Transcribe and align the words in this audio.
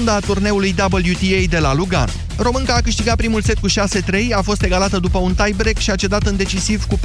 runda 0.00 0.14
a 0.14 0.26
turneului 0.26 0.74
WTA 0.78 1.48
de 1.48 1.58
la 1.58 1.74
Lugano. 1.74 2.10
Românca 2.36 2.74
a 2.74 2.80
câștigat 2.80 3.16
primul 3.16 3.42
set 3.42 3.58
cu 3.58 3.68
6-3, 3.68 3.72
a 4.32 4.40
fost 4.42 4.62
egalată 4.62 4.98
după 4.98 5.18
un 5.18 5.34
tiebreak 5.34 5.76
și 5.76 5.90
a 5.90 5.94
cedat 5.94 6.26
în 6.26 6.36
decisiv 6.36 6.84
cu 6.84 6.96
4-6, 6.96 7.00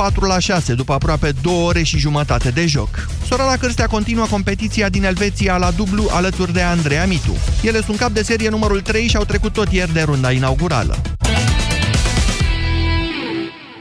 după 0.76 0.94
aproape 0.94 1.34
2 1.42 1.54
ore 1.54 1.84
și 1.84 1.98
jumătate 1.98 2.50
de 2.50 2.66
joc. 2.66 3.08
Sorana 3.28 3.58
Cârstea 3.58 3.88
continuă 3.88 4.26
competiția 4.26 4.90
din 4.90 5.04
Elveția 5.04 5.58
la 5.58 5.72
dublu 5.72 6.08
alături 6.12 6.54
de 6.54 6.62
Andreea 6.62 7.06
Mitu. 7.06 7.36
Ele 7.64 7.82
sunt 7.82 7.98
cap 7.98 8.12
de 8.12 8.22
serie 8.22 8.50
numărul 8.50 8.82
3 8.82 9.08
și 9.08 9.16
au 9.16 9.24
trecut 9.24 9.54
tot 9.54 9.72
ieri 9.72 9.94
de 9.94 10.02
runda 10.02 10.32
inaugurală. 10.32 11.02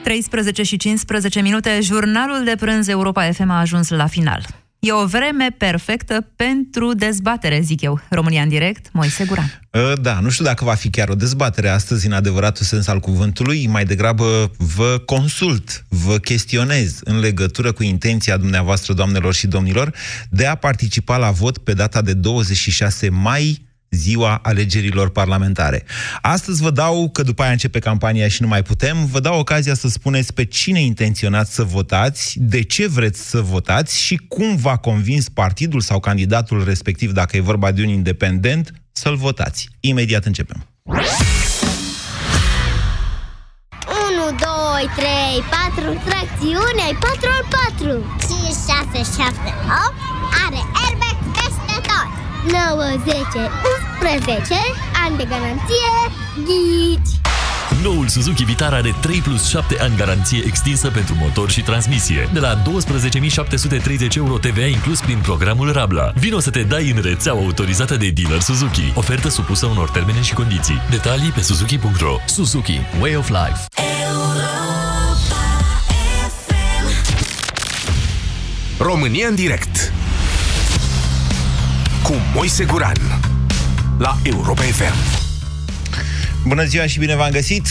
13 0.03 0.63
și 0.63 0.77
15 0.77 1.41
minute, 1.41 1.79
jurnalul 1.83 2.45
de 2.45 2.55
prânz 2.59 2.89
Europa 2.89 3.31
FM 3.33 3.51
a 3.51 3.61
ajuns 3.61 3.89
la 3.89 4.07
final. 4.07 4.64
E 4.85 4.93
o 4.93 5.07
vreme 5.07 5.55
perfectă 5.59 6.27
pentru 6.37 6.95
dezbatere, 6.95 7.61
zic 7.61 7.81
eu. 7.81 8.01
România 8.11 8.43
în 8.43 8.49
direct, 8.49 8.89
Moise 8.93 9.25
Guran. 9.25 9.61
Ă, 9.75 9.95
da, 10.01 10.21
nu 10.21 10.29
știu 10.31 10.45
dacă 10.45 10.65
va 10.65 10.75
fi 10.75 10.91
chiar 10.91 11.09
o 11.09 11.15
dezbatere 11.15 11.69
astăzi 11.69 12.07
în 12.07 12.13
adevăratul 12.13 12.65
sens 12.65 12.87
al 12.87 13.01
cuvântului, 13.01 13.67
mai 13.67 13.85
degrabă 13.85 14.51
vă 14.57 15.03
consult, 15.07 15.85
vă 15.89 16.19
chestionez 16.19 17.01
în 17.05 17.19
legătură 17.19 17.73
cu 17.73 17.83
intenția 17.83 18.37
dumneavoastră, 18.37 18.93
doamnelor 18.93 19.35
și 19.35 19.47
domnilor, 19.47 19.95
de 20.31 20.47
a 20.47 20.55
participa 20.55 21.17
la 21.17 21.31
vot 21.31 21.59
pe 21.59 21.73
data 21.73 22.03
de 22.03 22.13
26 22.13 23.09
mai 23.09 23.63
ziua 23.95 24.41
alegerilor 24.43 25.11
parlamentare. 25.11 25.85
Astăzi 26.21 26.63
vă 26.63 26.71
dau, 26.71 27.09
că 27.13 27.23
după 27.23 27.43
aia 27.43 27.51
începe 27.51 27.79
campania 27.79 28.29
și 28.29 28.43
nu 28.43 28.49
mai 28.49 28.63
putem, 28.63 29.07
vă 29.07 29.21
dau 29.21 29.39
ocazia 29.39 29.75
să 29.75 29.89
spuneți 29.89 30.33
pe 30.33 30.45
cine 30.45 30.81
intenționați 30.81 31.55
să 31.55 31.63
votați, 31.63 32.37
de 32.41 32.63
ce 32.63 32.87
vreți 32.87 33.29
să 33.29 33.41
votați 33.41 34.01
și 34.01 34.17
cum 34.29 34.57
v-a 34.57 34.77
convins 34.77 35.29
partidul 35.29 35.81
sau 35.81 36.01
candidatul 36.01 36.65
respectiv, 36.65 37.13
dacă 37.13 37.37
e 37.37 37.41
vorba 37.41 37.73
de 37.73 37.83
un 37.83 37.89
independent, 37.89 38.73
să-l 38.93 39.17
votați. 39.17 39.69
Imediat 39.81 40.25
începem. 40.25 40.67
1, 40.85 40.97
2, 44.27 44.91
3, 44.97 45.07
4, 45.75 46.01
tracțiune, 46.05 46.83
ai 46.87 46.97
4 47.01 47.29
al 47.37 47.45
4 47.79 48.17
5, 48.29 48.41
6, 48.95 49.23
7, 49.23 49.55
8 49.87 50.15
Are 50.45 50.61
airbag 50.85 50.95
peste 50.95 51.01
tot 51.01 51.04
9, 52.53 52.83
10, 53.05 53.15
11 54.01 54.55
Ani 55.05 55.17
de 55.17 55.25
garanție 55.25 55.93
Ghici 56.45 57.15
Noul 57.83 58.09
Suzuki 58.09 58.45
Vitara 58.45 58.77
are 58.77 58.95
3 59.01 59.19
plus 59.19 59.49
7 59.49 59.77
ani 59.81 59.97
garanție 59.97 60.43
extinsă 60.47 60.91
pentru 60.91 61.15
motor 61.21 61.51
și 61.51 61.61
transmisie. 61.63 62.29
De 62.33 62.39
la 62.39 62.63
12.730 62.63 64.17
euro 64.17 64.39
TVA 64.39 64.67
inclus 64.67 65.01
prin 65.01 65.19
programul 65.19 65.73
Rabla. 65.73 66.13
Vino 66.15 66.39
să 66.39 66.51
te 66.51 66.63
dai 66.63 66.91
în 66.91 67.03
rețeaua 67.03 67.41
autorizată 67.41 67.97
de 67.97 68.11
dealer 68.11 68.41
Suzuki. 68.41 68.93
Ofertă 68.95 69.29
supusă 69.29 69.67
unor 69.67 69.91
termene 69.91 70.21
și 70.21 70.35
condiții. 70.35 70.83
Detalii 70.91 71.31
pe 71.31 71.41
suzuki.ro 71.41 72.17
Suzuki. 72.27 72.81
Way 73.01 73.17
of 73.17 73.29
Life. 73.29 73.67
România 78.79 79.29
în 79.29 79.35
direct 79.35 79.84
cu 82.05 82.15
Moise 82.35 82.65
Guran 82.65 82.97
la 83.99 84.19
Europa 84.23 84.63
FM. 84.63 84.95
Bună 86.47 86.65
ziua 86.65 86.87
și 86.87 86.99
bine 86.99 87.15
v-am 87.17 87.31
găsit! 87.31 87.67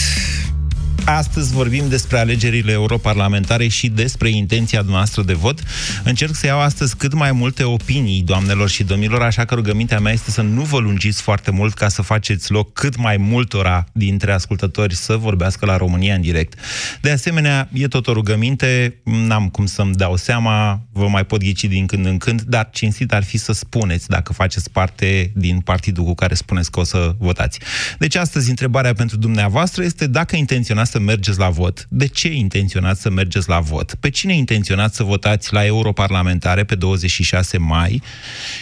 Astăzi 1.06 1.52
vorbim 1.52 1.88
despre 1.88 2.18
alegerile 2.18 2.72
europarlamentare 2.72 3.68
și 3.68 3.88
despre 3.88 4.28
intenția 4.28 4.80
noastră 4.80 5.22
de 5.22 5.32
vot. 5.32 5.62
Încerc 6.04 6.34
să 6.34 6.46
iau 6.46 6.60
astăzi 6.60 6.96
cât 6.96 7.14
mai 7.14 7.32
multe 7.32 7.64
opinii, 7.64 8.22
doamnelor 8.22 8.68
și 8.68 8.84
domnilor, 8.84 9.22
așa 9.22 9.44
că 9.44 9.54
rugămintea 9.54 10.00
mea 10.00 10.12
este 10.12 10.30
să 10.30 10.42
nu 10.42 10.62
vă 10.62 10.78
lungiți 10.78 11.22
foarte 11.22 11.50
mult 11.50 11.74
ca 11.74 11.88
să 11.88 12.02
faceți 12.02 12.50
loc 12.50 12.72
cât 12.72 12.96
mai 12.96 13.16
multora 13.16 13.84
dintre 13.92 14.32
ascultători 14.32 14.94
să 14.94 15.16
vorbească 15.16 15.66
la 15.66 15.76
România 15.76 16.14
în 16.14 16.20
direct. 16.20 16.58
De 17.00 17.10
asemenea, 17.10 17.68
e 17.72 17.88
tot 17.88 18.06
o 18.06 18.12
rugăminte, 18.12 19.00
n-am 19.04 19.48
cum 19.48 19.66
să-mi 19.66 19.94
dau 19.94 20.16
seama, 20.16 20.86
vă 20.92 21.08
mai 21.08 21.24
pot 21.24 21.40
ghici 21.40 21.64
din 21.64 21.86
când 21.86 22.06
în 22.06 22.18
când, 22.18 22.42
dar 22.42 22.68
cinstit 22.72 23.12
ar 23.12 23.24
fi 23.24 23.38
să 23.38 23.52
spuneți 23.52 24.08
dacă 24.08 24.32
faceți 24.32 24.70
parte 24.70 25.32
din 25.34 25.60
partidul 25.60 26.04
cu 26.04 26.14
care 26.14 26.34
spuneți 26.34 26.70
că 26.70 26.80
o 26.80 26.84
să 26.84 27.14
votați. 27.18 27.58
Deci 27.98 28.14
astăzi 28.14 28.48
întrebarea 28.50 28.92
pentru 28.92 29.16
dumneavoastră 29.16 29.82
este 29.84 30.06
dacă 30.06 30.36
intenționați 30.36 30.93
să 30.94 31.00
mergeți 31.00 31.38
la 31.38 31.48
vot, 31.48 31.86
de 31.88 32.08
ce 32.08 32.28
intenționați 32.28 33.00
să 33.00 33.10
mergeți 33.10 33.48
la 33.48 33.60
vot, 33.60 33.94
pe 33.94 34.10
cine 34.10 34.34
intenționați 34.34 34.96
să 34.96 35.02
votați 35.02 35.52
la 35.52 35.64
europarlamentare 35.64 36.64
pe 36.64 36.74
26 36.74 37.58
mai 37.58 38.02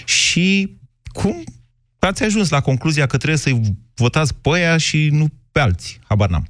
și 0.05 0.77
cum 1.13 1.37
ați 1.99 2.25
ajuns 2.25 2.51
la 2.51 2.61
concluzia 2.61 3.07
că 3.07 3.17
trebuie 3.17 3.39
să-i 3.39 3.61
votați 3.95 4.33
pe 4.43 4.51
aia 4.53 4.77
și 4.77 5.09
nu 5.13 5.27
pe 5.53 5.61
alții. 5.61 5.99
Habar 6.09 6.29
n-am. 6.29 6.47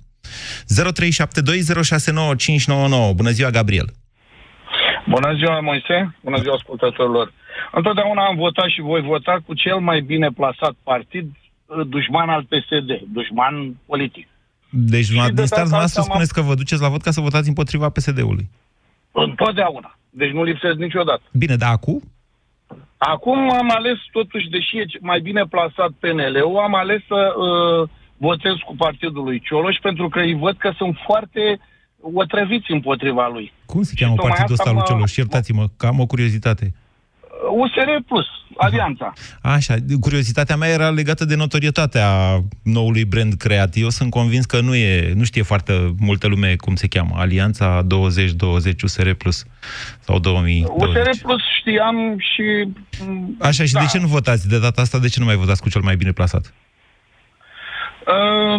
0372069599. 3.11 3.15
Bună 3.15 3.31
ziua, 3.31 3.51
Gabriel! 3.51 3.89
Bună 5.09 5.35
ziua, 5.35 5.61
Moise! 5.61 6.17
Bună 6.21 6.39
ziua, 6.43 6.55
ascultătorilor! 6.55 7.33
Întotdeauna 7.73 8.27
am 8.27 8.37
votat 8.37 8.69
și 8.69 8.81
voi 8.81 9.01
vota 9.01 9.43
cu 9.47 9.55
cel 9.55 9.79
mai 9.79 10.01
bine 10.01 10.29
plasat 10.29 10.75
partid, 10.83 11.27
dușman 11.87 12.29
al 12.29 12.43
PSD, 12.43 12.91
dușman 13.13 13.77
politic. 13.87 14.27
Deci, 14.75 15.09
din 15.09 15.47
start, 15.47 15.63
dumneavoastră 15.63 16.03
spuneți 16.03 16.33
că 16.33 16.41
vă 16.41 16.55
duceți 16.55 16.83
la 16.83 16.89
vot 16.89 17.03
ca 17.03 17.11
să 17.11 17.21
votați 17.21 17.49
împotriva 17.49 17.89
PSD-ului. 17.89 18.51
Întotdeauna. 19.13 19.99
Deci 20.11 20.31
nu 20.31 20.43
lipsesc 20.43 20.77
niciodată. 20.77 21.23
Bine, 21.33 21.57
dar 21.57 21.71
acum? 21.73 22.03
Acum 22.97 23.39
am 23.53 23.71
ales, 23.71 23.99
totuși, 24.13 24.49
deși 24.49 24.79
e 24.79 24.85
mai 25.01 25.21
bine 25.21 25.43
plasat 25.51 25.91
PNL-ul, 25.99 26.59
am 26.59 26.75
ales 26.75 27.01
să 27.07 27.21
uh, 27.37 27.89
votez 28.17 28.53
cu 28.67 28.75
partidul 28.77 29.25
lui 29.25 29.41
Cioloș, 29.41 29.77
pentru 29.83 30.09
că 30.09 30.21
îi 30.21 30.35
văd 30.35 30.57
că 30.57 30.73
sunt 30.77 30.97
foarte 31.07 31.61
otrăviți 32.01 32.71
împotriva 32.71 33.29
lui. 33.29 33.53
Cum 33.67 33.83
se 33.83 33.95
cheamă 33.97 34.15
partidul 34.15 34.53
ăsta 34.53 34.71
lui 34.73 34.83
Cioloș? 34.87 35.17
Iertați-mă, 35.17 35.65
că 35.77 35.87
am 35.87 36.01
o 36.01 36.07
curiozitate. 36.07 36.75
USR 37.51 38.05
Plus, 38.07 38.27
Alianța. 38.57 39.13
Așa, 39.43 39.75
curiozitatea 40.01 40.57
mea 40.57 40.69
era 40.69 40.91
legată 40.91 41.25
de 41.25 41.37
notorietatea 41.37 42.41
noului 42.63 43.05
brand 43.05 43.35
creat. 43.35 43.77
Eu 43.77 43.89
sunt 43.89 44.11
convins 44.11 44.45
că 44.45 44.61
nu 44.61 44.75
e, 44.75 45.13
nu 45.15 45.25
știe 45.25 45.43
foarte 45.43 45.95
multă 45.99 46.27
lume 46.27 46.57
cum 46.57 46.75
se 46.75 46.87
cheamă. 46.87 47.15
Alianța 47.17 47.83
2020 47.83 48.83
USR 48.83 49.11
Plus 49.11 49.45
sau 50.01 50.19
2020. 50.19 50.97
USR 50.97 51.23
Plus 51.23 51.43
știam 51.59 52.17
și... 52.19 52.73
Așa, 53.39 53.65
și 53.65 53.73
da. 53.73 53.81
de 53.81 53.87
ce 53.87 53.99
nu 53.99 54.07
votați 54.07 54.49
de 54.49 54.59
data 54.59 54.81
asta? 54.81 54.99
De 54.99 55.09
ce 55.09 55.21
nu 55.21 55.25
mai 55.27 55.37
votați 55.37 55.63
cu 55.63 55.69
cel 55.69 55.81
mai 55.81 55.97
bine 55.97 56.13
plasat? 56.13 56.53
Uh, 58.07 58.55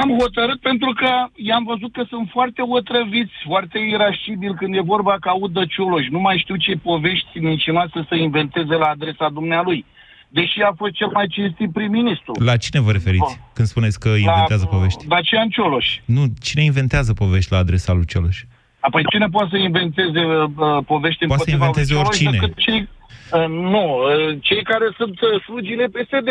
am 0.00 0.08
hotărât 0.18 0.60
pentru 0.60 0.92
că 1.00 1.10
i-am 1.34 1.64
văzut 1.64 1.92
că 1.92 2.02
sunt 2.08 2.28
foarte 2.30 2.62
otrăviți, 2.62 3.32
foarte 3.44 3.78
irascibili 3.78 4.54
când 4.54 4.74
e 4.74 4.90
vorba 4.94 5.16
că 5.20 5.28
aud 5.28 5.52
de 5.52 5.66
Cioloș. 5.66 6.06
Nu 6.08 6.20
mai 6.20 6.38
știu 6.38 6.56
ce 6.56 6.72
povești 6.82 7.38
mincinoase 7.38 8.06
să 8.08 8.14
inventeze 8.14 8.74
la 8.74 8.86
adresa 8.86 9.28
dumnealui. 9.28 9.84
Deși 10.28 10.60
a 10.60 10.72
fost 10.76 10.92
cel 10.92 11.10
mai 11.12 11.26
cinstit 11.26 11.72
prim-ministru. 11.72 12.32
La 12.44 12.56
cine 12.56 12.80
vă 12.80 12.92
referiți 12.92 13.36
oh. 13.38 13.52
când 13.52 13.68
spuneți 13.68 14.00
că 14.00 14.08
inventează 14.08 14.66
la, 14.70 14.76
povești? 14.76 15.06
Dacian 15.06 15.48
Cioloș. 15.48 15.86
Nu, 16.04 16.22
cine 16.40 16.62
inventează 16.62 17.12
povești 17.12 17.52
la 17.52 17.58
adresa 17.58 17.92
lui 17.92 18.06
Cioloș? 18.06 18.44
Apoi 18.80 19.02
cine 19.10 19.26
poate 19.26 19.48
să 19.50 19.56
inventeze 19.56 20.20
uh, 20.20 20.84
povești 20.86 21.26
poate 21.26 21.42
să 21.42 21.50
inventeze 21.50 21.94
oricine. 21.94 22.38
Cei, 22.56 22.88
uh, 23.32 23.46
nu, 23.48 23.84
uh, 23.96 24.38
cei 24.40 24.62
care 24.62 24.86
sunt 24.96 25.20
uh, 25.20 25.42
slugile 25.42 25.86
PSD 25.86 26.28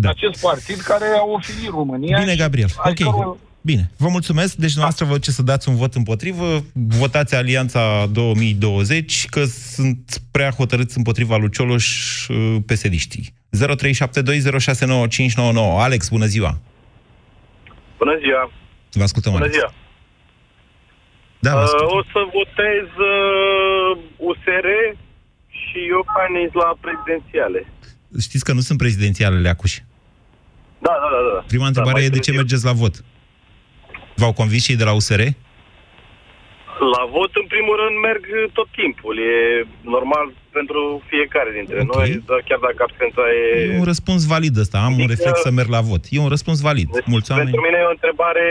da. 0.00 0.08
acest 0.08 0.40
partid 0.40 0.80
care 0.80 1.04
a 1.04 1.24
oferit 1.24 1.68
România. 1.70 2.18
Bine, 2.18 2.36
Gabriel. 2.36 2.68
Ok. 2.84 2.94
Cărul... 2.94 3.38
Bine, 3.60 3.90
vă 3.96 4.08
mulțumesc. 4.08 4.54
Deci, 4.54 4.76
noastră 4.76 5.04
vă 5.04 5.18
ce 5.18 5.30
să 5.30 5.42
dați 5.42 5.68
un 5.68 5.76
vot 5.76 5.94
împotrivă, 5.94 6.64
votați 6.72 7.34
Alianța 7.34 8.06
2020, 8.12 9.26
că 9.26 9.44
sunt 9.44 10.20
prea 10.30 10.50
hotărâți 10.50 10.96
împotriva 10.96 11.36
lui 11.36 11.50
Cioloș 11.50 11.88
uh, 12.28 12.56
pesediștii. 12.66 13.34
0372069599. 13.56 13.58
Alex, 15.78 16.08
bună 16.08 16.26
ziua! 16.26 16.58
Bună 17.98 18.18
ziua! 18.22 18.50
Vă 18.92 19.02
ascultăm, 19.02 19.32
Bună 19.32 19.44
Alex. 19.44 19.56
ziua! 19.58 19.72
Da, 21.38 21.54
uh, 21.54 21.60
o 21.98 22.02
să 22.12 22.20
votez 22.38 22.86
uh, 23.12 23.98
USR 24.16 24.66
și 25.48 25.78
eu 25.88 26.02
la 26.52 26.76
prezidențiale. 26.80 27.66
Știți 28.20 28.44
că 28.44 28.52
nu 28.52 28.60
sunt 28.60 28.78
prezidențialele 28.78 29.48
acuși. 29.48 29.84
Da, 30.78 30.90
da, 30.90 31.08
da. 31.10 31.34
da. 31.34 31.44
Prima 31.46 31.66
întrebare 31.66 31.98
da, 31.98 32.04
e 32.04 32.08
de 32.08 32.18
ce 32.18 32.32
mergeți 32.32 32.64
la 32.64 32.72
vot? 32.72 33.04
V-au 34.14 34.32
convins 34.32 34.64
cei 34.64 34.76
de 34.76 34.84
la 34.84 34.92
USR? 34.92 35.20
La 36.94 37.02
vot, 37.16 37.32
în 37.42 37.46
primul 37.54 37.76
rând, 37.82 37.96
merg 38.08 38.22
tot 38.58 38.68
timpul. 38.80 39.14
E 39.32 39.34
normal 39.96 40.26
pentru 40.58 40.80
fiecare 41.12 41.50
dintre 41.58 41.78
Ok. 41.82 41.88
noi, 41.94 42.08
dar 42.28 42.40
chiar 42.48 42.60
dacă 42.68 42.80
absența 42.88 43.22
e... 43.42 43.44
E 43.74 43.78
un 43.84 43.90
răspuns 43.92 44.20
valid 44.34 44.54
ăsta. 44.64 44.76
Am 44.78 44.92
un 44.98 45.04
Adică- 45.06 45.12
reflex 45.14 45.34
să 45.46 45.50
merg 45.58 45.70
la 45.78 45.82
vot. 45.90 46.02
E 46.14 46.26
un 46.26 46.32
răspuns 46.36 46.58
valid. 46.68 46.88
Deci, 46.96 47.08
Mulți 47.14 47.28
oameni... 47.30 47.48
Pentru 47.50 47.64
mine 47.66 47.78
e 47.82 47.90
o 47.92 47.96
întrebare 47.98 48.46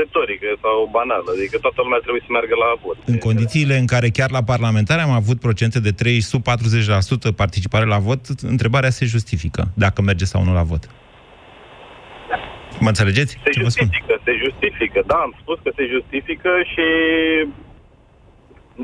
retorică 0.00 0.48
sau 0.64 0.76
banală, 0.98 1.28
adică 1.36 1.56
toată 1.64 1.78
lumea 1.84 2.00
trebuie 2.04 2.22
să 2.26 2.30
meargă 2.36 2.54
la 2.64 2.70
vot. 2.84 2.96
În 3.12 3.18
condițiile 3.28 3.74
în 3.82 3.86
care 3.94 4.08
chiar 4.18 4.30
la 4.38 4.42
parlamentare 4.52 5.00
am 5.08 5.14
avut 5.22 5.38
procente 5.46 5.78
de 5.80 5.92
3 6.02 6.20
sub 6.20 6.42
40% 6.42 7.34
participare 7.42 7.86
la 7.94 7.98
vot, 7.98 8.20
întrebarea 8.54 8.90
se 8.98 9.04
justifică 9.14 9.62
dacă 9.84 9.98
merge 10.02 10.24
sau 10.24 10.40
nu 10.44 10.52
la 10.60 10.62
vot. 10.72 10.84
Mă 12.80 12.88
înțelegeți? 12.88 13.32
Se 13.44 13.50
Ce 13.50 13.62
vă 13.62 13.68
spun? 13.68 13.86
justifică, 13.86 14.14
se 14.24 14.32
justifică, 14.44 15.00
da, 15.06 15.14
am 15.26 15.34
spus 15.40 15.58
că 15.64 15.70
se 15.76 15.84
justifică 15.94 16.50
și 16.72 16.86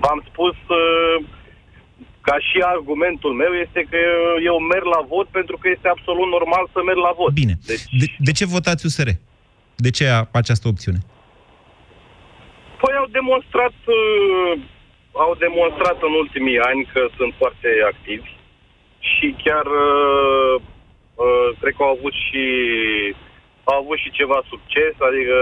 v-am 0.03 0.21
spus 0.31 0.57
uh, 0.81 1.17
ca 2.21 2.37
și 2.49 2.57
argumentul 2.75 3.33
meu 3.43 3.53
este 3.65 3.81
că 3.91 3.99
eu 4.51 4.57
merg 4.73 4.85
la 4.97 5.03
vot 5.13 5.27
pentru 5.39 5.57
că 5.61 5.67
este 5.69 5.89
absolut 5.89 6.29
normal 6.37 6.65
să 6.73 6.79
merg 6.89 6.99
la 7.09 7.13
vot. 7.21 7.33
Bine. 7.43 7.55
Deci, 7.67 7.85
De, 8.01 8.07
de 8.19 8.33
ce 8.39 8.45
votați 8.57 8.87
USR? 8.87 9.09
De 9.87 9.91
ce 9.91 10.05
a- 10.09 10.29
această 10.33 10.69
opțiune? 10.69 11.01
păi 12.81 12.97
au 13.03 13.09
demonstrat, 13.21 13.77
uh, 13.99 14.53
au 15.13 15.33
demonstrat 15.47 15.99
în 16.09 16.13
ultimii 16.23 16.59
ani 16.71 16.83
că 16.93 17.01
sunt 17.17 17.33
foarte 17.41 17.69
activi 17.93 18.31
și 19.13 19.27
chiar 19.45 19.67
uh, 19.89 20.55
uh, 21.25 21.49
cred 21.61 21.75
că 21.77 21.83
au 21.83 21.93
avut 21.99 22.13
și 22.27 22.45
au 23.65 23.77
avut 23.83 23.99
și 23.99 24.11
ceva 24.19 24.39
succes, 24.53 24.95
adică 25.09 25.39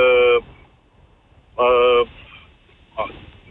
uh, 1.64 2.02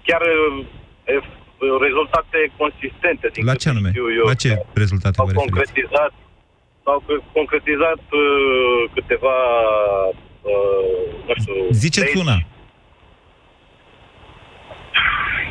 chiar 0.07 0.21
uh, 0.21 0.65
e- 1.13 1.39
rezultate 1.87 2.39
consistente 2.57 3.27
din 3.33 3.45
La 3.45 3.51
câte 3.51 3.63
ce 3.63 3.69
anume? 3.69 3.89
știu 3.89 4.07
eu. 4.19 4.25
La 4.25 4.33
ce 4.43 4.51
rezultate 4.83 5.15
au 5.19 5.25
vă 5.25 5.31
referiți? 5.31 5.51
concretizat 5.55 6.13
au 6.83 6.99
c- 7.07 7.23
concretizat 7.37 8.01
uh, 8.23 8.81
câteva 8.95 9.37
uh, 10.51 10.99
nu 11.27 11.33
știu 11.39 11.53
Ziceți 11.71 12.05
legi. 12.13 12.17
una. 12.25 12.37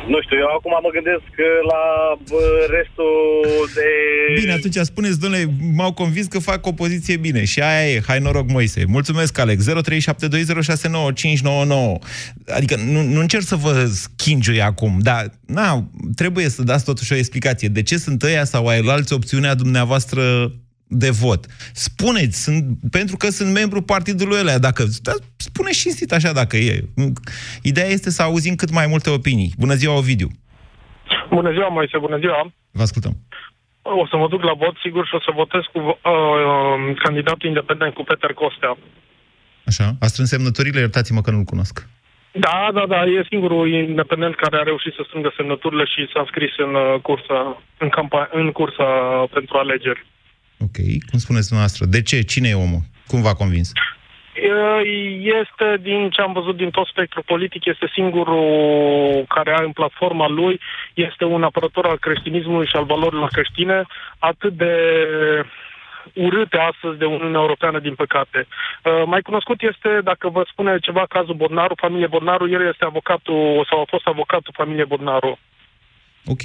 Nu 0.07 0.21
știu, 0.21 0.37
eu 0.37 0.47
acum 0.57 0.71
mă 0.83 0.89
gândesc 0.93 1.29
la 1.71 1.83
bă, 2.29 2.43
restul 2.77 3.69
de... 3.75 3.87
Bine, 4.39 4.51
atunci 4.51 4.75
spuneți, 4.75 5.19
domnule, 5.19 5.45
m-au 5.75 5.93
convins 5.93 6.27
că 6.27 6.39
fac 6.39 6.65
o 6.65 6.71
poziție 6.71 7.17
bine. 7.17 7.45
Și 7.45 7.61
aia 7.61 7.89
e. 7.89 8.01
Hai 8.07 8.19
noroc, 8.19 8.49
Moise. 8.49 8.83
Mulțumesc, 8.87 9.37
Alex. 9.37 9.67
0372069599. 9.69 9.73
Adică 12.47 12.75
nu, 12.75 13.01
nu 13.01 13.19
încerc 13.19 13.43
să 13.43 13.55
vă 13.55 13.85
schingiui 13.85 14.61
acum, 14.61 14.97
dar 14.99 15.29
na, 15.45 15.89
trebuie 16.15 16.49
să 16.49 16.63
dați 16.63 16.85
totuși 16.85 17.13
o 17.13 17.15
explicație. 17.15 17.67
De 17.67 17.81
ce 17.81 17.97
sunt 17.97 18.23
ăia 18.23 18.43
sau 18.43 18.67
ai 18.67 18.79
alți 18.79 19.13
opțiunea 19.13 19.55
dumneavoastră 19.55 20.51
de 20.93 21.09
vot. 21.09 21.45
Spuneți, 21.73 22.43
sunt, 22.43 22.63
pentru 22.91 23.17
că 23.17 23.29
sunt 23.29 23.53
membru 23.53 23.81
partidului 23.81 24.39
ăla. 24.39 24.57
Dacă, 24.57 24.83
da, 25.01 25.11
spune 25.35 25.71
și 25.71 25.87
instit 25.87 26.11
așa 26.11 26.31
dacă 26.31 26.57
e. 26.57 26.83
Ideea 27.61 27.87
este 27.87 28.09
să 28.09 28.21
auzim 28.21 28.55
cât 28.55 28.71
mai 28.71 28.87
multe 28.87 29.09
opinii. 29.09 29.51
Bună 29.57 29.73
ziua, 29.73 29.97
Ovidiu. 29.97 30.29
Bună 31.29 31.51
ziua, 31.51 31.67
Moise, 31.67 31.97
bună 31.97 32.17
ziua. 32.17 32.51
Vă 32.71 32.81
ascultăm. 32.81 33.13
O 33.81 34.07
să 34.07 34.17
mă 34.17 34.27
duc 34.27 34.43
la 34.43 34.53
vot, 34.53 34.75
sigur, 34.83 35.05
și 35.07 35.15
o 35.15 35.19
să 35.19 35.31
votez 35.35 35.61
cu 35.73 35.79
uh, 35.79 36.95
candidatul 37.03 37.47
independent, 37.47 37.93
cu 37.93 38.03
Peter 38.03 38.33
Costea. 38.33 38.77
Așa, 39.65 39.95
a 39.99 40.05
strâns 40.07 40.29
semnăturile, 40.29 40.79
iertați-mă 40.79 41.21
că 41.21 41.31
nu-l 41.31 41.43
cunosc. 41.43 41.87
Da, 42.31 42.69
da, 42.73 42.85
da, 42.87 43.03
e 43.03 43.25
singurul 43.29 43.73
independent 43.73 44.35
care 44.35 44.57
a 44.57 44.63
reușit 44.63 44.93
să 44.93 45.03
strângă 45.07 45.33
semnăturile 45.35 45.85
și 45.85 46.09
s-a 46.13 46.19
înscris 46.19 46.53
în 46.57 46.73
uh, 46.75 46.99
cursa, 47.01 47.61
în, 47.77 47.89
campa- 47.97 48.29
în 48.31 48.51
cursa 48.51 48.87
pentru 49.33 49.57
alegeri. 49.57 50.05
Ok, 50.61 50.77
cum 51.09 51.19
spuneți 51.19 51.47
dumneavoastră? 51.47 51.85
De 51.85 52.01
ce? 52.01 52.21
Cine 52.21 52.49
e 52.49 52.53
omul? 52.53 52.81
Cum 53.07 53.21
v-a 53.21 53.33
convins? 53.33 53.71
Uh, 53.71 54.81
Este, 55.41 55.77
din 55.81 56.09
ce 56.09 56.21
am 56.21 56.33
văzut 56.33 56.57
din 56.57 56.69
tot 56.69 56.87
spectrul 56.87 57.23
politic, 57.25 57.65
este 57.65 57.91
singurul 57.93 59.25
care 59.27 59.51
are 59.51 59.65
în 59.65 59.71
platforma 59.71 60.27
lui, 60.27 60.59
este 60.93 61.25
un 61.25 61.43
apărător 61.43 61.85
al 61.85 61.97
creștinismului 61.97 62.67
și 62.67 62.75
al 62.75 62.85
valorilor 62.85 63.29
creștine, 63.29 63.85
atât 64.19 64.53
de 64.53 64.73
urâte 66.13 66.57
astăzi 66.57 66.97
de 66.97 67.05
Uniunea 67.05 67.39
Europeană, 67.39 67.79
din 67.79 67.95
păcate. 67.95 68.47
Uh, 68.47 69.03
mai 69.05 69.21
cunoscut 69.21 69.61
este, 69.61 70.01
dacă 70.03 70.29
vă 70.29 70.43
spune 70.51 70.79
ceva, 70.79 71.05
cazul 71.09 71.33
Bodnaru, 71.33 71.73
familie 71.77 72.07
Bodnaru, 72.07 72.49
el 72.49 72.67
este 72.67 72.85
avocatul, 72.85 73.65
sau 73.69 73.81
a 73.81 73.85
fost 73.87 74.07
avocatul 74.07 74.53
familiei 74.57 74.85
Bodnaru. 74.85 75.39
Ok. 76.25 76.41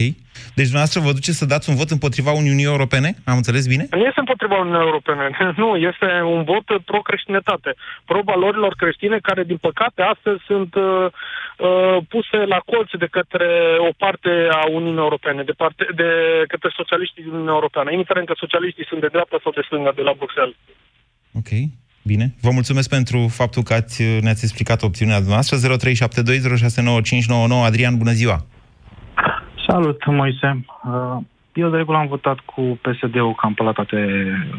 Deci 0.58 0.68
dumneavoastră 0.70 1.00
vă 1.00 1.12
duceți 1.12 1.38
să 1.38 1.52
dați 1.54 1.68
un 1.70 1.76
vot 1.76 1.90
împotriva 1.90 2.32
Uniunii 2.32 2.72
Europene? 2.74 3.14
Am 3.24 3.36
înțeles 3.36 3.66
bine? 3.66 3.86
Nu 3.90 4.04
este 4.10 4.20
împotriva 4.24 4.56
Uniunii 4.58 4.86
Europene. 4.88 5.24
Nu, 5.62 5.76
este 5.76 6.08
un 6.34 6.44
vot 6.44 6.66
pro-creștinătate, 6.84 7.74
pro-valorilor 8.04 8.74
creștine, 8.74 9.18
care, 9.18 9.42
din 9.44 9.56
păcate, 9.56 10.02
astăzi 10.02 10.40
sunt 10.46 10.74
uh, 10.74 11.06
uh, 11.58 11.96
puse 12.08 12.38
la 12.54 12.60
colț 12.70 12.90
de 12.98 13.08
către 13.16 13.48
o 13.88 13.90
parte 13.96 14.30
a 14.50 14.62
Uniunii 14.78 15.04
Europene, 15.06 15.42
de, 15.42 15.52
parte, 15.52 15.86
de 15.94 16.08
către 16.52 16.70
socialiștii 16.76 17.22
din 17.22 17.32
Uniunea 17.32 17.58
Europeană, 17.60 17.90
indiferent 17.90 18.26
că 18.26 18.34
socialiștii 18.36 18.90
sunt 18.90 19.00
de 19.00 19.14
dreapta 19.14 19.38
sau 19.42 19.52
de 19.52 19.62
stânga 19.66 19.92
de 19.98 20.02
la 20.02 20.14
Bruxelles. 20.20 20.56
Ok. 21.40 21.50
Bine. 22.02 22.34
Vă 22.40 22.50
mulțumesc 22.50 22.88
pentru 22.88 23.28
faptul 23.28 23.62
că 23.62 23.74
ați, 23.74 24.02
ne-ați 24.02 24.44
explicat 24.44 24.82
opțiunea 24.82 25.16
dumneavoastră. 25.16 25.58
0372069599. 25.58 27.64
Adrian, 27.64 27.98
bună 27.98 28.12
ziua! 28.12 28.46
Salut, 29.66 30.06
Moise. 30.06 30.64
Uh, 30.84 31.16
Eu 31.52 31.70
de 31.70 31.76
regulă 31.76 31.96
am 31.96 32.06
votat 32.06 32.38
cu 32.38 32.62
PSD-ul 32.82 33.34
cam 33.34 33.54
pe 33.54 33.62
la 33.62 33.72
toate 33.72 33.98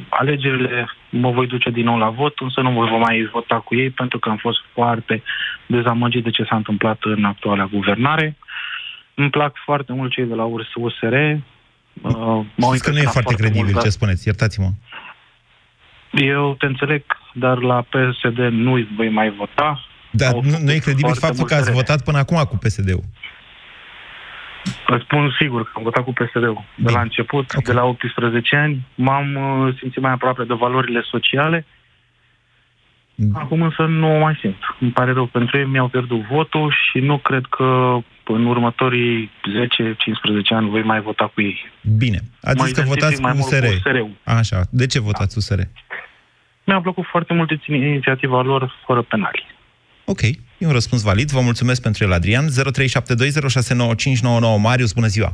alegerile. 0.09 0.89
Mă 1.09 1.31
voi 1.31 1.47
duce 1.47 1.69
din 1.69 1.83
nou 1.85 1.97
la 1.97 2.09
vot, 2.09 2.39
însă 2.39 2.61
nu 2.61 2.71
voi 2.71 2.89
mai 2.99 3.29
vota 3.31 3.59
cu 3.59 3.75
ei 3.75 3.89
pentru 3.89 4.19
că 4.19 4.29
am 4.29 4.37
fost 4.37 4.57
foarte 4.73 5.23
dezamăgit 5.65 6.23
de 6.23 6.29
ce 6.29 6.43
s-a 6.49 6.55
întâmplat 6.55 6.97
în 7.01 7.23
actuala 7.23 7.65
guvernare. 7.65 8.37
Îmi 9.13 9.29
plac 9.29 9.55
foarte 9.65 9.93
mult 9.93 10.11
cei 10.11 10.25
de 10.25 10.33
la 10.33 10.43
URS 10.43 10.73
USR. 10.75 11.13
Uh, 11.13 12.11
m-au 12.55 12.73
Știți 12.73 12.83
că 12.83 12.91
nu 12.91 12.97
e 12.97 13.01
impresionat 13.01 13.11
foarte 13.11 13.33
credibil 13.33 13.63
mult, 13.63 13.75
ce 13.75 13.81
dar 13.81 13.89
spuneți, 13.89 14.27
iertați-mă. 14.27 14.69
Eu 16.11 16.55
te 16.59 16.65
înțeleg, 16.65 17.03
dar 17.33 17.57
la 17.57 17.81
PSD 17.81 18.37
nu 18.37 18.87
voi 18.95 19.09
mai 19.09 19.29
vota. 19.29 19.79
Dar 20.11 20.33
Au 20.33 20.41
nu, 20.41 20.49
făcut 20.49 20.65
nu 20.65 20.71
e 20.71 20.77
credibil 20.77 21.15
foarte 21.15 21.25
faptul 21.25 21.45
că 21.45 21.53
multe 21.53 21.55
ați 21.55 21.69
rele. 21.69 21.79
votat 21.79 22.03
până 22.03 22.17
acum 22.17 22.37
cu 22.49 22.55
PSD-ul. 22.55 23.03
Îți 24.87 25.03
spun 25.03 25.35
sigur 25.39 25.63
că 25.63 25.71
am 25.75 25.83
votat 25.83 26.03
cu 26.03 26.13
PSD-ul. 26.13 26.53
De 26.53 26.61
Bine. 26.75 26.91
la 26.91 27.01
început, 27.01 27.53
Ok. 27.55 27.63
de 27.63 27.73
la 27.73 27.83
18 27.83 28.55
ani, 28.55 28.87
m-am 28.95 29.35
uh, 29.35 29.75
simțit 29.79 30.01
mai 30.01 30.11
aproape 30.11 30.43
de 30.43 30.53
valorile 30.53 31.01
sociale. 31.01 31.65
Mm. 33.15 33.31
Acum 33.35 33.61
însă 33.61 33.81
nu 33.85 34.15
o 34.15 34.19
mai 34.19 34.37
simt. 34.41 34.57
Îmi 34.79 34.91
pare 34.91 35.11
rău 35.11 35.25
pentru 35.25 35.57
ei, 35.57 35.65
mi-au 35.65 35.87
pierdut 35.87 36.21
votul 36.21 36.73
și 36.89 36.99
nu 36.99 37.17
cred 37.17 37.45
că 37.49 37.97
în 38.23 38.45
următorii 38.45 39.25
10-15 39.25 40.49
ani 40.49 40.69
voi 40.69 40.83
mai 40.83 41.01
vota 41.01 41.31
cu 41.33 41.41
ei. 41.41 41.71
Bine. 41.97 42.19
Ați 42.41 42.57
Mă 42.57 42.63
zis 42.63 42.73
că 42.73 42.81
identific 42.81 42.93
votați 43.01 43.21
mai 43.21 43.31
cu 43.31 43.37
mult 43.37 43.51
USR. 43.51 43.65
cu 43.65 43.73
USR-ul. 43.73 44.09
Așa. 44.23 44.61
De 44.71 44.85
ce 44.85 44.99
votați 44.99 45.37
USR? 45.37 45.59
Mi-a 46.63 46.81
plăcut 46.81 47.05
foarte 47.05 47.33
mult 47.33 47.49
inițiativa 47.67 48.41
lor 48.41 48.75
fără 48.85 49.01
penali. 49.01 49.45
Ok. 50.13 50.21
E 50.61 50.65
un 50.71 50.77
răspuns 50.79 51.01
valid. 51.03 51.29
Vă 51.29 51.41
mulțumesc 51.49 51.81
pentru 51.81 52.03
el, 52.03 52.11
Adrian. 52.11 52.45
0372069599. 52.47 52.49
Marius, 54.67 54.91
bună 54.99 55.07
ziua! 55.15 55.31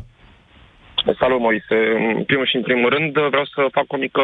Salut, 1.20 1.40
Moise. 1.40 1.78
În 2.18 2.24
primul 2.24 2.48
și 2.48 2.56
în 2.56 2.62
primul 2.62 2.90
rând 2.90 3.12
vreau 3.34 3.46
să 3.46 3.62
fac 3.72 3.88
o 3.88 3.98
mică 3.98 4.22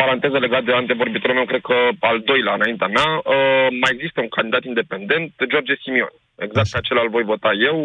paranteză 0.00 0.38
legat 0.38 0.64
de 0.64 0.72
antevorbitorul 0.72 1.38
meu, 1.38 1.44
cred 1.44 1.60
că 1.70 1.76
al 2.10 2.18
doilea 2.30 2.54
înaintea 2.54 2.86
mea. 2.96 3.08
Uh, 3.16 3.66
mai 3.82 3.90
există 3.94 4.18
un 4.20 4.28
candidat 4.36 4.64
independent, 4.64 5.32
George 5.50 5.74
Simion. 5.82 6.12
Exact 6.46 6.68
ca 6.70 6.86
celălalt 6.86 7.10
voi 7.16 7.30
vota 7.32 7.52
eu. 7.70 7.76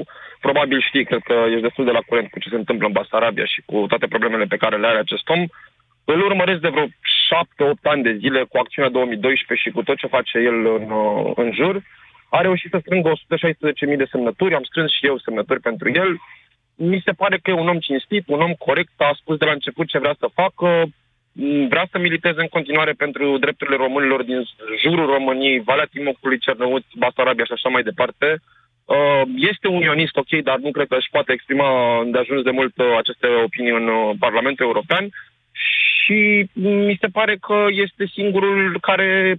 Probabil 0.45 0.79
știi, 0.87 1.05
cred 1.09 1.21
că 1.29 1.35
ești 1.53 1.67
destul 1.67 1.85
de 1.85 1.95
la 1.97 2.05
curent 2.07 2.27
cu 2.29 2.39
ce 2.39 2.49
se 2.49 2.61
întâmplă 2.61 2.85
în 2.87 2.97
Basarabia 2.99 3.45
și 3.53 3.59
cu 3.69 3.77
toate 3.91 4.07
problemele 4.13 4.45
pe 4.53 4.61
care 4.63 4.75
le 4.77 4.87
are 4.87 4.99
acest 5.01 5.29
om. 5.35 5.41
Îl 6.05 6.21
urmăresc 6.21 6.59
de 6.59 6.69
vreo 6.69 6.85
7-8 6.85 6.89
ani 7.83 8.03
de 8.03 8.15
zile 8.15 8.43
cu 8.49 8.57
acțiunea 8.57 8.91
2012 8.91 9.67
și 9.67 9.75
cu 9.75 9.83
tot 9.83 9.97
ce 9.97 10.07
face 10.07 10.37
el 10.37 10.65
în, 10.65 10.89
uh, 10.91 11.31
în 11.35 11.51
jur. 11.53 11.81
A 12.29 12.41
reușit 12.41 12.69
să 12.71 12.77
strângă 12.81 13.09
116.000 13.09 13.97
de 13.97 14.07
semnături, 14.11 14.55
am 14.55 14.63
strâns 14.63 14.91
și 14.91 15.05
eu 15.05 15.17
semnături 15.17 15.59
pentru 15.59 15.89
el. 15.89 16.17
Mi 16.75 17.01
se 17.05 17.11
pare 17.11 17.39
că 17.41 17.49
e 17.49 17.53
un 17.63 17.67
om 17.67 17.79
cinstit, 17.79 18.23
un 18.27 18.41
om 18.41 18.53
corect, 18.53 18.91
a 18.97 19.11
spus 19.21 19.37
de 19.37 19.45
la 19.45 19.51
început 19.51 19.87
ce 19.87 19.99
vrea 19.99 20.15
să 20.19 20.27
facă, 20.33 20.85
m, 21.31 21.67
vrea 21.67 21.87
să 21.91 21.97
militeze 21.97 22.41
în 22.41 22.47
continuare 22.47 22.91
pentru 22.91 23.37
drepturile 23.37 23.75
românilor 23.75 24.23
din 24.23 24.43
jurul 24.81 25.05
României, 25.05 25.59
Valea 25.59 25.87
Timocului, 25.91 26.39
Cernăuți, 26.39 26.87
Basarabia 26.95 27.45
și 27.45 27.51
așa 27.55 27.69
mai 27.69 27.83
departe. 27.83 28.39
Uh, 28.85 29.21
Este 29.35 29.67
unionist, 29.67 30.15
ok, 30.17 30.31
dar 30.43 30.57
nu 30.57 30.71
cred 30.71 30.87
că 30.87 30.95
își 30.95 31.09
poate 31.11 31.31
exprima 31.31 32.01
de 32.05 32.17
ajuns 32.17 32.41
de 32.43 32.51
mult 32.51 32.77
uh, 32.77 32.95
aceste 32.97 33.27
opinii 33.27 33.71
în 33.71 33.87
uh, 33.87 34.15
Parlamentul 34.19 34.65
European 34.65 35.09
și 36.03 36.17
mi 36.89 36.97
se 37.01 37.07
pare 37.07 37.35
că 37.47 37.57
este 37.85 38.03
singurul 38.13 38.77
care 38.81 39.37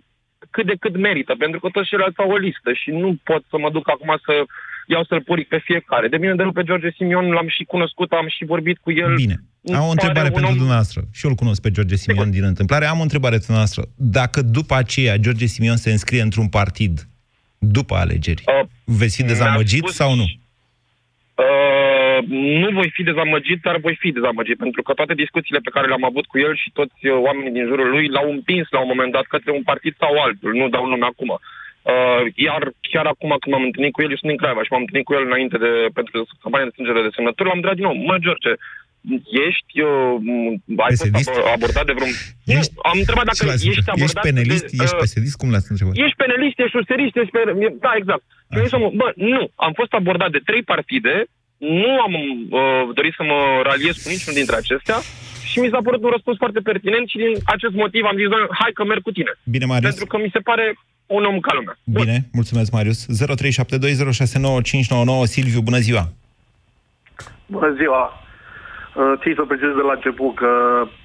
cât 0.50 0.66
de 0.66 0.76
cât 0.80 0.96
merită, 0.96 1.34
pentru 1.38 1.60
că 1.60 1.68
toți 1.68 1.88
ceilalți 1.88 2.18
au 2.18 2.30
o 2.30 2.36
listă 2.36 2.70
și 2.72 2.90
nu 2.90 3.16
pot 3.24 3.42
să 3.50 3.56
mă 3.58 3.70
duc 3.70 3.88
acum 3.90 4.12
să 4.26 4.32
iau 4.86 5.04
să-l 5.04 5.22
puric 5.22 5.48
pe 5.48 5.60
fiecare. 5.64 6.08
De 6.08 6.18
bine 6.18 6.34
de 6.34 6.42
nu 6.42 6.52
pe 6.52 6.62
George 6.62 6.90
Simion 6.96 7.24
l-am 7.30 7.48
și 7.48 7.64
cunoscut, 7.64 8.12
am 8.12 8.28
și 8.28 8.44
vorbit 8.44 8.78
cu 8.78 8.90
el. 8.92 9.14
Bine. 9.14 9.36
Îmi 9.62 9.76
Am 9.76 9.82
o 9.82 9.86
pare 9.86 9.90
întrebare 9.96 10.26
un 10.26 10.32
pentru 10.32 10.50
om- 10.50 10.56
dumneavoastră. 10.56 11.00
Și 11.12 11.24
eu 11.24 11.30
îl 11.30 11.36
cunosc 11.36 11.60
pe 11.60 11.70
George 11.70 11.96
Simion 11.96 12.30
din 12.30 12.44
întâmplare. 12.44 12.84
Am 12.86 12.98
o 12.98 13.02
întrebare 13.02 13.36
pentru 13.38 13.46
dumneavoastră. 13.52 13.82
Dacă 14.20 14.42
după 14.42 14.74
aceea 14.74 15.16
George 15.16 15.46
Simion 15.46 15.76
se 15.76 15.90
înscrie 15.90 16.22
într-un 16.22 16.48
partid, 16.48 17.08
după 17.58 17.94
alegeri, 17.94 18.42
Uh, 18.46 18.68
veți 18.84 19.16
fi 19.16 19.22
dezamăgit 19.22 19.80
mi-a 19.82 19.90
spus- 19.90 19.94
sau 19.94 20.14
nu? 20.14 20.24
Uh, 22.30 22.58
nu 22.62 22.68
voi 22.78 22.90
fi 22.96 23.02
dezamăgit, 23.02 23.60
dar 23.62 23.76
voi 23.86 23.96
fi 24.02 24.12
dezamăgit, 24.18 24.56
pentru 24.64 24.82
că 24.82 24.92
toate 24.92 25.14
discuțiile 25.14 25.60
pe 25.64 25.70
care 25.74 25.86
le-am 25.86 26.04
avut 26.04 26.26
cu 26.26 26.38
el 26.38 26.56
și 26.62 26.70
toți 26.78 26.98
uh, 27.06 27.16
oamenii 27.26 27.52
din 27.56 27.66
jurul 27.70 27.88
lui 27.90 28.06
l-au 28.08 28.30
împins 28.30 28.66
la 28.70 28.80
un 28.80 28.90
moment 28.92 29.12
dat 29.12 29.26
către 29.34 29.50
un 29.52 29.62
partid 29.62 29.94
sau 29.98 30.12
altul, 30.24 30.52
nu 30.54 30.68
dau 30.68 30.86
nume 30.86 31.06
acum. 31.12 31.30
Uh, 31.30 32.22
iar 32.46 32.62
chiar 32.92 33.06
acum 33.06 33.30
când 33.40 33.52
m-am 33.54 33.66
întâlnit 33.68 33.92
cu 33.92 34.02
el, 34.02 34.10
eu 34.10 34.16
sunt 34.20 34.30
din 34.30 34.40
Craiova 34.40 34.62
și 34.64 34.72
m-am 34.72 34.84
întâlnit 34.84 35.06
cu 35.06 35.14
el 35.18 35.24
înainte 35.30 35.56
de, 35.64 35.70
pentru 35.98 36.16
campania 36.42 36.66
de 36.68 36.72
strângere 36.74 37.02
de 37.06 37.14
semnături, 37.16 37.48
l-am 37.48 37.58
întrebat 37.60 37.78
din 37.80 37.88
nou, 37.88 37.96
mă, 38.08 38.16
George, 38.26 38.52
ești, 39.48 39.74
uh, 39.80 40.84
ai 40.86 40.92
fost 40.96 41.02
Pesedist? 41.10 41.30
abo- 41.30 41.48
abordat 41.56 41.84
de 41.88 41.94
vreun... 41.98 42.14
Ești- 42.58 42.74
Nu, 42.76 42.82
am 42.90 42.96
întrebat 43.02 43.24
dacă 43.30 43.38
Ce 43.40 43.46
l-ați 43.50 43.64
ești 43.68 43.80
întrebat? 43.80 43.96
abordat 43.96 44.16
Ești 44.24 44.26
penelist? 44.28 44.66
de, 44.70 44.76
Ești 44.84 44.96
uh, 44.96 45.02
pesedist? 45.04 45.36
Cum 45.40 45.48
l-ați 45.54 45.68
întrebat? 45.72 45.94
Ești 46.04 46.18
penelist, 46.22 46.56
ești 46.64 46.76
userist, 46.82 47.14
ești 47.22 47.32
pe... 47.36 47.40
Da, 47.86 47.92
exact. 48.00 48.24
Și 48.50 48.56
eu 48.60 48.66
zis, 48.68 48.74
mă, 48.84 48.90
bă, 49.00 49.08
nu, 49.34 49.42
am 49.66 49.72
fost 49.80 49.92
abordat 49.98 50.30
de 50.36 50.42
trei 50.48 50.62
partide, 50.72 51.14
nu 51.82 51.90
am 52.06 52.14
uh, 52.14 52.94
dorit 52.94 53.14
să 53.16 53.22
mă 53.22 53.38
raliez 53.70 53.94
cu 54.02 54.08
niciunul 54.14 54.38
dintre 54.40 54.56
acestea 54.56 54.98
și 55.50 55.56
mi 55.60 55.72
s-a 55.72 55.80
părut 55.86 56.02
un 56.04 56.10
răspuns 56.16 56.36
foarte 56.36 56.60
pertinent 56.60 57.08
și 57.08 57.16
din 57.16 57.32
acest 57.44 57.74
motiv 57.82 58.02
am 58.04 58.16
zis, 58.20 58.28
doamne, 58.28 58.48
hai 58.62 58.72
că 58.74 58.84
merg 58.84 59.02
cu 59.02 59.12
tine. 59.18 59.32
Bine, 59.54 59.64
Marius. 59.64 59.88
Pentru 59.88 60.06
că 60.06 60.16
mi 60.24 60.30
se 60.32 60.38
pare 60.38 60.66
un 61.06 61.24
om 61.24 61.38
ca 61.40 61.52
lumea. 61.54 61.76
Bine, 61.84 62.16
mulțumesc, 62.32 62.70
Marius. 62.72 63.00
0372069599. 63.06 63.08
Silviu, 65.34 65.60
bună 65.68 65.80
ziua! 65.88 66.04
Bună 67.46 67.70
ziua! 67.80 68.02
Uh, 68.94 69.12
Ții 69.20 69.34
să 69.38 69.42
precizez 69.42 69.74
de 69.80 69.86
la 69.90 69.96
început 69.98 70.34
că 70.34 70.50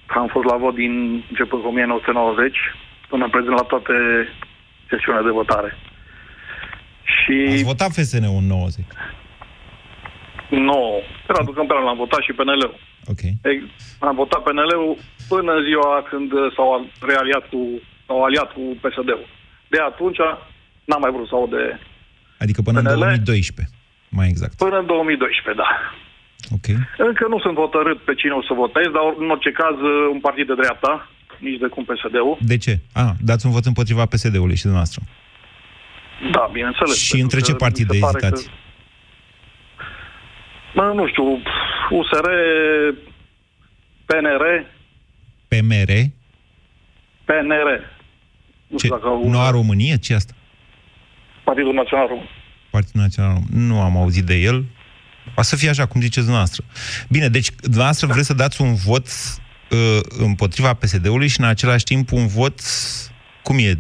am 0.07 0.27
fost 0.35 0.45
la 0.51 0.57
vot 0.63 0.75
din 0.75 0.93
început 1.29 1.59
cu 1.61 1.67
1990 1.67 2.57
până 3.09 3.23
în 3.23 3.29
prezent 3.29 3.55
la 3.55 3.69
toate 3.73 3.93
sesiunile 4.89 5.23
de 5.27 5.37
votare. 5.41 5.71
Și 7.15 7.35
Ați 7.51 7.63
votat 7.73 7.91
FSN-ul 7.91 8.41
în 8.41 8.47
90. 8.47 8.85
Nu, 10.50 11.01
Radu 11.27 11.51
Câmpeanu 11.51 11.86
l-am 11.86 11.98
votat 11.98 12.22
și 12.22 12.34
PNL-ul. 12.34 12.75
Ok. 13.12 13.22
Ei, 13.50 13.58
Am 14.00 14.15
votat 14.15 14.41
PNL-ul 14.44 14.98
până 15.27 15.51
în 15.53 15.63
ziua 15.63 16.06
când 16.10 16.32
uh, 16.32 16.53
s-au 16.56 16.70
realiat 17.10 17.44
cu, 17.51 17.60
s-au 18.06 18.24
aliat 18.24 18.50
cu 18.53 18.63
PSD-ul. 18.84 19.27
De 19.74 19.79
atunci 19.89 20.22
n-am 20.89 21.01
mai 21.01 21.12
vrut 21.15 21.27
să 21.27 21.36
aud 21.36 21.50
de... 21.50 21.63
Adică 22.44 22.62
până 22.62 22.79
în 22.79 22.86
PNL? 22.86 22.94
2012, 22.96 23.75
mai 24.18 24.27
exact. 24.34 24.53
Până 24.65 24.77
în 24.79 24.86
2012, 24.86 25.63
da. 25.63 25.70
Ok. 26.58 26.68
Încă 27.08 27.24
nu 27.34 27.39
sunt 27.39 27.56
hotărât 27.63 28.00
pe 28.08 28.13
cine 28.20 28.34
o 28.39 28.41
să 28.41 28.53
votez, 28.63 28.88
dar 28.96 29.03
în 29.24 29.29
orice 29.36 29.51
caz 29.62 29.75
uh, 29.91 29.94
un 30.15 30.20
partid 30.27 30.48
de 30.48 30.56
dreapta, 30.62 30.94
nici 31.48 31.60
de 31.63 31.68
cum 31.74 31.84
PSD-ul. 31.89 32.38
De 32.53 32.58
ce? 32.58 32.74
A, 32.94 33.06
dați 33.29 33.46
un 33.46 33.51
vot 33.51 33.65
împotriva 33.65 34.06
PSD-ului 34.13 34.60
și 34.60 34.68
dumneavoastră. 34.68 35.01
Da, 36.36 36.50
bineînțeles. 36.51 36.96
Și 36.98 37.12
pentru 37.12 37.25
între 37.25 37.39
ce 37.48 37.51
că 37.51 37.58
mi 37.58 37.60
se 37.60 37.65
partide 37.65 37.94
pare 38.06 38.18
ezitați? 38.18 38.44
Că... 38.46 38.51
Mă, 40.73 40.91
nu 40.95 41.07
știu, 41.07 41.23
USR, 41.89 42.27
PNR, 44.05 44.43
PMR? 45.47 45.91
PNR. 47.25 47.97
Nu 48.67 48.77
Ce, 48.77 48.85
știu 48.85 48.89
dacă 48.95 49.07
au 49.07 49.29
Noua 49.29 49.49
Românie? 49.49 49.97
ce 49.97 50.13
asta? 50.13 50.33
Partidul 51.43 51.73
Național 51.73 52.07
Român. 52.07 52.27
Partidul 52.69 53.01
Național 53.01 53.31
Român. 53.33 53.67
Nu 53.67 53.81
am 53.81 53.97
auzit 53.97 54.23
de 54.23 54.35
el. 54.35 54.65
O 55.35 55.41
să 55.41 55.55
fie 55.55 55.69
așa, 55.69 55.85
cum 55.85 56.01
ziceți 56.01 56.19
dumneavoastră. 56.25 56.63
Bine, 57.09 57.27
deci 57.27 57.49
dumneavoastră 57.61 58.07
vreți 58.07 58.27
să 58.27 58.33
dați 58.33 58.61
un 58.61 58.75
vot 58.75 59.07
uh, 59.07 59.99
împotriva 60.17 60.73
PSD-ului 60.73 61.27
și 61.27 61.39
în 61.39 61.45
același 61.45 61.83
timp 61.83 62.11
un 62.11 62.27
vot, 62.27 62.59
cum 63.43 63.57
e, 63.57 63.77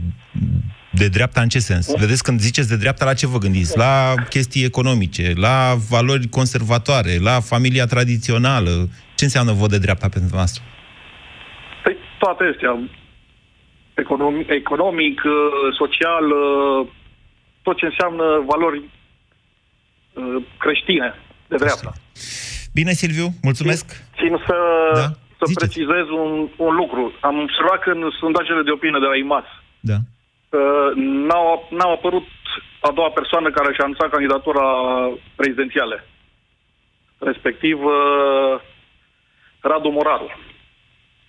de 0.91 1.07
dreapta 1.07 1.41
în 1.41 1.47
ce 1.49 1.59
sens? 1.59 1.93
Vedeți, 1.97 2.23
când 2.23 2.39
ziceți 2.39 2.69
de 2.69 2.77
dreapta, 2.77 3.05
la 3.05 3.13
ce 3.13 3.27
vă 3.27 3.37
gândiți? 3.37 3.77
La 3.77 4.13
chestii 4.29 4.63
economice, 4.63 5.33
la 5.35 5.75
valori 5.89 6.27
conservatoare, 6.27 7.17
la 7.17 7.39
familia 7.39 7.85
tradițională. 7.85 8.87
Ce 9.15 9.23
înseamnă 9.23 9.51
vot 9.51 9.69
de 9.69 9.77
dreapta 9.77 10.07
pentru 10.09 10.35
noastră? 10.35 10.63
Păi 11.83 11.95
toate 12.19 12.43
astea. 12.53 12.79
Economic, 13.93 14.47
economic 14.49 15.21
uh, 15.25 15.31
social, 15.81 16.25
uh, 16.25 16.87
tot 17.61 17.77
ce 17.77 17.85
înseamnă 17.85 18.23
valori 18.51 18.79
uh, 18.79 20.43
creștine 20.57 21.13
de 21.47 21.55
dreapta. 21.55 21.91
Bine, 22.73 22.91
Silviu, 22.91 23.27
mulțumesc. 23.41 23.85
Țin 24.19 24.33
să, 24.47 24.55
Da, 24.93 25.07
să 25.39 25.43
ziceți. 25.45 25.59
precizez 25.65 26.05
un, 26.23 26.31
un 26.67 26.73
lucru. 26.81 27.13
Am 27.21 27.35
observat 27.45 27.79
că 27.83 27.89
în 27.89 28.01
sondajele 28.19 28.61
de 28.67 28.71
opinie 28.77 28.99
de 29.05 29.09
la 29.13 29.17
IMAS 29.25 29.47
Da. 29.79 29.97
Uh, 30.49 30.89
n-au, 31.27 31.67
n-au 31.77 31.91
apărut 31.93 32.27
a 32.81 32.91
doua 32.91 33.09
persoană 33.09 33.51
care 33.51 33.73
și-a 33.73 33.83
anunțat 33.83 34.09
candidatura 34.09 34.65
prezidențială. 35.35 36.05
Respectiv 37.17 37.77
uh, 37.83 38.53
Radu 39.59 39.89
Moraru. 39.89 40.29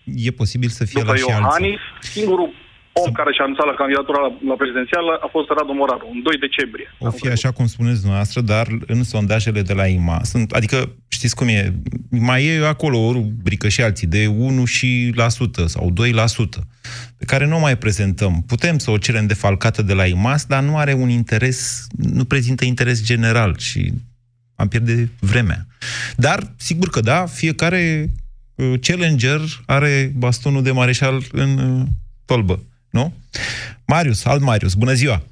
E 0.04 0.30
posibil 0.30 0.68
să 0.68 0.84
fie 0.84 1.00
După 1.00 1.12
la 1.12 1.18
și 1.18 1.24
alții. 1.24 1.42
Iohannis, 1.42 1.80
singurul 2.00 2.50
om 2.92 3.12
care 3.12 3.32
și-a 3.32 3.44
anunțat 3.44 3.66
la 3.66 3.74
candidatura 3.74 4.20
la, 4.20 4.30
la 4.50 4.54
prezidențială 4.54 5.12
a 5.22 5.28
fost 5.30 5.48
Radu 5.48 5.72
Moraru, 5.72 6.08
în 6.12 6.22
2 6.22 6.38
decembrie. 6.38 6.94
O 6.98 7.10
fi 7.10 7.28
așa 7.28 7.50
cum 7.52 7.66
spuneți 7.66 7.98
dumneavoastră, 7.98 8.40
dar 8.40 8.66
în 8.86 9.02
sondajele 9.04 9.62
de 9.62 9.72
la 9.72 9.86
IMA 9.86 10.18
sunt, 10.22 10.52
adică 10.52 10.78
știți 11.08 11.34
cum 11.36 11.48
e, 11.48 11.72
mai 12.10 12.46
e 12.46 12.66
acolo 12.66 12.98
o 13.06 13.12
rubrică 13.12 13.68
și 13.68 13.80
alții 13.82 14.06
de 14.06 14.26
1 14.26 14.64
și 14.64 15.12
la 15.14 15.28
sută 15.28 15.66
sau 15.66 15.90
2 15.90 16.12
la 16.12 16.26
sută, 16.26 16.60
pe 17.20 17.26
care 17.26 17.46
nu 17.46 17.56
o 17.56 17.60
mai 17.60 17.76
prezentăm. 17.76 18.42
Putem 18.46 18.78
să 18.78 18.90
o 18.90 18.98
cerem 18.98 19.26
defalcată 19.26 19.82
de 19.82 19.94
la 19.94 20.06
IMAS, 20.06 20.46
dar 20.46 20.62
nu 20.62 20.78
are 20.78 20.92
un 20.92 21.08
interes, 21.08 21.86
nu 21.96 22.24
prezintă 22.24 22.64
interes 22.64 23.04
general 23.04 23.56
și 23.58 23.92
am 24.56 24.68
pierde 24.68 25.08
vremea. 25.20 25.66
Dar, 26.16 26.38
sigur 26.56 26.88
că 26.88 27.00
da, 27.00 27.26
fiecare 27.26 28.06
uh, 28.54 28.74
challenger 28.80 29.40
are 29.66 30.12
bastonul 30.16 30.62
de 30.62 30.70
mareșal 30.70 31.20
în 31.32 31.58
uh, 31.58 31.86
tolbă, 32.26 32.58
nu? 32.90 33.14
Marius, 33.86 34.24
alt 34.24 34.40
Marius, 34.40 34.74
bună 34.74 34.92
ziua! 34.92 35.22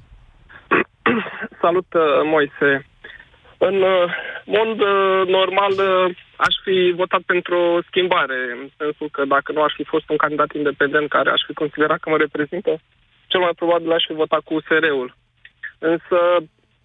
Salut, 1.61 1.93
uh, 1.93 2.01
Moise. 2.25 2.85
În 3.57 3.75
uh, 3.75 4.11
mod 4.57 4.79
uh, 4.79 5.27
normal 5.37 5.71
uh, 5.71 6.15
aș 6.35 6.55
fi 6.63 6.93
votat 6.95 7.21
pentru 7.25 7.55
o 7.57 7.81
schimbare, 7.87 8.39
în 8.61 8.69
sensul 8.77 9.09
că 9.11 9.25
dacă 9.25 9.51
nu 9.51 9.61
aș 9.61 9.73
fi 9.73 9.83
fost 9.83 10.09
un 10.09 10.17
candidat 10.17 10.51
independent 10.53 11.09
care 11.09 11.29
aș 11.29 11.41
fi 11.47 11.53
considerat 11.53 11.99
că 11.99 12.09
mă 12.09 12.17
reprezintă, 12.17 12.79
cel 13.27 13.39
mai 13.39 13.53
probabil 13.55 13.91
aș 13.91 14.03
fi 14.07 14.13
votat 14.13 14.41
cu 14.43 14.53
USR-ul. 14.53 15.15
Însă 15.79 16.17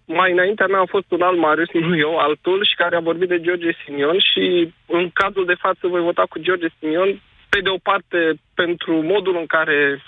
mai 0.05 0.31
înaintea 0.31 0.67
mea 0.67 0.79
a 0.79 0.93
fost 0.95 1.11
un 1.11 1.21
alt 1.21 1.37
Marius, 1.37 1.71
nu 1.89 1.97
eu, 1.97 2.17
altul, 2.17 2.65
și 2.69 2.75
care 2.75 2.95
a 2.95 3.07
vorbit 3.09 3.29
de 3.29 3.41
George 3.41 3.71
Simion 3.83 4.17
și 4.19 4.73
în 4.85 5.09
cazul 5.13 5.45
de 5.45 5.61
față 5.65 5.87
voi 5.87 6.01
vota 6.01 6.25
cu 6.29 6.39
George 6.39 6.67
Simion, 6.79 7.21
pe 7.49 7.59
de 7.61 7.69
o 7.69 7.77
parte 7.83 8.33
pentru 8.53 8.93
modul 9.01 9.35
în 9.37 9.45
care 9.45 10.01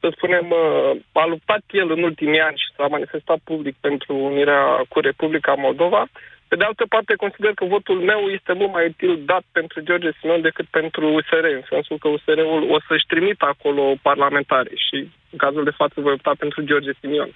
să 0.00 0.12
spunem, 0.16 0.46
uh, 0.50 0.90
a 1.12 1.26
luptat 1.26 1.62
el 1.70 1.90
în 1.90 2.02
ultimii 2.02 2.40
ani 2.40 2.56
și 2.56 2.74
s-a 2.76 2.86
manifestat 2.86 3.38
public 3.44 3.76
pentru 3.80 4.14
unirea 4.14 4.62
cu 4.88 5.00
Republica 5.00 5.54
Moldova. 5.54 6.06
Pe 6.50 6.56
de 6.60 6.66
altă 6.70 6.84
parte, 6.94 7.22
consider 7.24 7.52
că 7.58 7.64
votul 7.76 7.98
meu 8.10 8.20
este 8.36 8.52
mult 8.60 8.72
mai 8.76 8.84
util 8.92 9.12
dat 9.32 9.44
pentru 9.58 9.78
George 9.88 10.10
Simion 10.18 10.40
decât 10.48 10.66
pentru 10.78 11.02
USR, 11.16 11.44
în 11.58 11.64
sensul 11.72 11.96
că 12.02 12.08
USR-ul 12.14 12.62
o 12.74 12.76
să-și 12.86 13.10
trimită 13.12 13.44
acolo 13.54 13.84
parlamentare 14.08 14.72
și 14.86 14.98
în 15.32 15.38
cazul 15.44 15.64
de 15.68 15.78
față 15.80 15.96
voi 16.04 16.16
opta 16.18 16.32
pentru 16.42 16.58
George 16.68 16.92
Simion. 17.00 17.30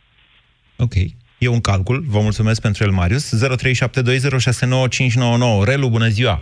Ok. 0.86 0.96
E 1.44 1.56
un 1.58 1.64
calcul. 1.70 1.98
Vă 2.14 2.20
mulțumesc 2.28 2.58
pentru 2.66 2.80
el, 2.86 2.92
Marius. 3.00 3.24
0372069599. 3.34 3.38
Relu, 5.70 5.86
bună 5.96 6.08
ziua! 6.18 6.36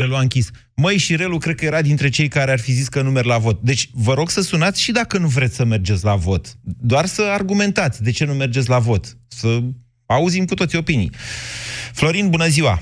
Relu 0.00 0.14
a 0.14 0.20
închis. 0.20 0.50
Măi, 0.76 0.98
și 0.98 1.16
Relu 1.16 1.38
cred 1.38 1.54
că 1.54 1.64
era 1.64 1.82
dintre 1.82 2.08
cei 2.08 2.28
care 2.28 2.50
ar 2.50 2.60
fi 2.60 2.72
zis 2.72 2.88
că 2.88 3.02
nu 3.02 3.10
merg 3.10 3.26
la 3.26 3.38
vot. 3.38 3.60
Deci, 3.60 3.88
vă 3.92 4.14
rog 4.14 4.30
să 4.30 4.40
sunați 4.40 4.82
și 4.82 4.92
dacă 4.92 5.18
nu 5.18 5.26
vreți 5.26 5.54
să 5.54 5.64
mergeți 5.64 6.04
la 6.04 6.14
vot. 6.14 6.46
Doar 6.92 7.04
să 7.04 7.22
argumentați 7.22 8.02
de 8.02 8.10
ce 8.10 8.24
nu 8.24 8.32
mergeți 8.32 8.68
la 8.68 8.78
vot. 8.78 9.04
Să 9.28 9.58
auzim 10.06 10.44
cu 10.44 10.54
toți 10.54 10.76
opinii. 10.76 11.10
Florin, 12.00 12.30
bună 12.30 12.46
ziua! 12.46 12.74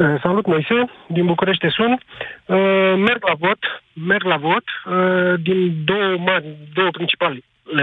Uh, 0.00 0.20
Salut, 0.22 0.46
Moise, 0.46 0.90
din 1.06 1.26
București 1.26 1.66
te 1.66 1.72
sun. 1.72 1.92
Uh, 1.92 2.94
Merg 2.96 3.24
la 3.26 3.34
vot, 3.38 3.58
merg 3.92 4.24
la 4.24 4.36
vot 4.36 4.64
uh, 4.84 5.34
din 5.42 5.84
două, 5.84 6.16
mari, 6.18 6.44
două 6.74 6.90
principale 6.90 7.38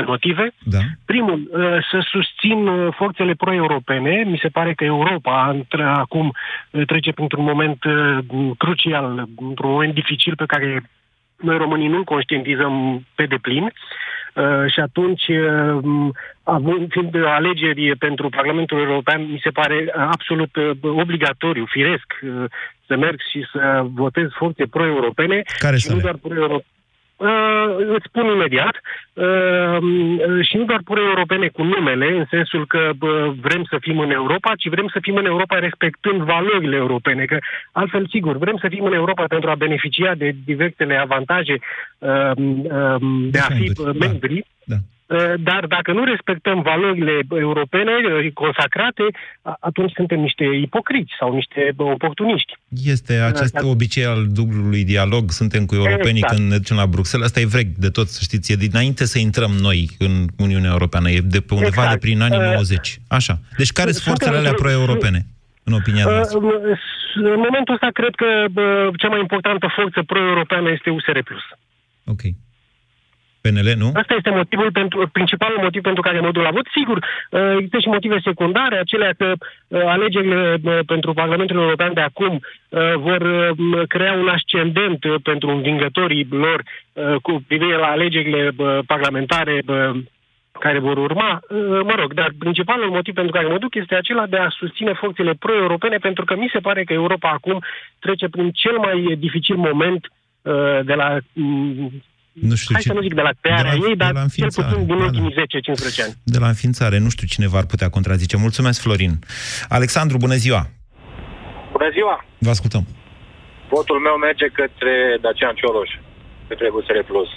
motive. 0.06 0.54
Da. 0.64 0.78
Primul, 1.06 1.50
uh, 1.52 1.62
să 1.92 2.08
susțin 2.12 2.68
uh, 2.68 2.94
forțele 2.96 3.34
pro-europene. 3.34 4.24
Mi 4.24 4.40
se 4.42 4.48
pare 4.48 4.74
că 4.74 4.84
Europa 4.84 5.50
între, 5.50 5.84
acum 5.84 6.34
uh, 6.72 6.86
trece 6.86 7.12
printr-un 7.12 7.44
moment 7.44 7.84
uh, 7.84 8.18
crucial, 8.58 9.28
într-un 9.38 9.72
moment 9.72 9.94
dificil 9.94 10.36
pe 10.36 10.46
care 10.46 10.90
noi 11.36 11.58
românii 11.58 11.88
nu-l 11.88 12.04
conștientizăm 12.04 13.06
pe 13.16 13.26
deplin. 13.26 13.64
Uh, 13.64 13.72
și 14.74 14.80
atunci, 14.80 15.28
uh, 15.28 16.10
având 16.44 16.92
fiind 16.92 17.16
alegeri 17.26 17.96
pentru 17.96 18.30
Parlamentul 18.30 18.80
European, 18.80 19.22
mi 19.32 19.42
se 19.44 19.50
pare 19.50 19.78
uh, 19.88 20.08
absolut 20.12 20.56
uh, 20.56 20.70
obligatoriu, 20.82 21.66
firesc, 21.66 22.08
uh, 22.22 22.44
să 22.88 22.98
merg 22.98 23.20
și 23.32 23.46
să 23.52 23.86
votez 23.94 24.28
forțe 24.32 24.66
pro-europene. 24.66 25.42
Care 25.60 25.76
și 25.78 25.82
sunt 25.82 25.96
nu 25.96 26.02
ele? 26.02 26.10
doar 26.10 26.20
pro-europene. 26.24 26.74
Uh, 27.20 27.76
îți 27.96 28.06
spun 28.08 28.26
imediat. 28.26 28.76
Uh, 29.14 29.78
și 30.42 30.58
nu 30.58 30.64
doar 30.64 30.82
pro-europene 30.84 31.48
cu 31.48 31.64
numele, 31.64 32.18
în 32.18 32.26
sensul 32.30 32.68
că 32.68 32.90
bă, 32.98 33.34
vrem 33.42 33.64
să 33.70 33.78
fim 33.82 34.00
în 34.00 34.12
Europa, 34.12 34.52
ci 34.58 34.70
vrem 34.70 34.88
să 34.94 35.00
fim 35.02 35.16
în 35.16 35.26
Europa 35.26 35.60
respectând 35.60 36.22
valorile 36.22 36.76
europene. 36.76 37.26
Că 37.26 37.38
altfel, 37.72 38.08
sigur, 38.08 38.38
vrem 38.38 38.58
să 38.62 38.68
fim 38.70 38.84
în 38.84 38.94
Europa 38.94 39.24
pentru 39.28 39.50
a 39.50 39.56
beneficia 39.56 40.16
de 40.16 40.36
diversele 40.46 40.96
avantaje 40.96 41.60
uh, 41.98 42.32
uh, 42.36 42.96
de 43.32 43.40
a 43.40 43.50
fi 43.56 43.72
uh, 43.76 43.96
membri. 44.00 44.46
Da. 44.64 44.76
Uh, 44.76 44.99
Dar 45.40 45.66
dacă 45.68 45.92
nu 45.92 46.04
respectăm 46.04 46.62
valorile 46.62 47.20
europene 47.40 47.92
uh, 47.92 48.32
consacrate, 48.34 49.04
a- 49.42 49.58
atunci 49.60 49.92
suntem 49.96 50.20
niște 50.20 50.44
ipocriți 50.62 51.14
sau 51.20 51.34
niște 51.34 51.72
bă, 51.76 51.84
oportuniști. 51.84 52.54
Este 52.86 53.14
acest 53.14 53.54
Da. 53.54 53.68
obicei 53.68 54.06
al 54.06 54.26
dublului 54.28 54.84
dialog, 54.84 55.32
suntem 55.32 55.66
cu 55.66 55.76
europenii 55.76 56.22
Exact. 56.22 56.36
când 56.36 56.50
ne 56.52 56.58
ducem 56.58 56.76
la 56.78 56.88
Bruxelles, 56.88 57.28
asta 57.28 57.40
e 57.40 57.46
vreg 57.46 57.68
de 57.78 57.90
tot, 57.90 58.08
să 58.08 58.20
știți, 58.24 58.52
e 58.52 58.56
dinainte 58.56 59.06
să 59.06 59.20
intrăm 59.20 59.52
noi 59.52 59.90
în 60.00 60.28
Uniunea 60.38 60.70
Europeană, 60.72 61.10
e 61.10 61.20
de 61.20 61.40
pe 61.40 61.54
undeva 61.54 61.68
Exact. 61.82 61.92
de 61.92 61.98
prin 61.98 62.22
anii 62.22 62.38
Uh, 62.38 62.44
90. 62.54 63.00
Așa. 63.08 63.40
Deci 63.58 63.72
care 63.72 63.92
sunt 63.92 64.04
suntem 64.04 64.14
forțele 64.14 64.38
alea 64.38 64.50
într-un- 64.50 64.66
pro-europene, 64.66 65.26
în 65.64 65.74
opinia 65.74 66.06
Uh, 66.08 66.14
noastră? 66.14 66.40
În 67.16 67.40
momentul 67.48 67.74
ăsta 67.74 67.90
cred 67.94 68.14
că 68.16 68.26
bă, 68.52 68.90
cea 68.98 69.08
mai 69.08 69.20
importantă 69.20 69.68
forță 69.76 70.04
pro-europeană 70.06 70.70
este 70.72 70.90
USR+. 70.90 71.18
Ok. 72.06 72.22
PNL, 73.42 73.74
nu? 73.78 73.90
Asta 73.94 74.14
este 74.18 74.30
motivul 74.30 74.72
pentru, 74.72 75.10
principalul 75.12 75.60
motiv 75.62 75.82
pentru 75.82 76.02
care 76.02 76.20
mă 76.20 76.32
duc 76.32 76.44
la 76.44 76.52
vot. 76.52 76.68
Sigur, 76.72 76.98
uh, 76.98 77.54
există 77.56 77.80
și 77.80 77.88
motive 77.88 78.20
secundare, 78.24 78.78
acelea 78.78 79.14
că 79.18 79.34
uh, 79.68 79.82
alegerile 79.86 80.58
uh, 80.64 80.80
pentru 80.86 81.14
Parlamentul 81.14 81.58
European 81.60 81.94
de 81.94 82.02
acum 82.02 82.40
uh, 82.70 82.94
vor 82.96 83.22
uh, 83.22 83.88
crea 83.88 84.14
un 84.14 84.28
ascendent 84.28 85.04
uh, 85.04 85.16
pentru 85.24 85.50
învingătorii 85.50 86.28
lor 86.30 86.64
uh, 86.94 87.16
cu 87.22 87.44
privire 87.48 87.76
la 87.76 87.88
alegerile 87.88 88.52
uh, 88.58 88.78
parlamentare 88.86 89.62
uh, 89.68 89.90
care 90.60 90.80
vor 90.80 90.98
urma. 90.98 91.40
Uh, 91.50 91.58
Mă 91.84 91.94
rog, 91.96 92.14
dar 92.14 92.32
principalul 92.40 92.90
motiv 92.90 93.14
pentru 93.14 93.32
care 93.32 93.48
mă 93.48 93.58
duc 93.58 93.76
este 93.76 93.96
acela 93.96 94.26
de 94.28 94.38
a 94.38 94.50
susține 94.50 94.94
forțele 94.94 95.34
pro-europene, 95.40 95.98
pentru 95.98 96.26
că 96.26 96.36
mi 96.36 96.50
se 96.54 96.60
pare 96.60 96.84
că 96.84 96.94
Europa 96.94 97.30
acum 97.30 97.64
trece 98.00 98.28
prin 98.30 98.52
cel 98.52 98.78
mai 98.78 99.16
dificil 99.18 99.56
moment 99.56 100.12
uh, 100.42 100.80
de 100.84 100.94
la 100.94 101.18
mm, 101.34 101.92
Nu 102.34 102.56
știu 102.56 102.74
Hai 102.74 102.82
ce- 102.84 102.88
să 102.88 102.94
nu 102.94 103.02
zic 103.02 103.14
de 103.14 103.22
la 103.22 103.34
crearea 103.42 103.72
de 103.72 103.78
la- 103.78 103.88
ei, 103.88 103.96
de 103.96 104.04
dar 104.04 104.12
la 104.14 104.20
cel 104.20 104.24
înființare, 104.30 104.68
puțin 104.70 104.86
din 104.88 104.98
da, 104.98 105.04
ultimii 105.04 105.34
10-15 105.34 106.02
ani. 106.06 106.14
De 106.24 106.40
la 106.44 106.48
înființare, 106.48 106.98
nu 107.06 107.10
știu 107.10 107.28
cine 107.34 107.48
v-ar 107.54 107.66
putea 107.66 107.90
contrazice. 107.90 108.38
Mulțumesc, 108.38 108.82
Florin. 108.82 109.14
Alexandru, 109.78 110.18
bună 110.26 110.36
ziua! 110.46 110.62
Bună 111.76 111.90
ziua! 111.98 112.16
Vă 112.38 112.50
ascultăm. 112.50 112.84
Votul 113.76 114.00
meu 114.08 114.16
merge 114.28 114.48
către 114.60 114.94
Dacian 115.24 115.56
Cioloș, 115.60 115.90
către 116.50 116.68
USR 116.78 117.00
Plus. 117.12 117.30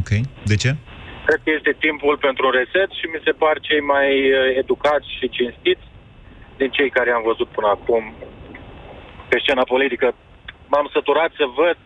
Ok. 0.00 0.10
De 0.50 0.56
ce? 0.62 0.70
Cred 1.26 1.40
că 1.44 1.50
este 1.58 1.72
timpul 1.86 2.14
pentru 2.26 2.42
un 2.48 2.54
reset 2.60 2.90
și 2.98 3.06
mi 3.14 3.20
se 3.26 3.32
par 3.42 3.56
cei 3.68 3.82
mai 3.94 4.08
eh, 4.28 4.38
educați 4.62 5.08
și 5.18 5.26
cinstiți 5.38 5.84
din 6.60 6.70
cei 6.76 6.90
care 6.96 7.10
am 7.12 7.24
văzut 7.30 7.48
până 7.56 7.68
acum 7.76 8.02
pe 9.30 9.36
scena 9.42 9.64
politică. 9.74 10.06
M-am 10.72 10.86
săturat 10.96 11.30
să 11.40 11.44
văd 11.60 11.78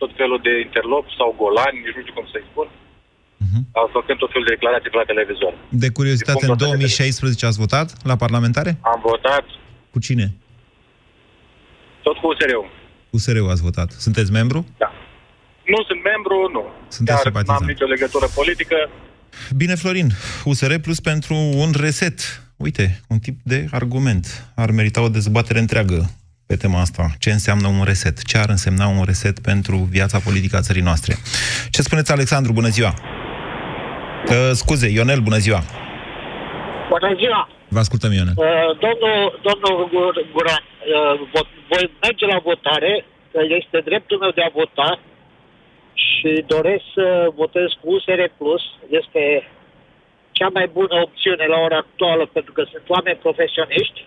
tot 0.00 0.10
felul 0.20 0.40
de 0.46 0.52
interlopi 0.66 1.10
sau 1.18 1.28
golani, 1.42 1.76
nici 1.84 1.94
nu 1.96 2.02
știu 2.04 2.16
cum 2.18 2.26
să-i 2.32 2.46
spun, 2.50 2.68
Mhm. 3.46 3.60
uh 3.78 3.88
făcând 3.98 4.18
tot 4.22 4.30
felul 4.32 4.46
de 4.48 4.54
declarații 4.56 4.90
pe 4.92 4.96
la 5.02 5.06
televizor. 5.12 5.52
De 5.84 5.88
curiozitate, 5.98 6.38
Din 6.40 6.50
în 6.50 6.56
punctul 6.56 6.66
ăsta 6.66 6.76
de 6.76 6.86
2016 6.86 7.46
ați 7.50 7.58
votat 7.64 7.88
la 8.10 8.16
parlamentare? 8.24 8.70
Am 8.92 9.00
votat 9.10 9.44
Cu 9.92 9.98
cine? 10.06 10.26
tot 12.06 12.16
cu 12.20 12.26
USR-ul. 12.32 12.66
USR-ul 13.16 13.50
ați 13.54 13.62
votat. 13.68 13.90
Sunteți 14.06 14.30
membru? 14.32 14.60
Nu 15.74 15.80
sunt 15.88 16.00
membru, 16.12 16.36
nu. 16.56 16.62
Sunteți 16.88 17.16
Chiar 17.16 17.26
simpatizant. 17.26 17.60
n-am 17.60 17.68
nicio 17.68 17.86
legătură 17.94 18.26
politică. 18.34 18.76
Bine, 19.56 19.74
Florin. 19.74 20.08
USR 20.44 20.74
Plus 20.74 21.00
pentru 21.00 21.34
un 21.34 21.70
reset. 21.80 22.18
Uite, 22.56 23.00
un 23.08 23.18
tip 23.18 23.38
de 23.42 23.66
argument. 23.70 24.52
Ar 24.56 24.70
merita 24.70 25.00
o 25.02 25.08
dezbatere 25.08 25.58
întreagă 25.58 26.10
pe 26.46 26.56
tema 26.56 26.80
asta. 26.80 27.02
Ce 27.18 27.30
înseamnă 27.30 27.68
un 27.68 27.84
reset? 27.84 28.16
Ce 28.30 28.36
ar 28.38 28.48
însemna 28.48 28.86
un 28.86 29.04
reset 29.04 29.36
pentru 29.50 29.76
viața 29.76 30.18
politică 30.26 30.56
a 30.56 30.66
țării 30.68 30.88
noastre? 30.90 31.12
Ce 31.70 31.82
spuneți, 31.82 32.12
Alexandru? 32.12 32.52
Bună 32.52 32.68
ziua! 32.68 32.92
Uh, 34.28 34.50
scuze, 34.52 34.88
Ionel, 34.88 35.20
bună 35.20 35.36
ziua! 35.36 35.60
Bună 36.88 37.14
ziua! 37.20 37.48
Vă 37.68 37.78
ascultăm, 37.78 38.12
Ionel. 38.12 38.34
Uh, 38.36 38.46
domnul, 38.84 39.18
domnul 39.48 39.74
Gur- 39.92 40.26
Guran, 40.32 40.64
uh, 40.66 41.28
vot, 41.32 41.46
voi 41.70 41.84
merge 42.04 42.26
la 42.26 42.38
votare, 42.48 43.04
că 43.32 43.40
este 43.60 43.78
dreptul 43.88 44.18
meu 44.18 44.30
de 44.38 44.42
a 44.42 44.50
vota 44.60 44.90
și 46.06 46.44
doresc 46.46 46.84
să 46.94 47.06
votez 47.34 47.68
cu 47.80 47.86
USR+. 47.94 48.20
Plus. 48.38 48.62
Este 49.00 49.22
cea 50.38 50.50
mai 50.56 50.66
bună 50.78 50.94
opțiune 51.06 51.46
la 51.54 51.58
ora 51.66 51.76
actuală, 51.76 52.24
pentru 52.36 52.52
că 52.52 52.62
sunt 52.72 52.84
oameni 52.94 53.22
profesioniști, 53.26 54.00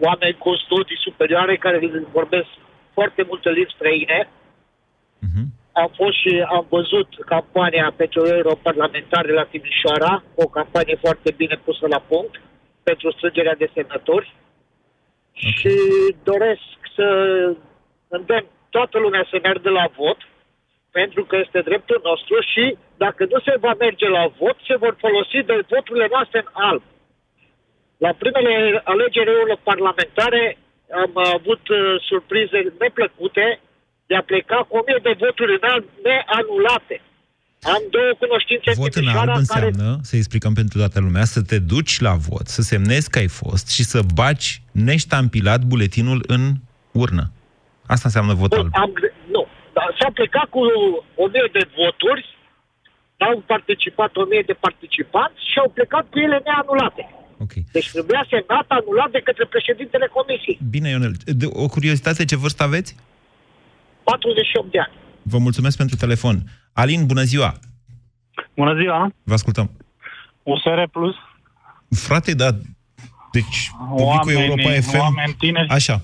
oameni 0.00 0.36
cu 0.38 0.54
studii 0.54 1.04
superioare 1.06 1.56
care 1.56 1.90
vorbesc 2.12 2.48
foarte 2.92 3.22
multe 3.28 3.50
limbi 3.50 3.74
străine. 3.74 4.28
Am 5.72 5.90
fost 5.96 6.16
și 6.20 6.44
am 6.48 6.66
văzut 6.68 7.08
campania 7.26 7.92
pentru 7.96 8.26
europarlamentare 8.26 9.32
la 9.32 9.44
Timișoara, 9.44 10.22
o 10.34 10.46
campanie 10.46 10.96
foarte 11.00 11.30
bine 11.36 11.60
pusă 11.64 11.86
la 11.86 12.00
punct 12.08 12.40
pentru 12.82 13.10
strângerea 13.10 13.54
de 13.54 13.70
semnători 13.74 14.34
și 15.32 15.74
doresc 16.22 16.78
să 16.94 17.06
îndemn 18.08 18.46
toată 18.70 18.98
lumea 18.98 19.26
să 19.30 19.38
meargă 19.42 19.70
la 19.70 19.86
vot 19.96 20.18
pentru 20.90 21.24
că 21.24 21.36
este 21.36 21.60
dreptul 21.60 22.00
nostru 22.04 22.34
și 22.52 22.76
dacă 22.96 23.26
nu 23.30 23.38
se 23.40 23.54
va 23.60 23.74
merge 23.78 24.08
la 24.08 24.26
vot, 24.38 24.56
se 24.66 24.76
vor 24.76 24.96
folosi 24.98 25.38
de 25.46 25.64
voturile 25.68 26.08
noastre 26.10 26.38
în 26.38 26.50
alb. 26.52 26.82
La 28.04 28.12
primele 28.22 28.54
alegeri 28.92 29.30
europarlamentare 29.40 30.42
am 31.04 31.12
avut 31.36 31.64
uh, 31.68 31.78
surprize 32.08 32.58
neplăcute 32.82 33.46
de 34.08 34.14
a 34.16 34.22
pleca 34.30 34.58
cu 34.68 34.76
o 34.76 34.82
mie 34.86 35.00
de 35.08 35.14
voturi 35.24 35.52
în 35.58 35.64
alb 35.72 35.84
neanulate. 36.04 36.96
Am 37.74 37.82
două 37.94 38.12
cunoștințe 38.22 38.68
în 38.70 38.76
Vot 38.82 38.94
în 38.94 39.02
Timișoara 39.02 39.32
alb 39.32 39.46
care 39.46 39.66
înseamnă, 39.66 39.98
să 40.08 40.16
explicăm 40.16 40.52
pentru 40.60 40.78
toată 40.78 40.98
lumea, 41.00 41.24
să 41.24 41.40
te 41.50 41.58
duci 41.72 41.94
la 42.06 42.14
vot, 42.28 42.46
să 42.56 42.62
semnezi 42.62 43.10
că 43.10 43.18
ai 43.18 43.30
fost 43.42 43.66
și 43.76 43.82
să 43.92 44.00
baci 44.14 44.50
neștampilat 44.72 45.60
buletinul 45.70 46.20
în 46.34 46.42
urnă. 47.02 47.24
Asta 47.86 48.06
înseamnă 48.10 48.32
vot 48.34 48.52
alb. 48.52 48.68
am, 48.72 48.90
gre- 48.98 49.14
nu, 49.34 49.42
dar 49.72 49.96
s-a 49.98 50.10
plecat 50.18 50.46
cu 50.54 50.60
o 51.22 51.26
mie 51.32 51.48
de 51.52 51.64
voturi, 51.78 52.22
au 53.18 53.42
participat 53.46 54.16
o 54.16 54.24
mie 54.30 54.42
de 54.46 54.56
participanți 54.66 55.40
și 55.50 55.58
au 55.58 55.68
plecat 55.76 56.04
cu 56.10 56.18
ele 56.18 56.40
neanulate. 56.44 57.02
Okay. 57.44 57.64
Deci 57.72 57.90
trebuia 57.90 58.26
semnat 58.30 58.66
anulat 58.68 59.10
de 59.10 59.20
către 59.24 59.44
președintele 59.46 60.06
comisiei. 60.06 60.58
Bine, 60.70 60.88
Ionel. 60.88 61.14
De, 61.24 61.46
o 61.52 61.66
curiozitate, 61.68 62.24
ce 62.24 62.36
vârstă 62.36 62.62
aveți? 62.62 62.96
48 64.04 64.70
de 64.70 64.78
ani. 64.78 64.92
Vă 65.22 65.38
mulțumesc 65.38 65.76
pentru 65.76 65.96
telefon. 65.96 66.36
Alin, 66.72 67.06
bună 67.06 67.22
ziua! 67.22 67.54
Bună 68.54 68.74
ziua! 68.80 69.10
Vă 69.22 69.32
ascultăm. 69.32 69.70
USR 70.42 70.82
Plus, 70.92 71.14
Frate, 71.90 72.34
da, 72.34 72.50
deci 73.32 73.70
publicul 73.88 74.06
Oamenii- 74.06 74.42
Europa 74.44 74.70
FM... 74.80 74.98
oameni 74.98 75.34
tineri. 75.38 75.68
Așa. 75.68 76.00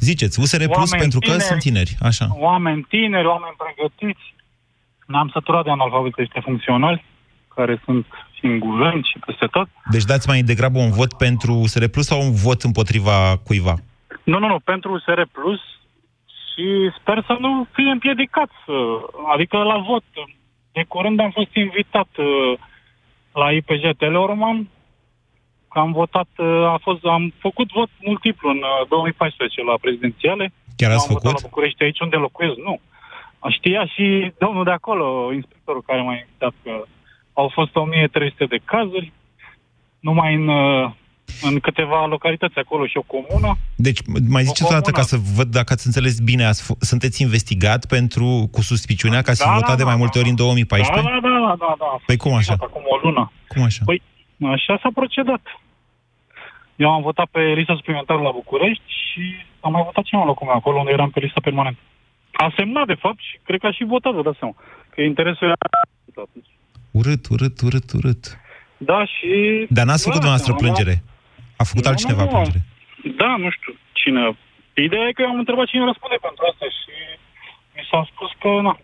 Ziceți, 0.00 0.40
USR 0.40 0.64
Plus 0.64 0.76
Oameni 0.76 1.00
pentru 1.00 1.18
că 1.18 1.24
tineri. 1.24 1.42
sunt 1.44 1.60
tineri. 1.60 1.96
Așa. 2.00 2.26
oameni 2.38 2.82
tineri, 2.88 3.26
oameni 3.26 3.56
pregătiți. 3.62 4.34
Ne-am 5.06 5.28
săturat 5.32 5.64
de 5.64 5.70
analfabeti 5.70 6.20
ăștia 6.20 6.40
funcționali, 6.40 7.04
care 7.54 7.82
sunt 7.84 8.06
singuleni 8.42 9.08
și 9.10 9.18
peste 9.26 9.46
tot. 9.46 9.68
Deci 9.94 10.08
dați 10.12 10.28
mai 10.28 10.40
degrabă 10.50 10.78
un 10.78 10.92
vot 11.00 11.12
pentru 11.26 11.52
USR 11.62 11.84
Plus 11.94 12.06
sau 12.06 12.20
un 12.20 12.32
vot 12.44 12.60
împotriva 12.62 13.16
cuiva? 13.46 13.74
Nu, 14.30 14.38
nu, 14.38 14.46
nu, 14.52 14.58
pentru 14.72 14.88
USR 14.92 15.20
Plus 15.36 15.60
și 16.48 16.66
sper 16.98 17.18
să 17.26 17.34
nu 17.44 17.66
fie 17.72 17.90
împiedicat, 17.90 18.50
să, 18.66 18.76
adică 19.34 19.56
la 19.56 19.78
vot. 19.88 20.04
De 20.72 20.84
curând 20.88 21.20
am 21.20 21.30
fost 21.30 21.54
invitat 21.54 22.08
uh, 22.16 22.58
la 23.32 23.52
IPJ 23.52 23.84
Teleorman, 23.98 24.68
că 25.70 25.78
am 25.78 25.92
votat, 25.92 26.28
uh, 26.36 26.64
a 26.76 26.78
fost, 26.82 27.04
am 27.04 27.32
făcut 27.38 27.68
vot 27.72 27.90
multiplu 28.00 28.50
în 28.50 28.56
uh, 28.56 28.88
2014 28.88 29.64
la 29.64 29.76
prezidențiale. 29.80 30.52
Chiar 30.76 30.90
ați 30.90 31.08
am 31.08 31.14
votat 31.14 31.30
făcut? 31.30 31.42
la 31.42 31.48
București, 31.48 31.82
aici 31.82 32.00
unde 32.00 32.16
locuiesc, 32.16 32.56
nu. 32.56 32.80
Știa 33.48 33.86
și 33.86 34.32
domnul 34.38 34.64
de 34.64 34.70
acolo, 34.70 35.32
inspectorul 35.32 35.82
care 35.82 36.00
m-a 36.00 36.14
invitat, 36.14 36.54
că 36.62 36.72
au 37.32 37.48
fost 37.54 37.76
1300 37.76 38.44
de 38.44 38.58
cazuri, 38.64 39.12
numai 40.00 40.34
în 40.34 40.48
uh, 40.48 40.90
în 41.42 41.60
câteva 41.60 42.06
localități 42.06 42.58
acolo 42.58 42.86
și 42.86 42.96
o 42.96 43.02
comună. 43.14 43.56
Deci, 43.76 43.98
mai 44.28 44.42
ziceți 44.42 44.70
o 44.70 44.74
dată 44.78 44.90
comună. 44.90 45.02
ca 45.02 45.08
să 45.12 45.16
văd 45.36 45.48
dacă 45.58 45.72
ați 45.72 45.86
înțeles 45.86 46.20
bine, 46.20 46.44
ați 46.44 46.62
f- 46.64 46.78
sunteți 46.78 47.22
investigat 47.22 47.86
pentru, 47.86 48.48
cu 48.52 48.60
suspiciunea 48.60 49.22
că 49.22 49.30
ați 49.30 49.42
fi 49.42 49.48
Da, 49.48 49.54
votat 49.54 49.68
da, 49.68 49.80
de 49.82 49.82
da, 49.82 49.88
mai 49.88 49.96
multe 49.96 50.18
ori 50.18 50.28
în 50.28 50.34
2014? 50.36 51.08
Da, 51.08 51.20
da, 51.20 51.28
da, 51.28 51.54
da, 51.58 51.74
da. 51.78 51.90
Păi 52.06 52.16
cum 52.16 52.34
așa? 52.34 52.54
Acum 52.58 52.82
o 52.94 52.96
lună. 53.02 53.32
Cum 53.48 53.62
așa? 53.62 53.82
Păi, 53.84 54.02
așa 54.56 54.78
s-a 54.82 54.90
procedat. 54.94 55.42
Eu 56.76 56.90
am 56.90 57.02
votat 57.02 57.26
pe 57.30 57.40
lista 57.40 57.74
suplimentară 57.74 58.20
la 58.20 58.30
București 58.30 58.82
și 58.86 59.22
am 59.60 59.72
mai 59.72 59.82
votat 59.84 60.04
cineva 60.04 60.26
locul 60.26 60.46
meu 60.46 60.56
acolo 60.56 60.78
unde 60.78 60.90
eram 60.92 61.10
pe 61.10 61.20
lista 61.20 61.40
permanentă. 61.40 61.80
A 62.32 62.52
semnat, 62.56 62.86
de 62.86 62.94
fapt, 63.04 63.20
și 63.20 63.38
cred 63.42 63.60
că 63.60 63.66
a 63.66 63.72
și 63.72 63.84
votat, 63.84 64.12
vă 64.12 64.22
dați 64.22 64.38
seama. 64.38 64.54
Că 64.90 65.00
interesul 65.00 65.46
era... 65.46 65.56
Urât, 66.98 67.22
urât, 67.34 67.56
urât, 67.66 67.88
urât. 67.98 68.22
Da, 68.90 69.00
și... 69.14 69.30
Dar 69.76 69.84
n-ați 69.88 70.04
făcut 70.06 70.20
Da, 70.20 70.24
dumneavoastră 70.26 70.52
am- 70.52 70.58
plângere? 70.62 70.94
A 71.60 71.64
făcut 71.70 71.84
Nu, 71.84 71.90
altcineva 71.90 72.24
nu, 72.24 72.28
nu. 72.30 72.32
plângere? 72.36 72.60
Da, 73.22 73.30
nu 73.44 73.48
știu 73.56 73.72
cine. 74.00 74.22
Ideea 74.88 75.06
e 75.08 75.12
că 75.16 75.22
eu 75.22 75.32
am 75.34 75.38
întrebat 75.42 75.66
cine 75.72 75.84
răspunde 75.92 76.16
pentru 76.26 76.42
asta 76.50 76.66
și 76.78 76.92
mi 77.76 77.84
s-a 77.90 78.00
spus 78.12 78.30
că, 78.42 78.48
na, 78.66 78.74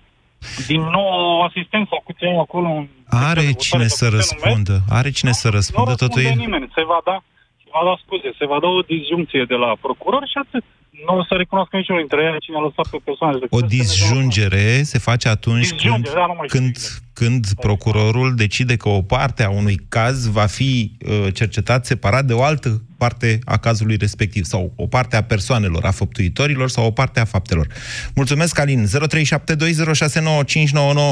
din 0.70 0.82
nou 0.96 1.08
asistent 1.48 1.84
sau 1.90 2.00
câți 2.06 2.24
au 2.32 2.40
acolo 2.46 2.68
un 2.80 2.86
Are 3.30 3.46
cine 3.66 3.86
să 4.00 4.06
răspundă. 4.18 4.74
Are 4.98 5.10
cine 5.18 5.32
să 5.42 5.46
nu 5.48 5.54
răspundă, 5.58 5.92
totul 5.94 6.20
răspunde 6.22 6.42
e... 6.42 6.44
nimeni. 6.44 6.66
Se 6.78 6.82
va 6.92 6.98
da, 7.08 7.16
se 7.62 7.68
va 7.74 7.82
da 7.88 7.94
scuze, 8.04 8.28
se 8.40 8.46
va 8.52 8.58
da 8.64 8.68
o 8.78 8.80
disjuncție 8.94 9.42
de 9.52 9.56
la 9.64 9.70
procuror 9.84 10.22
și 10.32 10.38
atât. 10.44 10.64
Nu 11.06 11.16
o 11.16 11.24
să 11.24 11.34
recunoască 11.34 11.76
niciunul 11.76 12.00
dintre 12.00 12.30
ei 12.32 12.40
cine 12.40 12.56
a 12.56 12.60
lăsat 12.60 12.86
pe 12.90 12.98
persoane. 13.04 13.38
O 13.50 13.60
disjungere 13.60 14.82
se 14.82 14.98
face 14.98 15.28
atunci 15.28 15.68
când, 15.68 15.80
Disjungere, 15.80 16.14
da, 16.14 16.26
nu 16.26 16.34
mai 16.36 16.46
știu 16.48 16.58
când, 16.58 16.76
când 17.12 17.44
procurorul 17.60 18.34
decide 18.34 18.76
că 18.76 18.88
o 18.88 19.02
parte 19.02 19.42
a 19.44 19.50
unui 19.50 19.76
caz 19.88 20.32
va 20.32 20.46
fi 20.46 20.90
uh, 21.00 21.26
cercetat 21.34 21.84
separat 21.84 22.24
de 22.24 22.32
o 22.32 22.42
altă 22.42 22.68
parte 22.98 23.38
a 23.44 23.56
cazului 23.58 23.96
respectiv, 23.96 24.42
sau 24.44 24.72
o 24.76 24.86
parte 24.86 25.16
a 25.16 25.22
persoanelor, 25.22 25.84
a 25.84 25.90
făptuitorilor, 25.90 26.68
sau 26.68 26.86
o 26.86 26.90
parte 26.90 27.20
a 27.20 27.24
faptelor. 27.24 27.66
Mulțumesc, 28.14 28.60
Alin. 28.60 28.84
0372069599. 28.84 28.88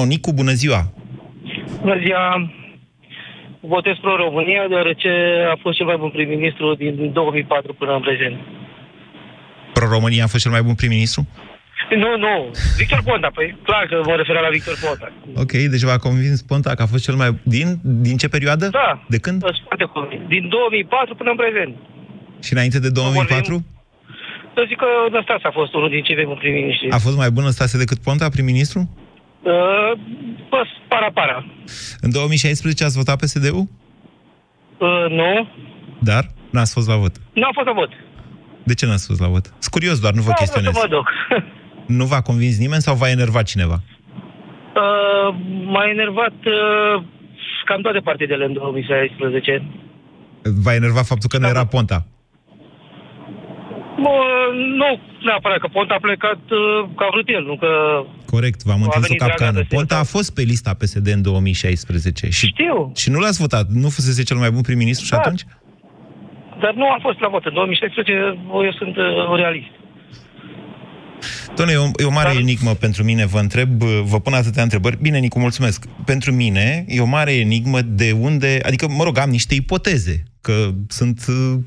Nicu, 0.07 0.33
bună 0.33 0.53
ziua! 0.53 0.93
Bună 1.81 1.99
ziua! 2.05 2.51
Votez 3.61 3.97
pro-România, 4.01 4.69
deoarece 4.69 5.09
a 5.53 5.57
fost 5.63 5.77
cel 5.77 5.87
mai 5.87 5.97
bun 5.97 6.11
prim-ministru 6.11 6.75
din 6.75 7.13
2004 7.13 7.75
până 7.75 7.95
în 7.95 8.01
prezent. 8.01 8.37
Pro-România 9.77 10.25
a 10.25 10.27
fost 10.33 10.43
cel 10.43 10.53
mai 10.57 10.63
bun 10.63 10.75
prim-ministru? 10.75 11.23
Nu, 12.03 12.11
nu. 12.27 12.35
Victor 12.77 13.01
Ponta, 13.09 13.31
păi 13.35 13.57
clar 13.69 13.85
că 13.91 13.97
mă 14.09 14.15
referam 14.21 14.43
la 14.43 14.49
Victor 14.59 14.77
Ponta. 14.85 15.09
Ok, 15.43 15.53
deci 15.73 15.83
v-a 15.89 15.99
convins 16.07 16.43
Ponta 16.43 16.71
că 16.75 16.83
a 16.83 16.87
fost 16.93 17.05
cel 17.05 17.15
mai... 17.15 17.31
Din, 17.43 17.69
din 17.83 18.17
ce 18.17 18.29
perioadă? 18.29 18.67
Da. 18.69 19.05
De 19.09 19.19
când? 19.25 19.39
Sunt 19.43 19.57
foarte 19.69 19.85
convins. 19.97 20.23
Din 20.35 20.45
2004 20.49 21.15
până 21.15 21.31
în 21.31 21.37
prezent. 21.43 21.75
Și 22.47 22.53
înainte 22.53 22.79
de 22.79 22.91
2004? 22.91 23.65
Să 24.55 24.65
zic 24.69 24.77
că 24.85 24.89
Năstase 25.11 25.47
a 25.47 25.51
fost 25.61 25.73
unul 25.75 25.89
din 25.95 26.03
cei 26.03 26.15
mai 26.17 26.25
buni 26.31 26.39
prim-ministri. 26.39 26.91
A 26.91 26.99
fost 27.07 27.17
mai 27.17 27.31
bun 27.31 27.51
Stase 27.51 27.77
decât 27.79 27.99
Ponta, 28.07 28.29
prim-ministru? 28.29 28.81
Uh, 29.43 29.93
bă, 30.51 30.61
para-para. 30.89 31.47
În 32.01 32.11
2016 32.11 32.85
ați 32.85 32.97
votat 32.97 33.17
PSD-ul? 33.23 33.65
Uh, 34.79 35.07
nu, 35.21 35.49
Dar 35.99 36.25
n-ați 36.51 36.73
fost 36.73 36.89
la 36.89 36.97
vot. 36.97 37.15
nu 37.33 37.45
am 37.45 37.53
fost 37.55 37.67
la 37.67 37.73
vot. 37.73 37.91
De 38.67 38.75
ce 38.75 38.87
n-ați 38.87 39.07
fost 39.07 39.21
la 39.21 39.29
vot? 39.35 39.45
Sunt 39.47 39.73
curios, 39.77 39.97
doar 40.01 40.13
nu 40.13 40.23
vă 40.23 40.31
Nu 40.31 40.35
am 40.39 40.45
vrut 40.45 40.47
chestionez. 40.53 40.73
să 40.75 40.87
mă 40.89 40.95
duc. 40.97 41.07
Nu 41.99 42.05
v-a 42.05 42.21
convins 42.21 42.59
nimeni 42.59 42.83
sau 42.83 42.95
v-a 42.95 43.11
enervat 43.11 43.45
cineva? 43.53 43.79
Uh, 44.83 45.29
m-a 45.73 45.85
enervat 45.95 46.37
uh, 46.45 47.03
cam 47.65 47.81
toate 47.83 47.99
partidele 47.99 48.45
în 48.45 48.53
2016. 48.53 49.63
V-a 50.63 50.75
enervat 50.75 51.07
faptul 51.07 51.29
că 51.29 51.39
nu 51.39 51.47
era 51.47 51.67
Ponta. 51.67 52.07
Bă, 54.03 54.11
nu 54.81 55.01
neapărat 55.25 55.59
că 55.59 55.69
Ponta 55.73 55.95
a 55.95 55.99
plecat 56.01 56.39
uh, 56.51 56.89
că 56.97 57.03
a 57.05 57.09
vrut 57.13 57.29
el, 57.29 57.43
nu 57.45 57.57
că... 57.57 57.69
Corect, 58.27 58.63
v-am 58.63 58.81
A 58.81 58.85
întins 58.85 59.05
o 59.05 59.07
venit 59.07 59.19
Dragnea 59.19 59.37
capcană. 59.47 59.59
de 59.69 59.75
Ponta 59.77 59.99
a 59.99 60.03
fost 60.03 60.35
pe 60.35 60.43
lista 60.43 60.75
PSD 60.75 61.07
în 61.07 61.23
2016. 61.23 62.29
Și, 62.31 62.47
Știu. 62.47 62.93
Și 62.97 63.11
nu 63.11 63.19
l-ați 63.19 63.41
votat? 63.41 63.67
Nu 63.69 63.89
fusese 63.89 64.23
cel 64.23 64.37
mai 64.37 64.51
bun 64.51 64.61
prim-ministru 64.63 65.05
și 65.05 65.11
Da. 65.11 65.17
atunci? 65.19 65.43
Dar 66.61 66.75
nu 66.75 66.87
am 66.91 66.99
fost 67.03 67.21
la 67.21 67.29
vot. 67.29 67.45
În 67.45 67.53
2016 67.53 68.13
eu 68.65 68.73
sunt 68.73 68.97
uh, 68.97 69.37
realist. 69.37 69.71
Doamne, 71.57 71.75
e 71.75 71.77
o, 71.77 71.89
e 71.97 72.05
o 72.05 72.11
mare 72.11 72.29
Dar- 72.29 72.41
enigmă 72.41 72.75
pentru 72.75 73.05
mine, 73.05 73.27
vă 73.27 73.39
întreb, 73.39 73.83
vă 73.83 74.21
pun 74.21 74.33
atâtea 74.33 74.63
întrebări. 74.63 74.99
Bine, 75.01 75.19
Nicu, 75.19 75.39
mulțumesc. 75.39 75.85
Pentru 76.05 76.33
mine 76.33 76.85
e 76.89 77.01
o 77.01 77.05
mare 77.05 77.35
enigmă 77.35 77.81
de 77.81 78.13
unde, 78.21 78.61
adică, 78.63 78.89
mă 78.89 79.05
rog, 79.05 79.19
am 79.19 79.31
niște 79.31 79.55
ipoteze, 79.55 80.23
că 80.41 80.71
sunt 80.89 81.25
uh, 81.29 81.59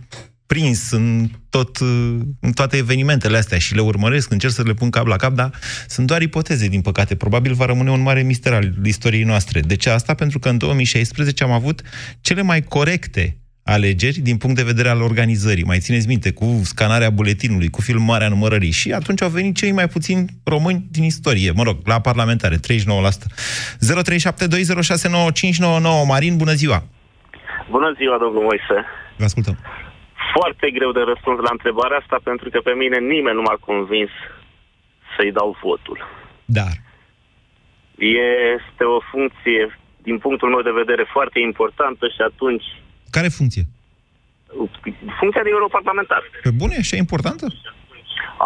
prins 0.46 0.92
în, 0.92 1.28
tot, 1.50 1.80
uh, 1.80 2.16
în 2.40 2.52
toate 2.52 2.78
evenimentele 2.78 3.38
astea 3.38 3.58
și 3.58 3.76
le 3.76 3.82
urmăresc, 3.82 4.32
încerc 4.32 4.54
să 4.54 4.64
le 4.64 4.74
pun 4.74 4.90
cap 4.90 5.06
la 5.06 5.16
cap, 5.16 5.34
dar 5.34 5.52
sunt 5.88 6.08
doar 6.08 6.22
ipoteze, 6.22 6.68
din 6.68 6.82
păcate. 6.82 7.16
Probabil 7.16 7.54
va 7.54 7.66
rămâne 7.66 7.92
un 7.92 8.02
mare 8.02 8.22
mister 8.22 8.54
al 8.54 8.74
istoriei 8.84 9.24
noastre. 9.24 9.60
De 9.60 9.76
ce 9.76 9.90
asta? 9.90 10.14
Pentru 10.14 10.40
că 10.40 10.50
în 10.50 10.58
2016 10.58 11.44
am 11.44 11.52
avut 11.52 11.82
cele 12.22 12.42
mai 12.42 12.62
corecte 12.62 13.38
alegeri 13.72 14.20
din 14.20 14.38
punct 14.38 14.56
de 14.56 14.64
vedere 14.64 14.90
al 14.90 15.02
organizării. 15.02 15.64
Mai 15.64 15.80
țineți 15.80 16.08
minte, 16.08 16.34
cu 16.34 16.46
scanarea 16.64 17.10
buletinului, 17.10 17.70
cu 17.70 17.82
filmarea 17.82 18.30
numărării. 18.30 18.72
Și 18.72 18.92
atunci 18.92 19.22
au 19.22 19.30
venit 19.30 19.56
cei 19.56 19.72
mai 19.72 19.88
puțini 19.88 20.26
români 20.44 20.86
din 20.92 21.04
istorie. 21.04 21.52
Mă 21.56 21.64
rog, 21.64 21.78
la 21.86 22.00
parlamentare, 22.00 22.56
39%. 22.56 22.58
0372069599. 22.58 22.62
Marin, 26.08 26.38
bună 26.38 26.54
ziua! 26.54 26.84
Bună 27.70 27.94
ziua, 27.98 28.18
domnul 28.18 28.44
Moise. 28.50 28.86
Vă 29.18 29.24
ascultăm. 29.24 29.58
Foarte 30.36 30.68
greu 30.78 30.92
de 30.92 31.04
răspuns 31.12 31.38
la 31.48 31.56
întrebarea 31.58 31.98
asta, 31.98 32.18
pentru 32.24 32.50
că 32.50 32.60
pe 32.64 32.74
mine 32.82 32.98
nimeni 32.98 33.38
nu 33.40 33.44
m-a 33.48 33.58
convins 33.70 34.12
să-i 35.16 35.32
dau 35.32 35.58
votul. 35.62 35.98
Dar. 36.46 36.74
Este 38.56 38.84
o 38.96 39.00
funcție, 39.12 39.62
din 40.08 40.18
punctul 40.18 40.50
meu 40.50 40.62
de 40.62 40.80
vedere, 40.82 41.04
foarte 41.16 41.40
importantă 41.40 42.06
și 42.16 42.22
atunci 42.30 42.66
Care 43.12 43.28
funcție? 43.28 43.64
funcția 45.20 45.44
de 45.44 45.50
europarlamentar. 45.58 46.22
Pe 46.44 46.52
bune, 46.52 46.76
așa 46.80 46.96
e 46.96 47.00
importantă? 47.00 47.46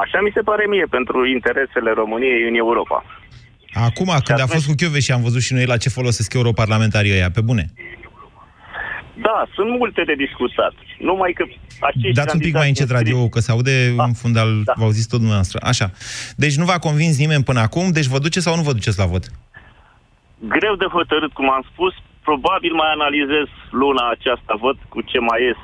Așa 0.03 0.21
mi 0.21 0.31
se 0.33 0.41
pare 0.41 0.65
mie, 0.69 0.85
pentru 0.89 1.25
interesele 1.25 1.91
României 1.91 2.47
în 2.49 2.55
Europa. 2.55 3.05
Acum, 3.73 4.09
când 4.23 4.39
a 4.39 4.45
fost 4.45 4.65
cu 4.67 4.73
Chiove 4.77 4.99
și 4.99 5.11
am 5.11 5.21
văzut 5.21 5.41
și 5.41 5.53
noi 5.53 5.65
la 5.65 5.77
ce 5.77 5.89
folosesc 5.89 6.33
europarlamentarii 6.33 7.11
ăia, 7.11 7.31
pe 7.31 7.41
bune. 7.41 7.65
Da, 9.13 9.45
sunt 9.55 9.69
multe 9.69 10.03
de 10.03 10.13
discutat. 10.13 10.73
Numai 10.99 11.31
că 11.31 11.43
acești 11.79 12.11
Dați 12.11 12.35
un 12.35 12.41
pic 12.41 12.53
mai 12.53 12.67
încet 12.67 12.87
candidați 12.87 13.11
radio, 13.11 13.29
că 13.29 13.39
se 13.39 13.51
aude 13.51 13.93
în 13.97 14.13
fundal, 14.13 14.61
da. 14.63 14.73
v-au 14.75 14.89
zis 14.89 15.05
tot 15.05 15.17
dumneavoastră. 15.17 15.59
Așa. 15.63 15.91
Deci 16.35 16.55
nu 16.55 16.65
v-a 16.65 16.79
convins 16.79 17.17
nimeni 17.17 17.43
până 17.43 17.59
acum, 17.59 17.91
deci 17.91 18.05
vă 18.05 18.19
duceți 18.19 18.45
sau 18.45 18.55
nu 18.55 18.61
vă 18.61 18.73
duceți 18.73 18.97
la 18.97 19.05
vot? 19.05 19.23
greu 20.47 20.75
de 20.75 20.85
hotărât, 20.85 21.31
cum 21.33 21.51
am 21.51 21.65
spus. 21.71 21.93
Probabil 22.27 22.73
mai 22.73 22.91
analizez 22.97 23.47
luna 23.71 24.03
aceasta, 24.15 24.53
văd 24.65 24.77
cu 24.89 25.01
ce 25.01 25.19
mai 25.19 25.39
ies 25.47 25.59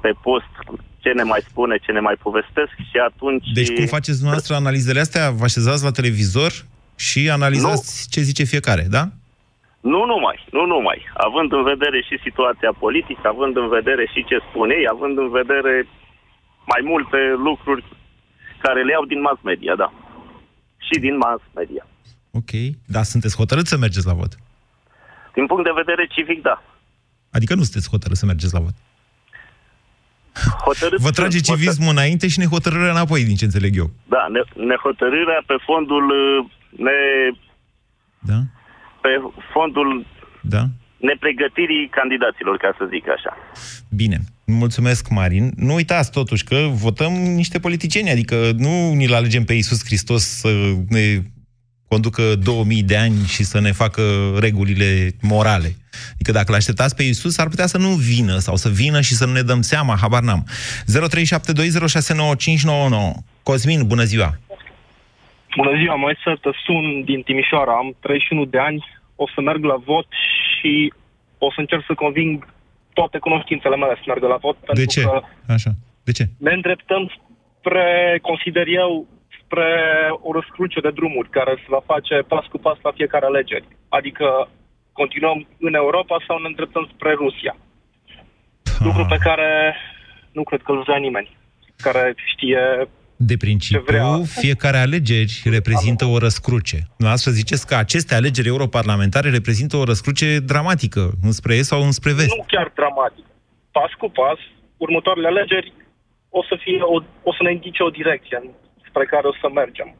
pe 0.00 0.12
post, 0.22 0.52
cu 0.66 0.74
ce 1.02 1.10
ne 1.12 1.22
mai 1.22 1.40
spune, 1.48 1.76
ce 1.84 1.92
ne 1.92 2.00
mai 2.00 2.16
povestesc 2.26 2.74
și 2.90 2.98
atunci... 3.08 3.46
Deci 3.60 3.74
cum 3.74 3.86
faceți 3.86 4.18
dumneavoastră 4.18 4.54
analizele 4.54 5.00
astea? 5.00 5.30
Vă 5.30 5.44
așezați 5.44 5.84
la 5.84 5.90
televizor 5.90 6.52
și 6.96 7.30
analizați 7.30 7.88
nu. 8.00 8.10
ce 8.12 8.20
zice 8.20 8.44
fiecare, 8.44 8.84
da? 8.96 9.04
Nu 9.80 10.04
numai, 10.12 10.38
nu 10.56 10.64
numai. 10.66 10.98
Având 11.26 11.52
în 11.52 11.64
vedere 11.72 11.98
și 12.08 12.24
situația 12.26 12.72
politică, 12.78 13.24
având 13.28 13.56
în 13.56 13.68
vedere 13.68 14.04
și 14.12 14.24
ce 14.24 14.36
spun 14.48 14.70
ei, 14.70 14.84
având 14.94 15.18
în 15.18 15.30
vedere 15.40 15.74
mai 16.72 16.82
multe 16.90 17.18
lucruri 17.48 17.84
care 18.58 18.82
le 18.82 18.92
iau 18.92 19.04
din 19.04 19.20
mass 19.20 19.40
media, 19.42 19.74
da. 19.74 19.92
Și 20.86 20.98
din 20.98 21.16
mass 21.16 21.42
media. 21.54 21.86
Ok. 22.30 22.52
Dar 22.86 23.02
sunteți 23.02 23.36
hotărâți 23.36 23.68
să 23.68 23.76
mergeți 23.76 24.06
la 24.06 24.12
vot? 24.12 24.32
Din 25.38 25.46
punct 25.46 25.64
de 25.64 25.80
vedere 25.82 26.06
civic, 26.14 26.42
da. 26.42 26.56
Adică 27.36 27.54
nu 27.54 27.62
sunteți 27.62 27.90
hotărâți 27.90 28.20
să 28.20 28.26
mergeți 28.26 28.54
la 28.54 28.60
vot. 28.60 28.76
Hotărât 30.68 31.00
Vă 31.00 31.10
trage 31.10 31.38
sunt, 31.38 31.46
civismul 31.58 31.90
înainte 31.96 32.28
și 32.28 32.38
nehotărârea 32.38 32.90
înapoi, 32.90 33.24
din 33.24 33.36
ce 33.36 33.44
înțeleg 33.44 33.76
eu. 33.76 33.90
Da, 34.14 34.26
ne- 34.34 34.64
nehotărârea 34.72 35.40
pe 35.46 35.54
fondul 35.66 36.04
uh, 36.22 36.50
ne... 36.86 36.98
Da? 38.30 38.38
Pe 39.00 39.08
fondul 39.52 40.06
Da? 40.54 40.62
nepregătirii 40.96 41.88
candidaților, 41.98 42.56
ca 42.56 42.74
să 42.78 42.88
zic 42.92 43.04
așa. 43.16 43.36
Bine. 44.00 44.18
Mulțumesc, 44.44 45.08
Marin. 45.08 45.52
Nu 45.56 45.74
uitați 45.74 46.10
totuși 46.10 46.44
că 46.44 46.56
votăm 46.72 47.12
niște 47.12 47.58
politicieni, 47.58 48.10
adică 48.10 48.36
nu 48.56 48.92
ni-l 48.92 49.14
alegem 49.14 49.44
pe 49.44 49.52
Iisus 49.52 49.84
Hristos 49.84 50.22
să 50.22 50.48
ne 50.88 51.22
conducă 51.88 52.22
2000 52.34 52.82
de 52.82 52.96
ani 52.96 53.26
și 53.26 53.44
să 53.44 53.60
ne 53.60 53.72
facă 53.72 54.02
regulile 54.38 55.10
morale. 55.22 55.76
Adică 56.14 56.32
dacă 56.32 56.52
l-așteptați 56.52 56.96
pe 56.96 57.02
Iisus, 57.02 57.38
ar 57.38 57.48
putea 57.48 57.66
să 57.66 57.78
nu 57.78 57.88
vină 57.88 58.38
sau 58.38 58.56
să 58.56 58.68
vină 58.68 59.00
și 59.00 59.14
să 59.14 59.26
nu 59.26 59.32
ne 59.32 59.42
dăm 59.42 59.60
seama, 59.60 59.96
habar 60.00 60.22
n-am. 60.22 60.46
0372069599. 60.46 60.50
Cosmin, 63.42 63.86
bună 63.86 64.02
ziua! 64.02 64.38
Bună 65.56 65.72
ziua, 65.80 65.94
Moise, 65.94 66.30
te 66.40 66.50
sun 66.64 67.04
din 67.04 67.22
Timișoara, 67.22 67.72
am 67.72 67.96
31 68.00 68.44
de 68.44 68.58
ani, 68.58 68.84
o 69.16 69.24
să 69.34 69.40
merg 69.40 69.64
la 69.64 69.76
vot 69.84 70.06
și 70.58 70.92
o 71.38 71.50
să 71.54 71.60
încerc 71.60 71.84
să 71.86 71.94
conving 71.94 72.46
toate 72.92 73.18
cunoștințele 73.18 73.76
mele 73.76 73.94
să 73.94 74.02
meargă 74.06 74.26
la 74.26 74.36
vot. 74.36 74.56
De 74.60 74.64
pentru 74.66 74.84
ce? 74.84 75.02
Că 75.02 75.20
Așa. 75.52 75.70
De 76.04 76.12
ce? 76.12 76.24
ne 76.38 76.52
îndreptăm 76.52 77.02
spre, 77.58 78.18
consider 78.22 78.66
eu, 78.82 79.06
spre 79.48 79.70
o 80.26 80.32
răscruce 80.32 80.80
de 80.80 80.96
drumuri 80.98 81.34
care 81.38 81.52
se 81.56 81.72
va 81.74 81.82
face 81.92 82.14
pas 82.32 82.44
cu 82.52 82.58
pas 82.58 82.78
la 82.82 82.92
fiecare 82.98 83.26
alegeri. 83.26 83.68
Adică 83.88 84.26
continuăm 84.92 85.38
în 85.60 85.74
Europa 85.74 86.16
sau 86.26 86.38
ne 86.38 86.48
îndreptăm 86.48 86.84
spre 86.94 87.12
Rusia. 87.12 87.56
Lucru 88.86 89.06
pe 89.08 89.18
care 89.26 89.74
nu 90.32 90.42
cred 90.42 90.60
că 90.62 90.72
îl 90.72 90.82
vrea 90.82 90.96
nimeni. 91.06 91.36
Care 91.76 92.14
știe 92.32 92.60
De 93.16 93.36
principiu, 93.36 94.22
fiecare 94.24 94.76
alegeri 94.76 95.34
reprezintă 95.44 96.04
o 96.04 96.18
răscruce. 96.18 96.78
Dumneavoastră 96.96 97.30
ziceți 97.30 97.66
că 97.66 97.74
aceste 97.74 98.14
alegeri 98.14 98.48
europarlamentare 98.48 99.30
reprezintă 99.30 99.76
o 99.76 99.84
răscruce 99.84 100.38
dramatică, 100.38 101.10
înspre 101.22 101.54
est 101.54 101.68
sau 101.68 101.80
înspre 101.82 102.12
vest. 102.12 102.36
nu 102.36 102.44
chiar 102.46 102.72
dramatic. 102.74 103.24
Pas 103.70 103.92
cu 103.98 104.08
pas, 104.10 104.38
următoarele 104.76 105.26
alegeri 105.26 105.72
o 106.30 106.42
să, 106.48 106.54
fie 106.64 106.80
o, 106.80 106.96
o 107.22 107.32
să 107.36 107.42
ne 107.42 107.52
indice 107.52 107.82
o 107.82 107.90
direcție 107.90 108.36
spre 108.98 109.16
care 109.16 109.26
o 109.26 109.34
să 109.40 109.48
mergem. 109.54 109.94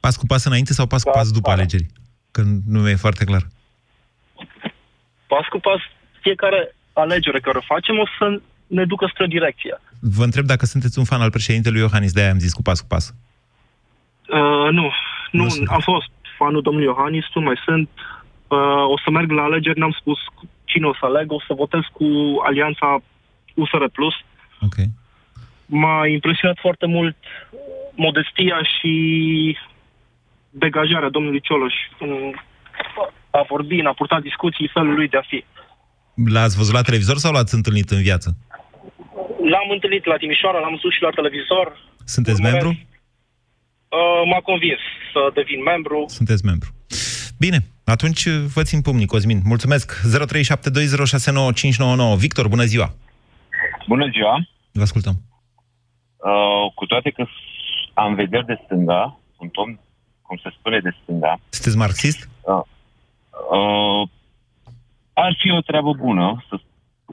Pas 0.00 0.16
cu 0.16 0.26
pas 0.26 0.44
înainte 0.44 0.72
sau 0.72 0.86
pas 0.86 1.02
cu 1.02 1.10
pas 1.10 1.30
după 1.30 1.50
alegeri? 1.50 1.86
Că 2.30 2.42
nu 2.66 2.88
e 2.88 3.04
foarte 3.06 3.24
clar. 3.24 3.42
Pas 5.26 5.46
cu 5.50 5.58
pas, 5.58 5.80
fiecare 6.20 6.74
alegere 6.92 7.40
care 7.40 7.58
o 7.58 7.68
facem 7.74 7.98
o 7.98 8.06
să 8.18 8.40
ne 8.66 8.84
ducă 8.84 9.10
spre 9.12 9.26
direcție. 9.26 9.80
Vă 10.00 10.24
întreb 10.24 10.44
dacă 10.44 10.64
sunteți 10.66 10.98
un 10.98 11.04
fan 11.04 11.20
al 11.20 11.30
președintelui 11.30 11.80
Iohannis, 11.80 12.12
de-aia 12.12 12.30
am 12.30 12.38
zis 12.38 12.52
cu 12.52 12.62
pas 12.62 12.80
cu 12.80 12.86
pas. 12.86 13.14
Uh, 14.28 14.68
nu, 14.70 14.92
nu, 15.30 15.46
am 15.66 15.80
fost 15.80 16.10
fanul 16.38 16.62
domnului 16.62 16.88
Iohannis, 16.88 17.24
nu 17.34 17.40
mai 17.40 17.58
sunt. 17.64 17.88
Uh, 18.48 18.84
o 18.94 18.96
să 19.04 19.10
merg 19.10 19.30
la 19.30 19.42
alegeri, 19.42 19.78
n-am 19.78 19.96
spus 20.00 20.18
cu 20.34 20.42
cine 20.64 20.86
o 20.86 20.94
să 20.94 21.04
aleg, 21.04 21.32
o 21.32 21.40
să 21.46 21.54
votez 21.54 21.80
cu 21.92 22.06
alianța 22.44 23.02
USR+. 23.54 23.84
Ok. 24.60 24.76
M-a 25.66 26.06
impresionat 26.06 26.58
foarte 26.60 26.86
mult 26.86 27.16
modestia 27.94 28.56
și 28.74 28.92
degajarea 30.50 31.08
domnului 31.08 31.40
Cioloș 31.40 31.74
în 31.98 32.32
a 33.30 33.44
vorbi, 33.48 33.78
în 33.78 33.86
a 33.86 33.92
purta 33.92 34.20
discuții, 34.20 34.70
felul 34.72 34.94
lui 34.94 35.08
de 35.08 35.16
a 35.16 35.22
fi. 35.26 35.44
L-ați 36.34 36.56
văzut 36.56 36.74
la 36.74 36.82
televizor 36.82 37.16
sau 37.16 37.32
l-ați 37.32 37.54
întâlnit 37.54 37.90
în 37.90 38.02
viață? 38.02 38.36
L-am 39.52 39.70
întâlnit 39.70 40.04
la 40.04 40.16
Timișoara, 40.16 40.58
l-am 40.58 40.70
văzut 40.70 40.92
și 40.92 41.02
la 41.02 41.10
televizor. 41.10 41.78
Sunteți 42.04 42.42
membru? 42.42 42.68
Uh, 42.68 44.22
m-a 44.30 44.40
convins 44.40 44.80
să 45.12 45.30
devin 45.34 45.62
membru. 45.62 46.04
Sunteți 46.08 46.44
membru. 46.44 46.68
Bine, 47.38 47.58
atunci 47.84 48.28
vă 48.54 48.62
țin 48.62 48.80
pumnii, 48.80 49.06
Cosmin. 49.06 49.40
Mulțumesc. 49.44 50.00
0372069599. 50.02 52.18
Victor, 52.18 52.48
bună 52.48 52.64
ziua! 52.64 52.94
Bună 53.88 54.08
ziua! 54.12 54.48
Vă 54.72 54.82
ascultăm. 54.82 55.14
Uh, 56.16 56.72
cu 56.74 56.86
toate 56.86 57.10
că 57.10 57.26
am 57.94 58.14
vederi 58.14 58.46
de 58.46 58.60
stânga, 58.64 59.18
sunt 59.36 59.56
om, 59.56 59.78
cum 60.22 60.36
se 60.42 60.50
spune, 60.58 60.78
de 60.78 60.92
stânga, 61.02 61.38
Sunteți 61.48 61.76
marxist? 61.76 62.28
uh, 62.42 62.62
uh, 63.50 64.08
ar 65.12 65.36
fi 65.38 65.50
o 65.50 65.60
treabă 65.60 65.92
bună 65.92 66.44
să 66.48 66.56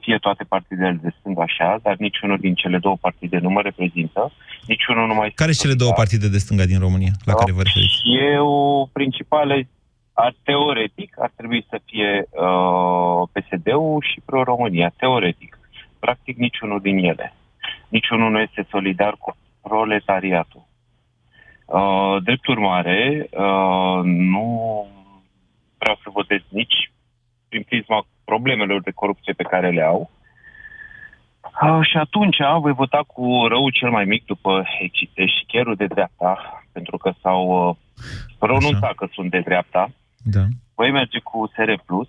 fie 0.00 0.18
toate 0.18 0.44
partidele 0.44 0.98
de 1.02 1.14
stânga 1.18 1.42
așa, 1.42 1.78
dar 1.82 1.96
niciunul 1.96 2.38
din 2.38 2.54
cele 2.54 2.78
două 2.78 2.96
partide 3.00 3.38
nu 3.38 3.50
mă 3.50 3.60
reprezintă, 3.60 4.32
niciunul 4.66 5.06
nu 5.06 5.14
mai... 5.14 5.30
Care 5.30 5.52
sunt 5.52 5.66
cele 5.66 5.78
două 5.82 5.92
partide 5.92 6.28
de 6.28 6.38
stânga 6.38 6.64
din 6.64 6.78
România 6.78 7.12
la 7.24 7.34
care 7.34 7.52
vă 7.52 7.62
referiți? 7.62 8.00
Eu, 8.34 8.88
principale, 8.92 9.68
ar, 10.12 10.34
teoretic, 10.42 11.14
ar 11.18 11.32
trebui 11.36 11.66
să 11.70 11.80
fie 11.84 12.28
uh, 12.30 13.28
PSD-ul 13.32 14.04
și 14.12 14.20
Pro-România, 14.24 14.92
teoretic. 14.96 15.58
Practic 15.98 16.36
niciunul 16.36 16.80
din 16.80 16.98
ele. 16.98 17.34
Niciunul 17.88 18.30
nu 18.30 18.40
este 18.40 18.66
solidar 18.70 19.14
cu 19.18 19.36
proletariatul. 19.62 20.62
Uh, 21.66 22.16
drept 22.22 22.46
urmare, 22.46 23.28
uh, 23.30 24.00
nu 24.04 24.86
vreau 25.78 25.98
să 26.02 26.10
votez 26.12 26.40
nici 26.48 26.92
prin 27.48 27.62
prisma 27.62 28.06
problemelor 28.24 28.82
de 28.82 28.90
corupție 28.90 29.32
pe 29.32 29.42
care 29.42 29.70
le 29.70 29.82
au. 29.82 30.10
Uh, 31.62 31.86
și 31.90 31.96
atunci 31.96 32.36
voi 32.60 32.72
vota 32.72 33.02
cu 33.06 33.46
rău 33.48 33.70
cel 33.70 33.90
mai 33.90 34.04
mic 34.04 34.24
după 34.24 34.64
echicheșicherul 34.80 35.74
de 35.74 35.86
dreapta, 35.86 36.62
pentru 36.72 36.96
că 36.96 37.12
s-au 37.20 37.68
uh, 37.68 37.76
pronunțat 38.38 38.94
că 38.94 39.06
sunt 39.12 39.30
de 39.30 39.40
dreapta. 39.40 39.90
Da. 40.22 40.44
Voi 40.74 40.90
merge 40.90 41.18
cu 41.18 41.50
SR+, 41.54 41.72
Plus, 41.86 42.08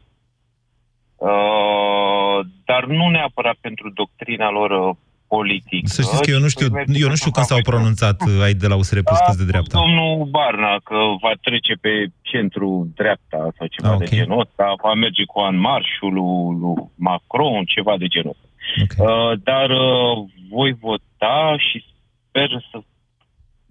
uh, 1.15 2.45
dar 2.65 2.85
nu 2.85 3.09
neapărat 3.09 3.55
pentru 3.61 3.89
doctrina 3.89 4.49
lor 4.49 4.71
uh, 4.71 4.95
politică. 5.35 5.87
Să 5.97 6.01
știți 6.01 6.23
că 6.25 6.31
eu 6.35 6.41
nu 6.45 6.49
știu, 6.55 6.67
ci 6.67 6.71
voi 6.71 6.83
merge 6.87 7.01
eu 7.03 7.09
nu 7.13 7.19
știu 7.21 7.31
pentru 7.31 7.35
când 7.35 7.49
s-au 7.51 7.61
pronunțat 7.71 8.17
uh, 8.27 8.45
ai 8.45 8.53
de 8.63 8.67
la 8.71 8.75
USR 8.81 8.99
Plus 9.07 9.19
că 9.27 9.35
de 9.41 9.49
dreapta. 9.51 9.75
Domnul 9.83 10.13
Barna 10.35 10.73
că 10.87 10.97
va 11.23 11.33
trece 11.47 11.73
pe 11.85 11.93
centru 12.29 12.69
dreapta 12.99 13.41
sau 13.57 13.65
ceva 13.75 13.91
Ah, 13.93 13.97
de 14.01 14.05
ok. 14.07 14.13
genul 14.17 14.39
ăsta, 14.45 14.65
va 14.85 14.93
merge 15.05 15.23
cu 15.31 15.39
an 15.49 15.55
marșul 15.67 16.11
lui, 16.17 16.59
lui 16.61 16.79
Macron, 17.07 17.63
ceva 17.75 17.93
de 18.01 18.07
genul 18.15 18.35
ăsta. 18.35 18.47
Uh, 19.03 19.31
dar 19.49 19.67
uh, 19.69 20.15
voi 20.55 20.71
vota 20.85 21.55
și 21.67 21.77
sper 22.27 22.49
să 22.71 22.77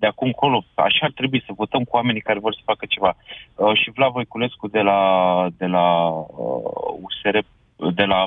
de 0.03 0.09
acum 0.09 0.27
încolo, 0.27 0.65
așa 0.75 1.05
ar 1.07 1.13
trebui 1.15 1.43
să 1.47 1.61
votăm 1.63 1.83
cu 1.85 1.97
oamenii 1.97 2.21
care 2.29 2.39
vor 2.39 2.55
să 2.55 2.61
facă 2.65 2.85
ceva. 2.89 3.13
Uh, 3.55 3.75
și 3.81 3.91
Vlad 3.95 4.13
Voiculescu 4.13 4.67
de 4.69 4.81
la, 4.81 5.01
de 5.57 5.67
la 5.67 5.87
uh, 6.09 7.05
USR, 7.07 7.37
de 7.95 8.05
la 8.05 8.21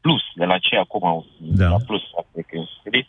Plus, 0.00 0.22
de 0.34 0.44
la 0.44 0.58
ce 0.58 0.76
acum, 0.76 1.26
da. 1.38 1.68
la 1.68 1.78
Plus, 1.86 2.02
cred 2.32 2.44
că 2.48 2.56
e 2.56 2.64
scris, 2.80 3.06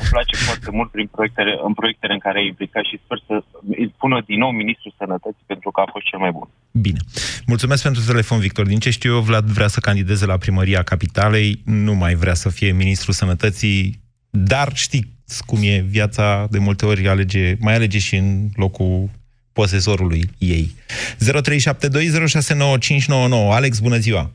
îmi 0.00 0.08
place 0.10 0.36
foarte 0.36 0.70
mult 0.70 0.90
prin 0.90 1.06
proiectele, 1.06 1.58
în 1.66 1.74
proiectele 1.74 2.12
în 2.12 2.18
care 2.18 2.40
e 2.40 2.46
implicat 2.46 2.84
și 2.84 3.00
sper 3.04 3.22
să 3.26 3.44
îi 3.78 3.94
pună 3.98 4.22
din 4.26 4.38
nou 4.38 4.50
Ministrul 4.50 4.94
Sănătății 4.98 5.44
pentru 5.46 5.70
că 5.70 5.80
a 5.80 5.88
fost 5.92 6.06
cel 6.06 6.18
mai 6.18 6.30
bun. 6.30 6.48
Bine. 6.70 6.98
Mulțumesc 7.46 7.82
pentru 7.82 8.02
telefon, 8.06 8.38
Victor. 8.38 8.66
Din 8.66 8.78
ce 8.78 8.90
știu 8.90 9.14
eu, 9.14 9.20
Vlad 9.20 9.44
vrea 9.44 9.66
să 9.66 9.80
candideze 9.80 10.26
la 10.26 10.36
primăria 10.36 10.82
capitalei, 10.82 11.60
nu 11.64 11.94
mai 11.94 12.14
vrea 12.14 12.34
să 12.34 12.48
fie 12.48 12.72
ministrul 12.72 13.14
sănătății, 13.14 14.00
dar 14.30 14.68
știți 14.74 15.44
cum 15.46 15.58
e 15.62 15.84
viața, 15.88 16.46
de 16.50 16.58
multe 16.58 16.86
ori 16.86 17.08
alege, 17.08 17.56
mai 17.60 17.74
alege 17.74 17.98
și 17.98 18.16
în 18.16 18.48
locul 18.56 19.10
posesorului 19.52 20.30
ei. 20.38 20.74
0372069599. 21.16 21.18
Alex, 23.50 23.78
bună 23.78 23.96
ziua! 23.96 24.30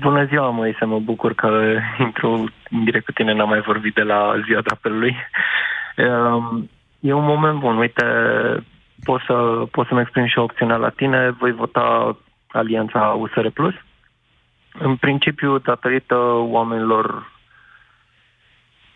Bună 0.00 0.24
ziua, 0.24 0.50
Moise, 0.50 0.84
mă 0.84 0.98
bucur 0.98 1.34
că 1.34 1.78
intru 1.98 2.50
direct 2.84 3.04
cu 3.04 3.12
tine, 3.12 3.32
n-am 3.32 3.48
mai 3.48 3.60
vorbit 3.60 3.94
de 3.94 4.02
la 4.02 4.40
ziua 4.46 4.60
drapelului. 4.60 5.16
Um, 5.96 6.68
E 7.00 7.12
un 7.12 7.24
moment 7.24 7.58
bun, 7.58 7.76
uite, 7.76 8.04
pot, 9.04 9.20
să, 9.20 9.66
pot 9.70 9.86
să-mi 9.86 10.00
exprim 10.00 10.26
și 10.26 10.38
opțiunea 10.38 10.76
la 10.76 10.88
tine, 10.88 11.30
voi 11.30 11.52
vota 11.52 12.16
alianța 12.48 13.00
USR+. 13.00 13.48
Plus. 13.48 13.74
În 14.78 14.96
principiu, 14.96 15.58
datorită 15.58 16.16
oamenilor 16.32 17.32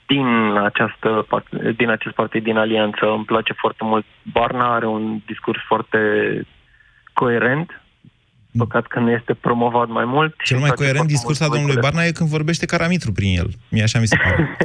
din, 0.06 0.56
această, 0.56 1.26
part- 1.28 1.74
din 1.76 1.90
acest 1.90 2.14
partid, 2.14 2.42
din 2.42 2.56
alianță, 2.56 3.10
îmi 3.10 3.24
place 3.24 3.52
foarte 3.52 3.84
mult. 3.84 4.04
Barna 4.32 4.74
are 4.74 4.86
un 4.86 5.20
discurs 5.26 5.60
foarte 5.66 6.00
coerent, 7.12 7.79
păcat 8.58 8.86
că 8.86 8.98
nu 8.98 9.10
este 9.10 9.34
promovat 9.34 9.88
mai 9.88 10.04
mult. 10.04 10.34
Cel 10.44 10.58
mai 10.58 10.70
coerent 10.70 11.06
discurs 11.06 11.40
al 11.40 11.48
domnului 11.48 11.76
Barna 11.80 12.04
e 12.04 12.10
când 12.10 12.28
vorbește 12.28 12.66
Caramitru 12.66 13.12
prin 13.12 13.38
el. 13.38 13.50
Mie 13.68 13.82
așa 13.82 13.98
mi 13.98 14.06
se 14.06 14.16
pare. 14.16 14.56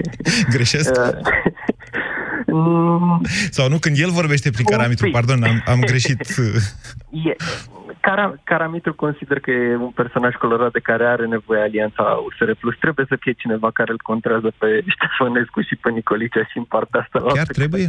Greșesc? 0.54 1.00
Sau 3.56 3.68
nu, 3.68 3.78
când 3.78 3.96
el 3.98 4.10
vorbește 4.10 4.50
prin 4.50 4.64
Caramitru, 4.64 5.10
pardon, 5.10 5.42
am, 5.42 5.62
am 5.66 5.80
greșit. 5.80 6.20
E, 7.24 7.36
Cara, 8.00 8.34
Caramitru 8.44 8.94
consider 8.94 9.40
că 9.40 9.50
e 9.50 9.76
un 9.76 9.90
personaj 9.90 10.34
colorat 10.34 10.72
de 10.72 10.78
care 10.78 11.04
are 11.06 11.26
nevoie 11.26 11.60
alianța 11.60 12.02
USR+. 12.02 12.50
Plus. 12.60 12.76
Trebuie 12.76 13.06
să 13.08 13.16
fie 13.20 13.32
cineva 13.32 13.70
care 13.70 13.90
îl 13.90 13.98
contrează 14.02 14.52
pe 14.58 14.84
Ștefănescu 14.86 15.60
și 15.60 15.76
pe 15.76 15.90
Nicolicea 15.90 16.44
și 16.50 16.58
în 16.58 16.64
partea 16.64 17.00
asta. 17.00 17.32
Chiar 17.34 17.46
trebuie? 17.46 17.88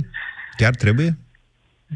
Chiar 0.58 0.76
trebuie? 0.76 1.18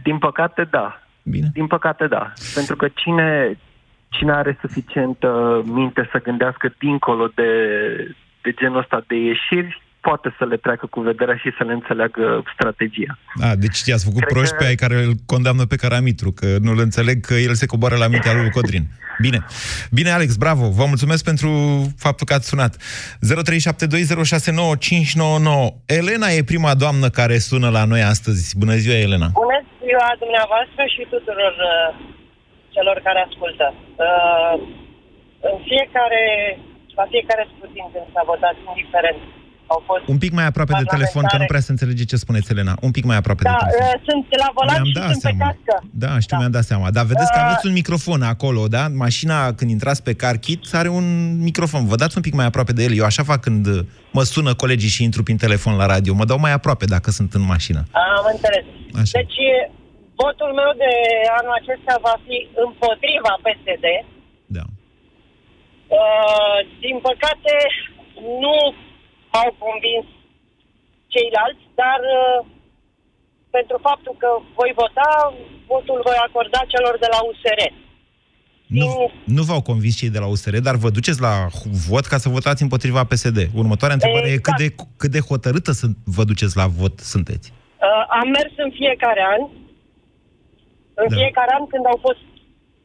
Din 0.04 0.18
păcate, 0.18 0.68
da. 0.72 1.09
Bine. 1.30 1.50
Din 1.54 1.68
păcate, 1.68 2.08
da. 2.08 2.34
Pentru 2.54 2.76
că 2.76 2.88
cine, 2.96 3.58
cine 4.10 4.32
are 4.32 4.58
suficientă 4.62 5.62
minte 5.66 6.10
să 6.12 6.22
gândească 6.24 6.74
dincolo 6.80 7.28
de, 7.36 7.52
de 8.42 8.52
genul 8.60 8.78
ăsta 8.78 9.04
de 9.08 9.16
ieșiri, 9.16 9.82
poate 10.02 10.36
să 10.38 10.46
le 10.46 10.58
treacă 10.58 10.86
cu 10.86 11.00
vederea 11.02 11.36
și 11.36 11.52
să 11.58 11.64
le 11.64 11.74
înțeleagă 11.74 12.44
strategia. 12.54 13.18
A, 13.42 13.56
deci 13.56 13.80
i-ați 13.86 14.06
făcut 14.06 14.22
Cred 14.24 14.34
proști 14.34 14.52
că- 14.56 14.58
pe 14.64 14.66
ai 14.70 14.76
care 14.76 15.04
îl 15.04 15.14
condamnă 15.26 15.66
pe 15.66 15.76
Caramitru, 15.76 16.32
că 16.32 16.58
nu-l 16.62 16.80
înțeleg 16.80 17.26
că 17.26 17.34
el 17.34 17.54
se 17.54 17.66
coboară 17.66 17.96
la 17.96 18.08
mintea 18.08 18.34
lui 18.34 18.50
Codrin. 18.50 18.84
Bine. 19.22 19.46
Bine, 19.92 20.10
Alex, 20.10 20.36
bravo. 20.36 20.70
Vă 20.70 20.86
mulțumesc 20.88 21.24
pentru 21.24 21.50
faptul 21.98 22.26
că 22.26 22.34
ați 22.34 22.48
sunat. 22.48 22.76
0372069599. 22.78 22.82
Elena 25.86 26.28
e 26.28 26.44
prima 26.44 26.74
doamnă 26.74 27.10
care 27.10 27.38
sună 27.38 27.70
la 27.70 27.84
noi 27.86 28.02
astăzi. 28.02 28.58
Bună 28.58 28.76
ziua, 28.76 28.96
Elena. 28.96 29.28
Bună 29.34 29.64
ziua 29.90 30.08
dumneavoastră 30.24 30.82
și 30.94 31.02
tuturor 31.14 31.54
uh, 31.74 31.88
celor 32.76 32.98
care 33.08 33.20
ascultă. 33.28 33.66
Uh, 34.06 34.54
în 35.50 35.56
fiecare 35.70 36.24
la 37.00 37.06
fiecare 37.14 37.44
scrutin 37.52 37.86
când 37.94 38.08
s-a 38.14 38.24
votat, 38.32 38.56
indiferent. 38.72 39.22
Au 39.76 39.84
fost 39.90 40.02
Un 40.14 40.18
pic 40.24 40.32
mai 40.40 40.46
aproape 40.52 40.74
de 40.82 40.88
telefon, 40.96 41.24
că 41.32 41.38
nu 41.38 41.46
prea 41.52 41.60
se 41.68 41.72
înțelege 41.72 42.04
ce 42.12 42.16
spuneți, 42.16 42.52
Elena. 42.52 42.74
Un 42.88 42.92
pic 42.98 43.04
mai 43.12 43.18
aproape 43.22 43.44
Da, 43.44 43.50
de 43.52 43.58
telefon. 43.66 43.96
uh, 43.96 44.02
sunt 44.08 44.26
la 44.44 44.50
volan 44.58 44.74
Mi-am 44.74 44.86
și 44.86 44.94
dat 44.94 45.04
sunt 45.10 45.22
pe 45.22 45.28
seama. 45.28 45.46
cască. 45.46 45.74
Da, 46.04 46.20
știu, 46.20 46.38
mi-am 46.38 46.52
dat 46.52 46.64
seama. 46.72 46.92
Dar 46.98 47.06
vedeți 47.06 47.32
că 47.34 47.40
Uh, 47.40 47.46
aveți 47.46 47.66
un 47.68 47.72
microfon 47.72 48.22
acolo, 48.22 48.68
da? 48.68 48.84
Mașina, 49.06 49.54
când 49.54 49.70
intrați 49.72 50.04
pe 50.04 50.14
car 50.14 50.36
kit, 50.38 50.60
are 50.72 50.90
un 51.00 51.06
microfon. 51.48 51.86
Vă 51.86 51.96
dați 51.96 52.16
un 52.18 52.22
pic 52.28 52.34
mai 52.34 52.46
aproape 52.46 52.72
de 52.74 52.84
el. 52.84 52.94
Eu 52.98 53.06
așa 53.06 53.24
fac 53.24 53.40
când 53.42 53.66
uh, 53.68 53.80
mă 54.12 54.24
sună 54.24 54.54
colegii 54.54 54.90
și 54.90 55.04
intru 55.04 55.24
prin 55.24 55.38
telefon 55.38 55.76
la 55.76 55.86
radio. 55.86 56.14
Mă 56.14 56.26
dau 56.26 56.40
mai 56.40 56.52
aproape 56.52 56.86
dacă 56.86 57.10
sunt 57.12 57.34
în 57.34 57.42
mașină. 57.42 57.80
Am 57.92 58.26
înțeles. 58.34 58.64
Așa. 59.02 59.12
Deci, 59.20 59.38
votul 60.24 60.52
meu 60.60 60.72
de 60.84 60.92
anul 61.40 61.54
acesta 61.62 61.94
va 62.08 62.16
fi 62.26 62.38
împotriva 62.66 63.34
PSD. 63.46 63.86
Da. 64.58 64.66
Uh, 66.00 66.58
din 66.86 66.98
păcate, 67.08 67.54
nu 68.44 68.58
au 69.42 69.50
convins 69.66 70.08
ceilalți, 71.14 71.64
dar 71.82 72.00
uh, 72.20 72.38
pentru 73.58 73.78
faptul 73.88 74.16
că 74.22 74.30
voi 74.60 74.72
vota, 74.82 75.10
votul 75.74 76.00
voi 76.08 76.18
acorda 76.28 76.62
celor 76.74 76.96
de 77.04 77.10
la 77.14 77.20
USR. 77.30 77.62
Nu, 78.82 79.12
nu 79.24 79.44
v-au 79.44 79.62
convins 79.62 79.96
cei 79.98 80.10
de 80.10 80.20
la 80.20 80.28
USR, 80.28 80.56
dar 80.58 80.76
vă 80.76 80.90
duceți 80.90 81.22
la 81.22 81.34
vot 81.90 82.06
ca 82.06 82.18
să 82.18 82.30
votați 82.30 82.62
împotriva 82.62 83.04
PSD. 83.04 83.38
Următoarea 83.62 83.98
întrebare 84.00 84.30
e 84.30 84.46
cât 84.48 84.58
de, 84.58 84.76
cât 84.98 85.12
de 85.12 85.20
hotărâtă 85.20 85.72
să 85.72 85.86
vă 86.06 86.24
duceți 86.24 86.58
la 86.58 86.68
vot 86.68 87.00
sunteți. 87.00 87.52
Uh, 87.52 88.04
am 88.20 88.28
mers 88.30 88.54
în 88.56 88.72
fiecare 88.80 89.22
an, 89.36 89.42
în 91.04 91.08
Da. 91.12 91.16
fiecare 91.20 91.52
an 91.58 91.64
când 91.74 91.86
au 91.92 91.98
fost, 92.06 92.22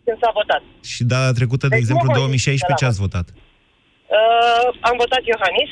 când 0.04 0.16
s-a 0.22 0.30
votat. 0.40 0.62
Și 0.92 1.02
data 1.12 1.30
trecută, 1.40 1.64
de 1.66 1.72
Deci 1.74 1.82
exemplu, 1.82 2.06
nu 2.06 2.12
voi 2.12 2.20
2016, 2.22 2.78
ce 2.80 2.84
de 2.84 2.84
la 2.86 2.90
ați 2.92 3.02
votat? 3.06 3.26
Uh, 4.16 4.66
am 4.88 4.94
votat 5.04 5.22
Iohannis, 5.32 5.70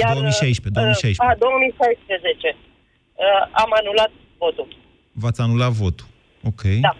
iar... 0.00 0.12
2016, 0.12 0.80
2016. 0.80 1.22
Uh, 1.22 1.28
a, 1.28 1.34
2016. 1.46 2.56
Uh, 2.56 3.62
am 3.62 3.70
anulat 3.80 4.12
votul. 4.44 4.68
V-ați 5.22 5.40
anulat 5.46 5.72
votul. 5.84 6.06
Ok. 6.50 6.62
Da. 6.88 6.92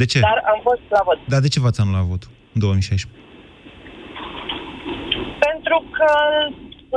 De 0.00 0.06
ce? 0.12 0.18
Dar 0.28 0.38
am 0.52 0.60
fost 0.68 0.84
la 0.96 1.02
vot. 1.08 1.18
Dar 1.32 1.40
de 1.46 1.50
ce 1.54 1.58
v-ați 1.64 1.80
anulat 1.82 2.04
votul 2.12 2.30
în 2.54 2.58
2016? 2.60 3.20
Pentru 5.46 5.78
că, 5.96 6.10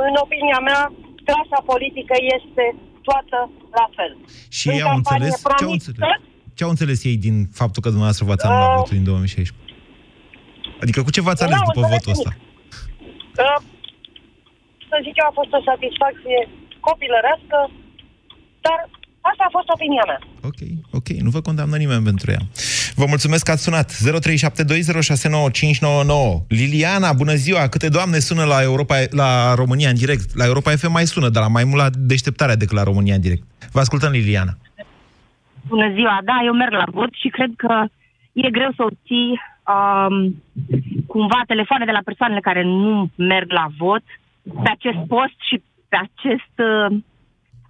în 0.08 0.14
opinia 0.24 0.60
mea, 0.68 0.82
clasa 1.28 1.58
politică 1.72 2.14
este 2.36 2.64
toată 3.08 3.38
la 3.78 3.86
fel. 3.96 4.12
Și 4.58 4.66
În 4.68 4.74
ei 4.74 4.82
au 4.82 4.88
campanie 4.90 5.30
înțeles? 5.30 5.42
Ce 5.42 5.48
au 5.48 5.56
promis 5.56 5.86
înțeles? 5.86 6.20
Ce 6.60 6.66
au 6.66 6.74
înțeles 6.76 7.00
ei 7.10 7.18
din 7.26 7.36
faptul 7.60 7.80
că 7.82 7.88
dumneavoastră 7.88 8.24
v-ați 8.28 8.44
Uh, 8.44 8.50
anulat 8.50 8.76
votul 8.80 8.96
din 8.98 9.04
2016? 9.04 9.54
Adică 10.82 10.98
cu 11.06 11.10
ce 11.16 11.20
v-ați 11.26 11.42
ales 11.42 11.56
n-au 11.56 11.68
după 11.70 11.80
înțeles 11.80 12.04
votul 12.04 12.14
ăsta? 12.16 12.32
că, 13.36 13.46
să 14.90 14.96
zic 15.06 15.14
eu, 15.20 15.26
a 15.30 15.34
fost 15.40 15.52
o 15.58 15.60
satisfacție 15.70 16.38
copilărească, 16.88 17.58
dar 18.66 18.78
asta 19.30 19.42
a 19.46 19.54
fost 19.56 19.68
opinia 19.76 20.04
mea. 20.10 20.20
Ok, 20.98 21.08
nu 21.26 21.30
vă 21.36 21.40
condamnă 21.48 21.76
nimeni 21.76 22.08
pentru 22.10 22.28
ea. 22.30 22.42
Vă 23.00 23.06
mulțumesc 23.12 23.42
că 23.44 23.50
ați 23.50 23.66
sunat. 23.68 23.88
0372069599. 23.92 23.96
Liliana, 26.48 27.12
bună 27.12 27.34
ziua! 27.44 27.68
Câte 27.68 27.88
doamne 27.88 28.18
sună 28.18 28.44
la 28.44 28.62
Europa, 28.62 28.96
la 29.10 29.54
România 29.54 29.88
în 29.88 29.96
direct? 30.02 30.36
La 30.40 30.44
Europa 30.44 30.70
FM 30.80 30.92
mai 30.92 31.06
sună, 31.06 31.28
dar 31.28 31.42
la 31.42 31.48
mai 31.48 31.64
mult 31.64 31.80
la 31.82 31.88
deșteptarea 32.12 32.56
decât 32.62 32.76
la 32.76 32.82
România 32.90 33.14
în 33.14 33.20
direct. 33.20 33.42
Vă 33.72 33.80
ascultăm, 33.80 34.10
Liliana. 34.10 34.58
Bună 35.70 35.92
ziua, 35.92 36.18
da, 36.24 36.40
eu 36.44 36.52
merg 36.52 36.72
la 36.72 36.88
vot 36.92 37.12
și 37.12 37.28
cred 37.28 37.50
că 37.56 37.84
e 38.32 38.50
greu 38.50 38.70
să 38.76 38.82
obții 38.82 39.40
um, 39.74 40.42
cumva 41.06 41.40
telefoane 41.46 41.84
de 41.84 41.90
la 41.90 42.04
persoanele 42.04 42.40
care 42.40 42.62
nu 42.62 43.10
merg 43.16 43.52
la 43.52 43.66
vot 43.78 44.02
pe 44.62 44.70
acest 44.70 44.98
post 45.08 45.38
și 45.38 45.62
pe 45.88 45.96
acest 45.96 46.54
uh, 46.56 46.98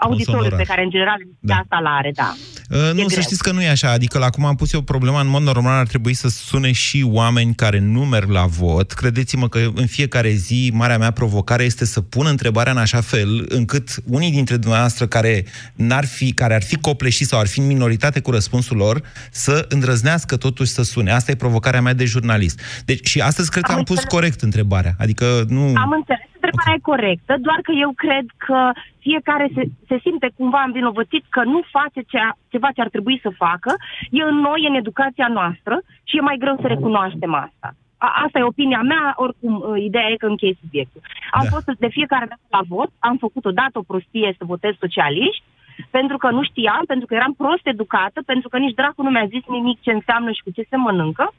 auditoriu 0.00 0.46
oraș. 0.46 0.58
pe 0.58 0.64
care 0.64 0.82
în 0.82 0.90
general 0.90 1.16
da. 1.40 1.54
asta 1.54 1.78
l 1.82 1.86
are, 1.86 2.10
da. 2.14 2.34
Uh, 2.70 2.78
nu, 2.78 2.92
greu. 2.92 3.08
să 3.08 3.20
știți 3.20 3.42
că 3.42 3.52
nu 3.52 3.62
e 3.62 3.68
așa. 3.68 3.90
Adică, 3.90 4.18
la 4.18 4.30
cum 4.30 4.44
am 4.44 4.54
pus 4.54 4.72
eu 4.72 4.80
problema, 4.80 5.20
în 5.20 5.28
mod 5.28 5.42
normal 5.42 5.78
ar 5.78 5.86
trebui 5.86 6.14
să 6.14 6.28
sune 6.28 6.72
și 6.72 7.06
oameni 7.06 7.54
care 7.54 7.78
nu 7.78 8.04
merg 8.04 8.30
la 8.30 8.44
vot. 8.46 8.92
Credeți-mă 8.92 9.48
că 9.48 9.58
în 9.74 9.86
fiecare 9.86 10.30
zi, 10.30 10.70
marea 10.74 10.98
mea 10.98 11.10
provocare 11.10 11.64
este 11.64 11.84
să 11.84 12.00
pun 12.00 12.26
întrebarea 12.26 12.72
în 12.72 12.78
așa 12.78 13.00
fel 13.00 13.46
încât 13.48 13.88
unii 14.06 14.30
dintre 14.30 14.56
dumneavoastră 14.56 15.06
care, 15.06 15.44
n-ar 15.74 16.04
fi, 16.06 16.32
care 16.32 16.54
ar 16.54 16.62
fi 16.62 16.76
copleșiți 16.76 17.30
sau 17.30 17.40
ar 17.40 17.46
fi 17.46 17.58
în 17.58 17.66
minoritate 17.66 18.20
cu 18.20 18.30
răspunsul 18.30 18.76
lor, 18.76 19.02
să 19.30 19.66
îndrăznească 19.68 20.36
totuși 20.36 20.70
să 20.70 20.82
sune. 20.82 21.12
Asta 21.12 21.30
e 21.30 21.34
provocarea 21.34 21.80
mea 21.80 21.94
de 21.94 22.04
jurnalist. 22.04 22.60
Deci, 22.84 23.08
și 23.08 23.20
astăzi 23.20 23.50
cred 23.50 23.62
că 23.62 23.72
Am 23.72 23.78
am 23.78 23.84
pus 23.84 23.96
înțeles. 23.96 24.14
corect 24.14 24.40
întrebarea. 24.40 24.94
Adică 24.98 25.44
nu... 25.48 25.60
Am 25.60 25.90
înțeles, 25.98 26.29
întrebarea 26.40 26.76
e 26.76 26.90
corectă, 26.92 27.32
doar 27.46 27.58
că 27.66 27.72
eu 27.84 27.92
cred 28.04 28.26
că 28.46 28.70
fiecare 28.98 29.46
se, 29.54 29.62
se 29.88 29.98
simte 30.04 30.28
cumva 30.36 30.62
învinovățit 30.66 31.24
că 31.28 31.42
nu 31.44 31.60
face 31.76 32.00
cea, 32.12 32.36
ceva 32.52 32.68
ce 32.74 32.80
ar 32.80 32.88
trebui 32.88 33.18
să 33.22 33.38
facă, 33.44 33.74
e 34.10 34.22
în 34.22 34.38
noi, 34.46 34.60
e 34.62 34.68
în 34.68 34.74
educația 34.74 35.28
noastră 35.28 35.74
și 36.04 36.16
e 36.16 36.28
mai 36.28 36.36
greu 36.38 36.56
să 36.60 36.66
recunoaștem 36.66 37.34
asta. 37.34 37.68
A, 37.98 38.08
asta 38.24 38.38
e 38.38 38.52
opinia 38.52 38.82
mea, 38.82 39.12
oricum, 39.16 39.54
uh, 39.54 39.82
ideea 39.82 40.08
e 40.10 40.16
că 40.16 40.26
închei 40.26 40.58
subiectul. 40.60 41.00
Am 41.30 41.44
Da. 41.44 41.50
fost 41.50 41.78
de 41.78 41.88
fiecare 41.88 42.26
dată 42.28 42.46
la 42.48 42.62
vot, 42.68 42.90
am 42.98 43.16
făcut 43.16 43.44
odată 43.44 43.78
o 43.78 43.88
prostie 43.90 44.34
să 44.38 44.44
votez 44.44 44.74
socialiști, 44.78 45.44
pentru 45.90 46.16
că 46.16 46.30
nu 46.30 46.42
știam, 46.42 46.82
pentru 46.86 47.06
că 47.06 47.14
eram 47.14 47.32
prost 47.32 47.66
educată, 47.66 48.22
pentru 48.26 48.48
că 48.48 48.58
nici 48.58 48.74
dracu 48.74 49.02
nu 49.02 49.10
mi-a 49.10 49.26
zis 49.26 49.42
nimic 49.46 49.80
ce 49.80 49.90
înseamnă 49.90 50.30
și 50.32 50.42
cu 50.42 50.50
ce 50.50 50.66
se 50.68 50.76
mănâncă. 50.76 51.32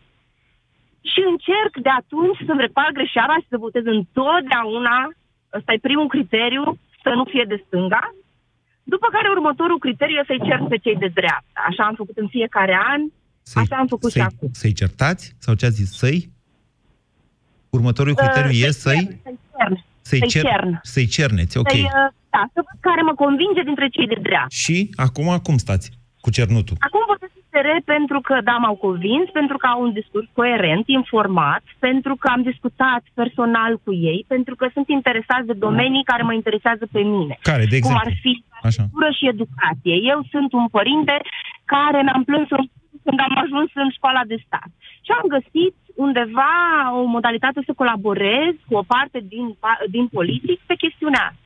Și 1.11 1.19
încerc 1.31 1.73
de 1.85 1.91
atunci 2.01 2.39
să-mi 2.47 2.63
repar 2.67 2.89
greșeala 2.99 3.35
și 3.41 3.47
să 3.53 3.57
votez 3.65 3.85
întotdeauna, 3.97 4.97
ăsta 5.57 5.73
e 5.73 5.87
primul 5.89 6.07
criteriu, 6.15 6.63
să 7.03 7.09
nu 7.19 7.23
fie 7.31 7.45
de 7.51 7.63
stânga. 7.65 8.03
După 8.83 9.07
care 9.15 9.27
următorul 9.29 9.79
criteriu 9.85 10.15
e 10.17 10.23
să-i 10.31 10.45
cer 10.47 10.59
pe 10.69 10.77
cei 10.77 10.95
de 11.03 11.07
dreapta. 11.19 11.59
Așa 11.69 11.83
am 11.89 11.95
făcut 12.01 12.17
în 12.17 12.27
fiecare 12.27 12.75
an, 12.93 13.01
așa 13.61 13.75
am 13.75 13.87
făcut 13.87 14.11
și 14.11 14.17
Să-i, 14.17 14.29
acum. 14.31 14.49
să-i 14.61 14.73
certați? 14.81 15.23
Sau 15.39 15.53
ce 15.55 15.65
ați 15.65 15.75
zis? 15.81 15.91
Să-i? 15.97 16.29
Următorul 17.69 18.15
criteriu 18.15 18.49
Uh, 18.49 18.61
e 18.67 18.71
să-i 18.71 18.95
să-i... 18.95 19.19
cern, 19.57 19.75
Să-i 20.01 20.19
cern. 20.19 20.19
Să-i, 20.19 20.19
Să-i 20.19 20.27
cer, 20.29 20.43
cern. 20.43 20.79
să-i 20.81 21.05
cerneți, 21.05 21.57
ok. 21.57 21.69
Să-i, 21.69 21.81
uh, 21.83 22.09
da, 22.29 22.41
să 22.53 22.59
văd 22.67 22.77
care 22.79 23.01
mă 23.01 23.13
convinge 23.13 23.61
dintre 23.69 23.87
cei 23.87 24.07
de 24.07 24.17
dreapta. 24.21 24.47
Și 24.63 24.89
acum 24.95 25.37
cum 25.43 25.57
stați 25.57 25.91
cu 26.19 26.29
cernutul? 26.31 26.75
Acum 26.79 27.01
votez 27.07 27.29
USR 27.53 27.67
pentru 27.85 28.21
că, 28.21 28.41
da, 28.43 28.51
m-au 28.51 28.75
convins, 28.75 29.29
pentru 29.29 29.57
că 29.57 29.67
au 29.67 29.81
un 29.81 29.91
discurs 29.93 30.27
coerent, 30.33 30.87
informat, 30.87 31.63
pentru 31.79 32.15
că 32.15 32.27
am 32.27 32.41
discutat 32.41 33.03
personal 33.13 33.77
cu 33.83 33.93
ei, 33.93 34.25
pentru 34.27 34.55
că 34.55 34.69
sunt 34.73 34.87
interesați 34.87 35.45
de 35.45 35.53
domenii 35.53 36.03
care 36.03 36.23
mă 36.23 36.33
interesează 36.33 36.87
pe 36.91 36.99
mine. 36.99 37.37
Care, 37.41 37.65
de 37.65 37.67
Cum 37.67 37.75
exemplu? 37.77 38.01
ar 38.05 38.11
fi 38.21 38.43
Așa. 38.63 38.83
cultură 38.91 39.11
și 39.17 39.27
educație. 39.27 39.95
Eu 40.13 40.19
sunt 40.31 40.53
un 40.53 40.67
părinte 40.67 41.21
care 41.65 42.01
mi-am 42.01 42.23
plâns 42.23 42.47
în 42.49 42.65
când 43.03 43.19
am 43.19 43.37
ajuns 43.43 43.69
în 43.73 43.89
școala 43.89 44.21
de 44.27 44.37
stat. 44.45 44.69
Și 45.05 45.11
am 45.11 45.27
găsit 45.35 45.75
undeva 45.95 46.53
o 46.99 47.03
modalitate 47.03 47.59
să 47.65 47.73
colaborez 47.73 48.53
cu 48.67 48.75
o 48.75 48.83
parte 48.87 49.19
din, 49.33 49.45
pa- 49.63 49.83
din 49.89 50.07
politic 50.07 50.59
pe 50.65 50.75
chestiunea 50.75 51.23
asta. 51.31 51.39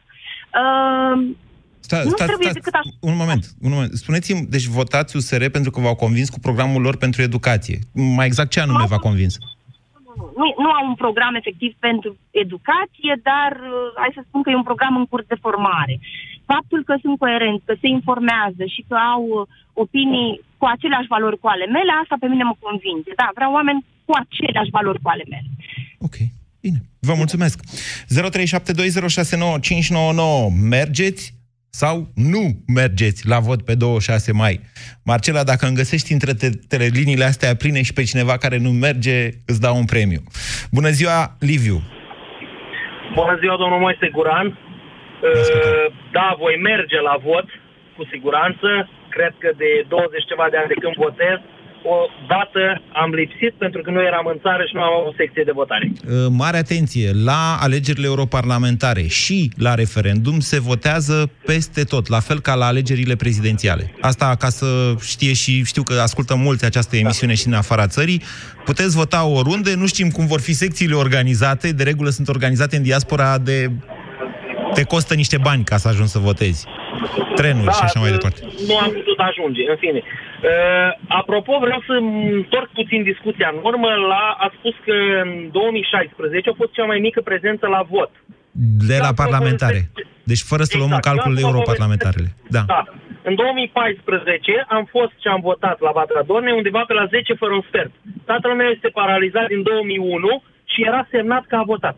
Uh, 0.61 1.35
Sta, 1.85 1.97
nu 2.03 2.09
stați, 2.09 2.29
trebuie 2.31 2.49
stați, 2.49 2.59
decât 2.59 2.75
a... 2.79 2.81
un 3.09 3.15
moment, 3.21 3.43
un 3.65 3.71
moment. 3.75 3.91
Spuneți-mi, 4.03 4.45
deci 4.55 4.65
votați 4.79 5.15
USR 5.15 5.43
pentru 5.57 5.71
că 5.71 5.79
v-au 5.79 5.95
convins 6.05 6.29
cu 6.29 6.39
programul 6.39 6.81
lor 6.81 6.95
pentru 7.05 7.21
educație. 7.21 7.77
Mai 8.19 8.25
exact 8.25 8.49
ce 8.49 8.59
anume 8.59 8.85
v-a 8.93 8.97
convins? 8.97 9.33
nu, 10.39 10.47
nu 10.63 10.69
au 10.77 10.83
un 10.91 10.97
program 11.03 11.33
efectiv 11.41 11.71
pentru 11.87 12.09
educație, 12.43 13.13
dar 13.29 13.51
uh, 13.73 13.87
hai 14.01 14.11
să 14.17 14.21
spun 14.23 14.41
că 14.41 14.49
e 14.49 14.61
un 14.61 14.69
program 14.71 14.95
în 15.01 15.05
curs 15.11 15.25
de 15.31 15.43
formare. 15.45 15.95
Faptul 16.53 16.81
că 16.87 16.93
sunt 17.03 17.15
coerenți, 17.23 17.65
că 17.67 17.73
se 17.81 17.87
informează 17.97 18.63
și 18.73 18.81
că 18.89 18.95
au 19.13 19.23
uh, 19.31 19.41
opinii 19.83 20.31
cu 20.59 20.65
aceleași 20.75 21.11
valori 21.15 21.41
cu 21.41 21.47
ale 21.53 21.65
mele, 21.75 21.91
asta 22.01 22.15
pe 22.19 22.31
mine 22.31 22.43
mă 22.49 22.55
convinge. 22.65 23.11
Da, 23.21 23.27
vreau 23.37 23.51
oameni 23.57 23.85
cu 24.05 24.13
aceleași 24.23 24.75
valori 24.77 25.01
cu 25.03 25.09
ale 25.13 25.25
mele. 25.33 25.49
Vă 26.99 27.13
mulțumesc. 27.17 27.59
0372069599. 27.59 27.67
Mergeți 30.61 31.34
sau 31.81 31.95
nu 32.31 32.43
mergeți 32.79 33.27
la 33.31 33.39
vot 33.47 33.61
pe 33.69 33.75
26 33.75 34.33
mai? 34.43 34.53
Marcela, 35.11 35.43
dacă 35.51 35.63
îmi 35.65 35.79
găsești 35.81 36.13
între 36.17 36.33
te- 36.41 36.57
teleliniile 36.71 37.25
astea 37.31 37.55
pline 37.61 37.81
și 37.87 37.93
pe 37.97 38.03
cineva 38.11 38.35
care 38.43 38.57
nu 38.65 38.71
merge, 38.85 39.17
îți 39.49 39.61
dau 39.65 39.75
un 39.81 39.87
premiu. 39.93 40.21
Bună 40.77 40.89
ziua, 40.99 41.17
Liviu! 41.49 41.77
Bună 43.19 43.35
ziua, 43.41 43.55
domnul 43.61 43.79
Moise 43.85 44.07
Guran. 44.15 44.47
Uh, 44.47 45.85
Da, 46.17 46.27
voi 46.43 46.55
merge 46.69 46.97
la 47.09 47.15
vot, 47.27 47.47
cu 47.95 48.03
siguranță. 48.13 48.69
Cred 49.15 49.33
că 49.41 49.49
de 49.61 49.69
20 49.87 50.29
ceva 50.31 50.47
de 50.51 50.57
ani 50.59 50.71
de 50.73 50.81
când 50.83 50.95
votez, 51.07 51.37
o 51.93 51.97
dată 52.27 52.81
am 52.93 53.09
lipsit 53.13 53.53
pentru 53.57 53.81
că 53.81 53.89
nu 53.91 54.01
eram 54.01 54.25
în 54.25 54.39
țară 54.41 54.63
și 54.67 54.75
nu 54.75 54.81
am 54.81 54.93
avut 55.01 55.13
secție 55.17 55.43
de 55.45 55.51
votare. 55.53 55.91
Uh, 55.91 56.25
Mare 56.29 56.57
atenție, 56.57 57.11
la 57.23 57.57
alegerile 57.61 58.05
europarlamentare 58.05 59.05
și 59.07 59.51
la 59.57 59.73
referendum 59.75 60.39
se 60.39 60.59
votează 60.59 61.29
peste 61.45 61.83
tot, 61.83 62.07
la 62.07 62.19
fel 62.19 62.39
ca 62.39 62.53
la 62.55 62.65
alegerile 62.65 63.15
prezidențiale. 63.15 63.93
Asta 64.01 64.35
ca 64.39 64.49
să 64.49 64.93
știe 65.01 65.33
și 65.33 65.65
știu 65.65 65.83
că 65.83 65.93
ascultă 66.01 66.35
mulți 66.35 66.65
această 66.65 66.95
emisiune 66.95 67.33
și 67.33 67.47
în 67.47 67.53
afara 67.53 67.87
țării. 67.87 68.21
Puteți 68.65 68.95
vota 68.95 69.25
oriunde, 69.25 69.75
nu 69.75 69.87
știm 69.87 70.09
cum 70.09 70.25
vor 70.27 70.41
fi 70.41 70.53
secțiile 70.53 70.95
organizate, 70.95 71.71
de 71.71 71.83
regulă 71.83 72.09
sunt 72.09 72.27
organizate 72.27 72.75
în 72.75 72.83
diaspora 72.83 73.37
de... 73.37 73.71
Te 74.73 74.83
costă 74.83 75.13
niște 75.13 75.37
bani 75.37 75.63
ca 75.63 75.77
să 75.77 75.87
ajungi 75.87 76.11
să 76.11 76.19
votezi. 76.19 76.65
Trenuri 77.35 77.73
și 77.73 77.83
așa 77.83 77.99
mai 77.99 78.11
departe. 78.11 78.39
Nu 78.67 78.77
am 78.77 78.91
putut 78.91 79.17
ajunge, 79.29 79.61
în 79.69 79.77
fine. 79.79 80.01
Uh, 80.45 80.91
apropo, 81.21 81.53
vreau 81.65 81.81
să 81.87 81.93
întorc 82.35 82.69
puțin 82.79 83.03
discuția 83.03 83.49
în 83.53 83.59
urmă 83.69 83.89
la... 84.11 84.23
A 84.45 84.47
spus 84.57 84.75
că 84.85 84.95
în 85.23 85.31
2016 85.51 86.49
a 86.49 86.59
fost 86.61 86.71
cea 86.73 86.85
mai 86.91 86.99
mică 87.07 87.21
prezență 87.21 87.65
la 87.67 87.81
vot. 87.89 88.11
De 88.91 88.97
la 89.05 89.11
parlamentare. 89.23 89.79
Deci 90.23 90.43
fără 90.51 90.63
să 90.63 90.75
luăm 90.77 90.91
în 90.91 91.01
Exact. 91.01 91.15
calcul 91.15 91.37
Eu 91.37 91.47
am 91.47 91.53
europarlamentarele. 91.53 92.29
Da. 92.55 92.63
Da. 92.67 92.83
În 93.29 93.35
2014 93.35 94.65
am 94.77 94.85
fost 94.95 95.15
și 95.21 95.27
am 95.27 95.41
votat 95.49 95.77
la 95.79 95.91
Vatra 95.97 96.21
Dorne 96.29 96.51
undeva 96.51 96.83
pe 96.87 96.93
la 96.93 97.05
10 97.05 97.33
fără 97.33 97.53
un 97.53 97.65
sfert. 97.69 97.91
Tatăl 98.25 98.53
meu 98.61 98.69
este 98.75 98.89
paralizat 99.01 99.47
din 99.47 99.61
2001 99.63 100.43
și 100.71 100.79
era 100.89 101.07
semnat 101.11 101.43
că 101.45 101.55
a 101.55 101.63
votat. 101.73 101.97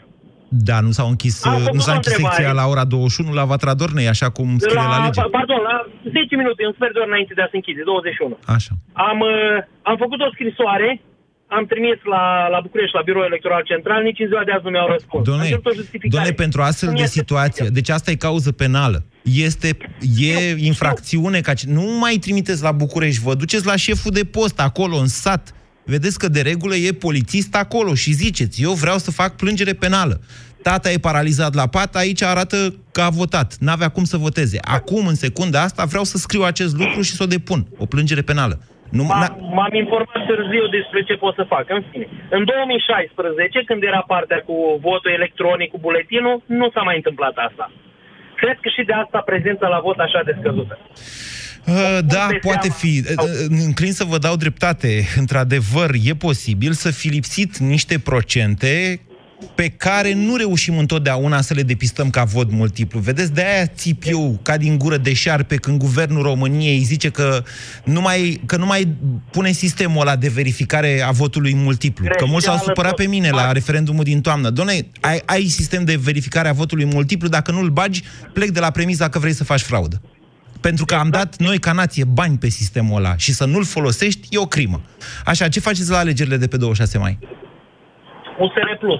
Da, 0.49 0.79
nu 0.79 0.91
s-au 0.91 1.07
închis, 1.13 1.45
Am 1.45 1.51
făcut 1.59 1.73
nu 1.73 1.79
s-a 1.79 1.91
o 1.91 1.95
închis 1.95 2.11
întrebare. 2.11 2.35
secția 2.35 2.53
la 2.61 2.65
ora 2.73 2.85
21 2.85 3.33
la 3.33 3.45
Vatra 3.45 3.73
Dornei, 3.73 4.07
așa 4.07 4.29
cum 4.29 4.47
scrie 4.57 4.73
la, 4.93 5.03
lege. 5.05 5.21
pa- 5.21 5.31
Pardon, 5.37 5.59
la 5.69 5.75
10 6.03 6.35
minute, 6.41 6.61
un 6.69 6.73
sfert 6.77 6.93
de 6.93 6.99
ori 6.99 7.09
înainte 7.13 7.33
de 7.37 7.41
a 7.41 7.47
se 7.51 7.55
închide, 7.61 7.81
21. 7.85 8.37
Așa. 8.57 8.71
Am, 9.09 9.17
uh, 9.19 9.57
am 9.89 9.95
făcut 10.03 10.19
o 10.27 10.29
scrisoare, 10.35 10.89
am 11.57 11.63
trimis 11.71 11.97
la, 12.13 12.23
la 12.53 12.59
București, 12.65 12.95
la 12.99 13.01
Biroul 13.07 13.25
Electoral 13.31 13.63
Central, 13.71 13.99
nici 14.09 14.19
în 14.23 14.27
ziua 14.31 14.43
de 14.47 14.51
azi 14.55 14.63
nu 14.67 14.71
mi-au 14.75 14.89
răspuns. 14.95 15.21
Am 15.23 15.27
Doamne, 15.29 15.47
cerut 15.53 15.65
o 15.71 15.73
justificare. 15.81 16.13
Doamne, 16.15 16.33
pentru 16.43 16.59
astfel 16.69 16.89
Cum 16.89 16.97
de 16.97 17.03
este 17.07 17.19
situație, 17.23 17.65
deci 17.77 17.89
asta 17.97 18.09
e 18.11 18.25
cauză 18.27 18.51
penală. 18.63 18.99
Este, 19.47 19.69
e 20.29 20.33
infracțiune 20.71 21.39
ca... 21.47 21.53
ce- 21.59 21.69
Nu 21.79 21.85
mai 22.03 22.15
trimiteți 22.25 22.61
la 22.67 22.71
București, 22.83 23.23
vă 23.27 23.33
duceți 23.43 23.65
la 23.71 23.75
șeful 23.85 24.11
de 24.19 24.23
post 24.37 24.57
acolo, 24.69 24.95
în 25.05 25.07
sat. 25.23 25.43
Vedeți 25.93 26.19
că 26.19 26.27
de 26.27 26.41
regulă 26.41 26.75
e 26.75 26.91
polițist 27.07 27.55
acolo 27.55 27.93
și 27.93 28.11
ziceți, 28.23 28.63
eu 28.63 28.71
vreau 28.71 28.97
să 28.97 29.11
fac 29.11 29.31
plângere 29.35 29.73
penală. 29.73 30.15
Tata 30.63 30.91
e 30.91 30.97
paralizat 31.09 31.53
la 31.61 31.67
pat, 31.67 31.95
aici 31.95 32.23
arată 32.23 32.57
că 32.91 33.01
a 33.01 33.09
votat. 33.21 33.49
N-avea 33.65 33.89
cum 33.95 34.03
să 34.03 34.17
voteze. 34.17 34.57
Acum, 34.77 35.03
în 35.07 35.15
secunda 35.25 35.59
asta, 35.61 35.83
vreau 35.93 36.03
să 36.11 36.17
scriu 36.17 36.41
acest 36.51 36.73
lucru 36.81 37.01
și 37.07 37.15
să 37.17 37.23
o 37.23 37.31
depun. 37.35 37.61
O 37.83 37.85
plângere 37.93 38.21
penală. 38.31 38.55
Nu, 38.97 39.03
n-a- 39.03 39.17
M-am, 39.19 39.33
m-am 39.57 39.73
informat 39.83 40.21
târziu 40.31 40.63
despre 40.77 40.99
ce 41.07 41.15
pot 41.23 41.33
să 41.39 41.43
fac. 41.53 41.65
În 41.77 41.83
fine, 41.91 42.07
în 42.37 42.43
2016, 42.45 43.63
când 43.69 43.81
era 43.91 44.01
partea 44.13 44.39
cu 44.47 44.55
votul 44.87 45.11
electronic, 45.19 45.69
cu 45.71 45.79
buletinul, 45.85 46.35
nu 46.59 46.65
s-a 46.73 46.81
mai 46.87 46.95
întâmplat 47.01 47.35
asta. 47.47 47.65
Cred 48.41 48.57
că 48.63 48.69
și 48.75 48.83
de 48.89 48.93
asta 49.03 49.19
prezența 49.31 49.67
la 49.75 49.79
vot 49.87 49.97
așa 50.05 50.21
de 50.27 50.33
scăzută. 50.39 50.75
Uh, 51.67 51.99
da, 52.05 52.27
de 52.29 52.37
poate 52.41 52.67
seama. 52.67 52.75
fi. 52.75 53.03
Uh, 53.17 53.63
Înclin 53.65 53.93
să 53.93 54.03
vă 54.03 54.17
dau 54.17 54.35
dreptate. 54.35 55.07
Într-adevăr, 55.15 55.95
e 56.03 56.15
posibil 56.15 56.73
să 56.73 56.91
fi 56.91 57.07
lipsit 57.07 57.57
niște 57.57 57.99
procente 57.99 59.01
pe 59.55 59.69
care 59.69 60.13
nu 60.13 60.35
reușim 60.35 60.77
întotdeauna 60.77 61.41
să 61.41 61.53
le 61.53 61.61
depistăm 61.61 62.09
ca 62.09 62.23
vot 62.23 62.51
multiplu. 62.51 62.99
Vedeți, 62.99 63.33
de 63.33 63.41
aia 63.41 63.65
țip 63.65 64.03
eu 64.05 64.39
ca 64.41 64.57
din 64.57 64.77
gură 64.77 64.97
de 64.97 65.13
șarpe 65.13 65.55
când 65.55 65.79
guvernul 65.79 66.21
României 66.21 66.79
zice 66.83 67.09
că 67.09 67.43
nu 67.83 68.01
mai, 68.01 68.41
că 68.45 68.57
nu 68.57 68.65
mai 68.65 68.87
pune 69.31 69.51
sistemul 69.51 70.01
ăla 70.01 70.15
de 70.15 70.27
verificare 70.27 71.01
a 71.01 71.11
votului 71.11 71.55
multiplu. 71.55 72.07
Că 72.17 72.25
mulți 72.25 72.45
s-au 72.45 72.53
Greșeală 72.55 72.73
supărat 72.75 72.95
pe 72.95 73.07
mine 73.07 73.29
la 73.29 73.51
referendumul 73.51 74.03
din 74.03 74.21
toamnă. 74.21 74.49
Doamne, 74.49 74.87
ai, 74.99 75.21
ai 75.25 75.45
sistem 75.45 75.85
de 75.85 75.95
verificare 75.95 76.49
a 76.49 76.53
votului 76.53 76.85
multiplu, 76.85 77.27
dacă 77.27 77.51
nu-l 77.51 77.69
bagi, 77.69 78.03
plec 78.33 78.49
de 78.49 78.59
la 78.59 78.71
premiza 78.71 79.09
că 79.09 79.19
vrei 79.19 79.33
să 79.33 79.43
faci 79.43 79.61
fraudă. 79.61 80.01
Pentru 80.61 80.85
că 80.85 80.95
am 80.95 81.09
dat 81.09 81.35
noi 81.37 81.57
ca 81.59 81.71
nație 81.71 82.05
bani 82.13 82.37
pe 82.37 82.49
sistemul 82.49 82.97
ăla 82.97 83.17
și 83.17 83.31
să 83.33 83.45
nu-l 83.45 83.65
folosești 83.65 84.27
e 84.31 84.37
o 84.37 84.53
crimă. 84.55 84.81
Așa, 85.25 85.47
ce 85.47 85.59
faceți 85.59 85.91
la 85.91 85.97
alegerile 85.97 86.37
de 86.37 86.47
pe 86.47 86.57
26 86.57 86.97
mai? 86.97 87.17
USR 88.39 88.69
Plus. 88.79 88.99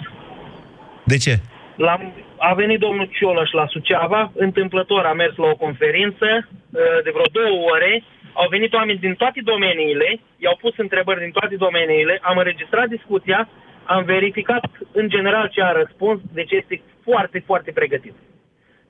De 1.04 1.18
ce? 1.18 1.40
L-am, 1.76 2.14
a 2.38 2.54
venit 2.54 2.80
domnul 2.80 3.10
Cioloș 3.12 3.52
la 3.52 3.66
Suceava, 3.68 4.32
întâmplător 4.36 5.06
a 5.06 5.14
mers 5.14 5.36
la 5.36 5.48
o 5.48 5.56
conferință 5.56 6.28
uh, 6.48 6.82
de 7.04 7.12
vreo 7.16 7.30
două 7.32 7.58
ore, 7.74 8.04
au 8.34 8.48
venit 8.50 8.74
oameni 8.74 9.00
din 9.00 9.14
toate 9.14 9.42
domeniile, 9.44 10.20
i-au 10.38 10.58
pus 10.62 10.74
întrebări 10.78 11.20
din 11.20 11.32
toate 11.32 11.56
domeniile, 11.56 12.20
am 12.22 12.38
înregistrat 12.38 12.88
discuția, 12.88 13.50
am 13.84 14.04
verificat 14.04 14.70
în 14.92 15.10
general 15.10 15.48
ce 15.54 15.62
a 15.62 15.72
răspuns, 15.72 16.20
deci 16.34 16.52
este 16.52 16.82
foarte, 17.04 17.44
foarte 17.46 17.72
pregătit. 17.72 18.14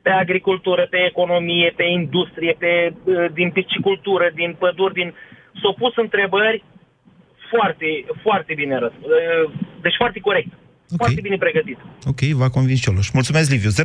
Pe 0.08 0.14
agricultură, 0.26 0.84
pe 0.94 1.00
economie, 1.12 1.74
pe 1.76 1.86
industrie, 2.00 2.54
pe, 2.64 2.72
uh, 2.94 3.26
din 3.34 3.50
piscicultură, 3.58 4.26
din 4.40 4.56
păduri, 4.60 4.94
din... 5.00 5.10
S-au 5.62 5.74
pus 5.82 5.94
întrebări 6.06 6.64
foarte, 7.52 7.90
foarte 8.26 8.54
bine 8.62 8.76
răspuns. 8.84 9.06
Uh, 9.06 9.52
Deci 9.82 9.98
foarte 10.02 10.20
corect. 10.20 10.52
Okay. 10.54 10.98
Foarte 10.98 11.22
bine 11.28 11.38
pregătit. 11.46 11.78
Ok, 12.12 12.22
v-a 12.40 12.50
convins 12.58 12.80
Cioloș. 12.82 13.08
Mulțumesc, 13.20 13.48
Liviu. 13.52 13.70
0372069599. 13.70 13.76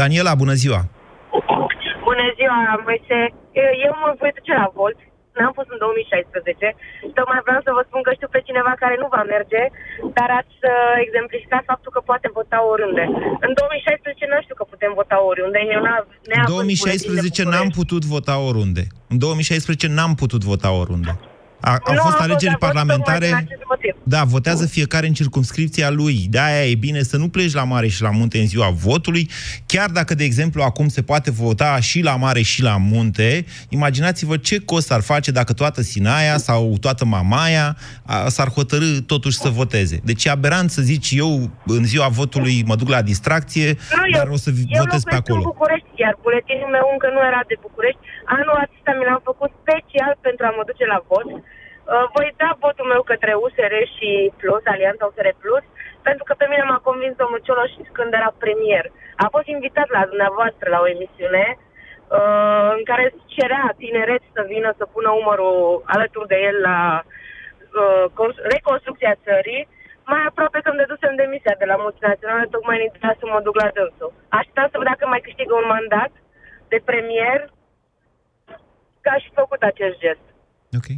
Daniela, 0.00 0.34
bună 0.42 0.54
ziua! 0.62 0.80
Bună 2.08 2.26
ziua, 2.38 2.58
Moise. 2.86 3.18
Eu 3.86 3.92
mă 4.02 4.08
voi 4.20 4.32
duce 4.38 4.52
la 4.62 4.68
vot. 4.74 4.96
N-am 5.38 5.54
fost 5.58 5.70
în 5.74 5.80
2016. 5.84 6.76
Tocmai 7.18 7.40
vreau 7.46 7.60
să 7.66 7.70
vă 7.76 7.82
spun 7.88 8.02
că 8.06 8.10
știu 8.14 8.28
pe 8.34 8.44
cineva 8.48 8.72
care 8.82 8.96
nu 9.02 9.08
va 9.16 9.22
merge, 9.34 9.62
dar 10.16 10.28
ați 10.40 10.56
uh, 10.62 10.74
exemplificat 11.06 11.62
faptul 11.72 11.90
că 11.96 12.00
poate 12.10 12.28
vota 12.38 12.58
oriunde. 12.72 13.04
În 13.46 13.52
2016 13.60 14.24
nu 14.32 14.38
știu 14.44 14.56
că 14.58 14.64
putem 14.72 14.92
vota 15.00 15.18
oriunde. 15.30 15.58
Eu 15.74 15.80
n-am, 15.86 16.04
În 16.38 16.44
2016 16.54 17.42
n-am 17.52 17.70
putut 17.78 18.02
vota 18.14 18.36
oriunde. 18.48 18.82
În 19.12 19.18
2016 19.18 19.86
n-am 19.96 20.12
putut 20.22 20.42
vota 20.50 20.70
oriunde. 20.82 21.12
A, 21.64 21.78
au 21.84 21.94
Nu 21.94 22.00
fost 22.00 22.16
am 22.16 22.22
alegeri 22.22 22.56
votat 22.58 22.58
tocmai 22.58 22.84
parlamentare. 22.84 23.26
din 23.26 23.34
acest 23.34 23.62
motiv. 23.68 23.94
Da, 24.04 24.24
votează 24.24 24.66
fiecare 24.66 25.06
în 25.06 25.12
circumscripția 25.12 25.90
lui. 25.90 26.26
De-aia 26.30 26.66
e 26.70 26.74
bine 26.74 27.02
să 27.02 27.16
nu 27.16 27.28
pleci 27.28 27.52
la 27.52 27.64
mare 27.64 27.88
și 27.88 28.02
la 28.02 28.10
munte 28.10 28.38
în 28.38 28.46
ziua 28.46 28.70
votului, 28.70 29.30
chiar 29.66 29.90
dacă, 29.90 30.14
de 30.14 30.24
exemplu, 30.24 30.62
acum 30.62 30.88
se 30.88 31.02
poate 31.02 31.30
vota 31.30 31.80
și 31.80 32.00
la 32.00 32.16
mare 32.16 32.42
și 32.42 32.62
la 32.62 32.76
munte. 32.76 33.44
Imaginați-vă 33.68 34.36
ce 34.36 34.58
cost 34.58 34.92
ar 34.92 35.00
face 35.00 35.30
dacă 35.30 35.52
toată 35.52 35.82
Sinaia 35.82 36.38
sau 36.38 36.76
toată 36.80 37.04
Mamaia 37.04 37.76
a, 38.04 38.28
s-ar 38.28 38.48
hotărâ 38.48 38.98
totuși 39.06 39.36
să 39.38 39.48
voteze. 39.48 40.00
Deci 40.04 40.24
e 40.24 40.30
aberant 40.30 40.70
să 40.70 40.82
zici 40.82 41.10
eu 41.16 41.50
în 41.66 41.84
ziua 41.84 42.08
votului 42.08 42.62
mă 42.66 42.76
duc 42.76 42.88
la 42.88 43.02
distracție, 43.02 43.66
Nu, 43.68 44.16
dar 44.16 44.26
eu, 44.26 44.32
o 44.32 44.36
să 44.36 44.50
eu 44.50 44.54
votez 44.56 45.02
pe 45.02 45.10
locuiesc 45.10 45.12
acolo. 45.12 45.38
în 45.38 45.42
București, 45.44 45.86
iar 46.04 46.14
buletinul 46.24 46.74
meu 46.76 46.86
încă 46.94 47.08
nu 47.10 47.20
era 47.30 47.42
de 47.50 47.56
București. 47.66 48.02
Anul 48.36 48.56
acesta 48.64 48.92
mi 48.94 49.08
l-am 49.08 49.22
făcut 49.30 49.50
special 49.62 50.12
pentru 50.26 50.44
a 50.46 50.54
mă 50.56 50.62
duce 50.70 50.84
la 50.94 51.00
vot. 51.08 51.28
Uh, 51.32 52.04
voi 52.14 52.28
da 52.42 52.50
votul 52.64 52.86
meu 52.92 53.02
către 53.02 53.32
USR 53.44 53.74
și 53.96 54.08
Plus, 54.40 54.62
Alianța 54.72 55.08
USR 55.10 55.28
Plus, 55.42 55.64
pentru 56.06 56.24
că 56.24 56.32
pe 56.36 56.46
mine 56.50 56.64
m-a 56.66 56.86
convins 56.88 57.14
domnul 57.22 57.44
Cioloș 57.46 57.72
când 57.96 58.12
era 58.12 58.30
premier. 58.44 58.84
A 59.24 59.26
fost 59.34 59.48
invitat 59.54 59.88
la 59.96 60.02
dumneavoastră 60.10 60.66
la 60.70 60.80
o 60.84 60.90
emisiune 60.96 61.44
uh, 61.58 62.68
în 62.76 62.82
care 62.90 63.06
cerea 63.34 63.74
tineret 63.82 64.22
să 64.34 64.42
vină 64.52 64.70
să 64.78 64.84
pună 64.94 65.10
umărul 65.10 65.82
alături 65.94 66.30
de 66.32 66.38
el 66.48 66.56
la 66.68 66.78
uh, 67.04 68.04
cons- 68.18 68.44
reconstrucția 68.54 69.14
țării. 69.26 69.62
Mai 70.12 70.22
aproape 70.30 70.58
când 70.64 70.76
dedusem 70.82 71.12
demisia 71.22 71.54
de 71.62 71.66
la 71.72 71.76
multinaționale, 71.84 72.52
tocmai 72.54 72.76
în 72.78 72.86
ideea 72.88 73.14
să 73.20 73.24
mă 73.32 73.40
duc 73.46 73.54
la 73.62 73.68
dânsul. 73.76 74.10
Așteptam 74.38 74.68
să 74.70 74.78
văd 74.78 74.88
dacă 74.92 75.04
mai 75.06 75.24
câștigă 75.26 75.54
un 75.56 75.68
mandat 75.74 76.12
de 76.72 76.78
premier, 76.90 77.40
că 79.02 79.08
aș 79.16 79.22
fi 79.26 79.32
făcut 79.42 79.60
acest 79.70 79.96
gest. 80.04 80.24
Ok. 80.78 80.88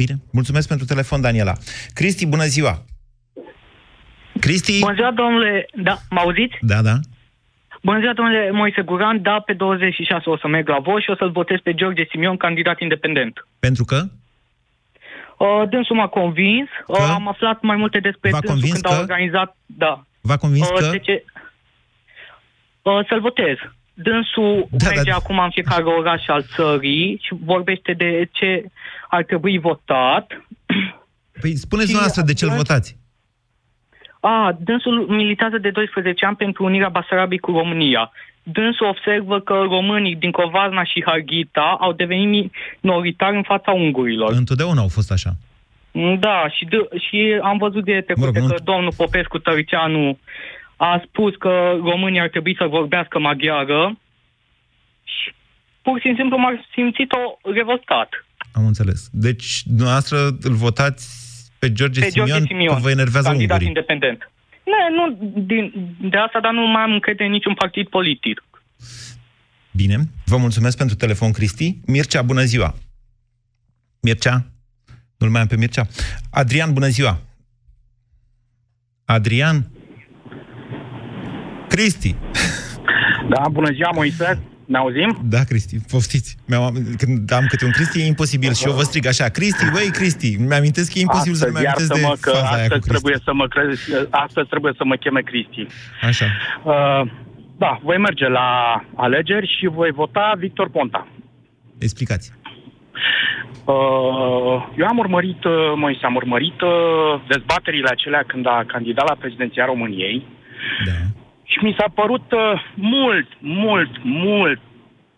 Bine. 0.00 0.14
Mulțumesc 0.38 0.66
pentru 0.68 0.86
telefon, 0.92 1.20
Daniela. 1.20 1.54
Cristi, 1.98 2.32
bună 2.34 2.46
ziua! 2.56 2.74
Cristi? 4.40 4.78
Bună 4.78 4.94
ziua, 4.94 5.12
domnule... 5.22 5.66
Da, 5.88 5.94
mă 6.10 6.20
auziți? 6.20 6.56
Da, 6.60 6.82
da. 6.82 6.94
Bună 7.82 7.98
ziua, 7.98 8.12
domnule 8.12 8.50
Moise 8.50 8.82
Guran. 8.82 9.22
Da, 9.22 9.40
pe 9.40 9.52
26 9.52 10.30
o 10.30 10.36
să 10.36 10.48
merg 10.48 10.68
la 10.68 10.78
vot 10.78 11.02
și 11.02 11.10
o 11.10 11.16
să-l 11.16 11.30
votez 11.30 11.58
pe 11.62 11.74
George 11.74 12.04
Simion, 12.10 12.36
candidat 12.36 12.80
independent. 12.80 13.46
Pentru 13.58 13.84
că? 13.84 14.00
Uh, 15.40 15.68
dânsul 15.68 15.96
m-a 15.96 16.06
convins. 16.08 16.68
Uh, 16.86 16.96
am 17.00 17.28
aflat 17.28 17.62
mai 17.62 17.76
multe 17.76 17.98
despre 17.98 18.30
V-a 18.30 18.38
dânsul 18.40 18.54
convins 18.54 18.72
când 18.72 18.84
că? 18.84 18.92
a 18.92 19.00
organizat... 19.00 19.56
Da. 19.66 20.04
V-a 20.20 20.36
convins 20.36 20.68
Uh, 20.68 20.76
că? 20.78 20.88
De 20.90 20.98
ce? 20.98 21.24
Uh, 22.82 23.06
să-l 23.08 23.20
votez. 23.20 23.56
Dânsul 23.94 24.68
da, 24.70 24.88
merge 24.88 25.10
da. 25.10 25.16
acum 25.16 25.38
în 25.38 25.50
fiecare 25.50 25.82
oraș 25.82 26.26
al 26.26 26.44
țării 26.54 27.20
și 27.22 27.34
vorbește 27.44 27.92
de 27.92 28.28
ce 28.32 28.64
ar 29.08 29.24
trebui 29.24 29.58
votat. 29.58 30.26
Păi 31.40 31.56
spuneți 31.56 31.92
noastră 31.92 32.22
de 32.22 32.32
ce-l 32.32 32.48
votați. 32.48 32.98
A, 34.20 34.56
dânsul 34.60 35.06
militează 35.08 35.58
de 35.58 35.70
12 35.70 36.26
ani 36.26 36.36
pentru 36.36 36.64
unirea 36.64 36.88
Basarabiei 36.88 37.38
cu 37.38 37.50
România. 37.50 38.12
Dânsul 38.52 38.86
observă 38.86 39.40
că 39.40 39.54
românii 39.54 40.16
din 40.16 40.30
Covarna 40.30 40.84
și 40.84 41.02
Harghita 41.06 41.76
au 41.80 41.92
devenit 41.92 42.52
minoritari 42.80 43.36
în 43.36 43.42
fața 43.42 43.70
ungurilor. 43.72 44.32
Întotdeauna 44.32 44.80
au 44.80 44.88
fost 44.88 45.10
așa. 45.10 45.30
Da, 46.18 46.48
și, 46.56 46.64
de, 46.64 46.76
și 47.08 47.38
am 47.42 47.58
văzut 47.58 47.84
de 47.84 48.00
trecute 48.00 48.40
Mă 48.40 48.46
rog, 48.46 48.50
că 48.50 48.62
domnul 48.64 48.92
Popescu 48.96 49.38
Tăricianu 49.38 50.18
a 50.76 51.02
spus 51.06 51.34
că 51.36 51.76
românii 51.82 52.20
ar 52.20 52.28
trebui 52.28 52.56
să 52.58 52.64
vorbească 52.64 53.18
maghiară 53.18 53.98
și 55.04 55.34
pur 55.82 56.00
și 56.00 56.12
simplu 56.16 56.36
m-a 56.36 56.64
simțit-o 56.72 57.50
revoltat. 57.52 58.08
Am 58.52 58.66
înțeles. 58.66 59.08
Deci, 59.12 59.62
dumneavoastră 59.64 60.16
îl 60.40 60.54
votați 60.54 61.04
pe 61.58 61.72
George, 61.72 62.00
Pe 62.00 62.08
Simion, 62.08 62.26
George 62.28 62.46
Simion, 62.46 62.74
că 62.74 62.80
vă 62.80 62.90
enervează 62.90 63.28
candidat 63.28 63.60
ungurii. 63.60 63.66
independent. 63.66 64.30
Nu, 64.70 64.78
nu 64.96 65.04
din, 65.42 65.72
de 66.10 66.16
asta, 66.16 66.40
dar 66.40 66.52
nu 66.52 66.66
mai 66.66 66.82
am 66.82 66.92
încredere 66.92 67.24
în 67.24 67.32
niciun 67.32 67.54
partid 67.54 67.88
politic. 67.88 68.42
Bine. 69.70 69.96
Vă 70.24 70.36
mulțumesc 70.36 70.76
pentru 70.76 70.96
telefon, 70.96 71.32
Cristi. 71.32 71.78
Mircea, 71.86 72.22
bună 72.22 72.42
ziua. 72.42 72.74
Mircea? 74.00 74.46
Nu-l 75.18 75.30
mai 75.30 75.40
am 75.40 75.46
pe 75.46 75.56
Mircea. 75.56 75.86
Adrian, 76.30 76.72
bună 76.72 76.86
ziua. 76.86 77.18
Adrian? 79.04 79.70
Cristi. 81.68 82.14
Da, 83.28 83.48
bună 83.48 83.72
ziua, 83.72 83.90
Moise. 83.94 84.49
Ne 84.72 84.78
auzim? 84.78 85.10
Da, 85.34 85.42
Cristi, 85.50 85.76
poftiți. 85.90 86.36
Mi-am, 86.48 86.74
când 86.98 87.32
am 87.32 87.46
câte 87.48 87.64
un 87.64 87.70
Cristi, 87.70 88.00
e 88.00 88.06
imposibil. 88.06 88.52
Și 88.52 88.66
eu 88.66 88.72
vă 88.72 88.82
strig 88.82 89.06
așa, 89.06 89.26
Cristi, 89.28 89.64
băi, 89.72 89.90
Cristi. 89.98 90.30
Mi-amintesc 90.48 90.92
că 90.92 90.98
e 90.98 91.00
imposibil 91.08 91.38
să 91.38 91.46
nu 91.46 91.56
Astăzi, 91.56 91.62
mi-amintesc 91.62 91.92
de 91.92 92.00
iartă-mă 92.00 92.16
că 92.24 92.30
faza 92.30 92.54
aia 92.56 92.68
cu 92.68 92.74
astăzi 92.74 92.80
Cristi. 92.80 92.90
trebuie 92.90 93.18
să 93.26 93.32
mă 93.40 93.46
crezi, 93.54 93.82
astăzi 94.10 94.48
trebuie 94.48 94.72
să 94.76 94.84
mă 94.84 94.96
cheme 95.02 95.20
Cristi. 95.20 95.66
Așa. 96.10 96.26
Uh, 96.72 97.02
da, 97.64 97.80
voi 97.82 97.98
merge 97.98 98.28
la 98.28 98.48
alegeri 98.94 99.54
și 99.58 99.66
voi 99.78 99.90
vota 99.90 100.34
Victor 100.38 100.68
Ponta. 100.70 101.08
Explicați. 101.78 102.32
Uh, 103.64 104.56
eu 104.80 104.86
am 104.92 104.98
urmărit, 104.98 105.44
uh, 105.44 105.52
Moise, 105.76 106.04
am 106.06 106.14
urmărit 106.14 106.60
uh, 106.60 106.70
dezbaterile 107.28 107.88
acelea 107.90 108.22
când 108.26 108.46
a 108.46 108.64
candidat 108.66 109.06
la 109.08 109.20
prezidenția 109.22 109.64
României 109.64 110.26
da. 110.86 110.98
Și 111.52 111.58
mi 111.64 111.76
s-a 111.78 111.88
părut 111.94 112.32
uh, 112.32 112.62
mult, 112.74 113.28
mult, 113.38 113.90
mult 114.02 114.60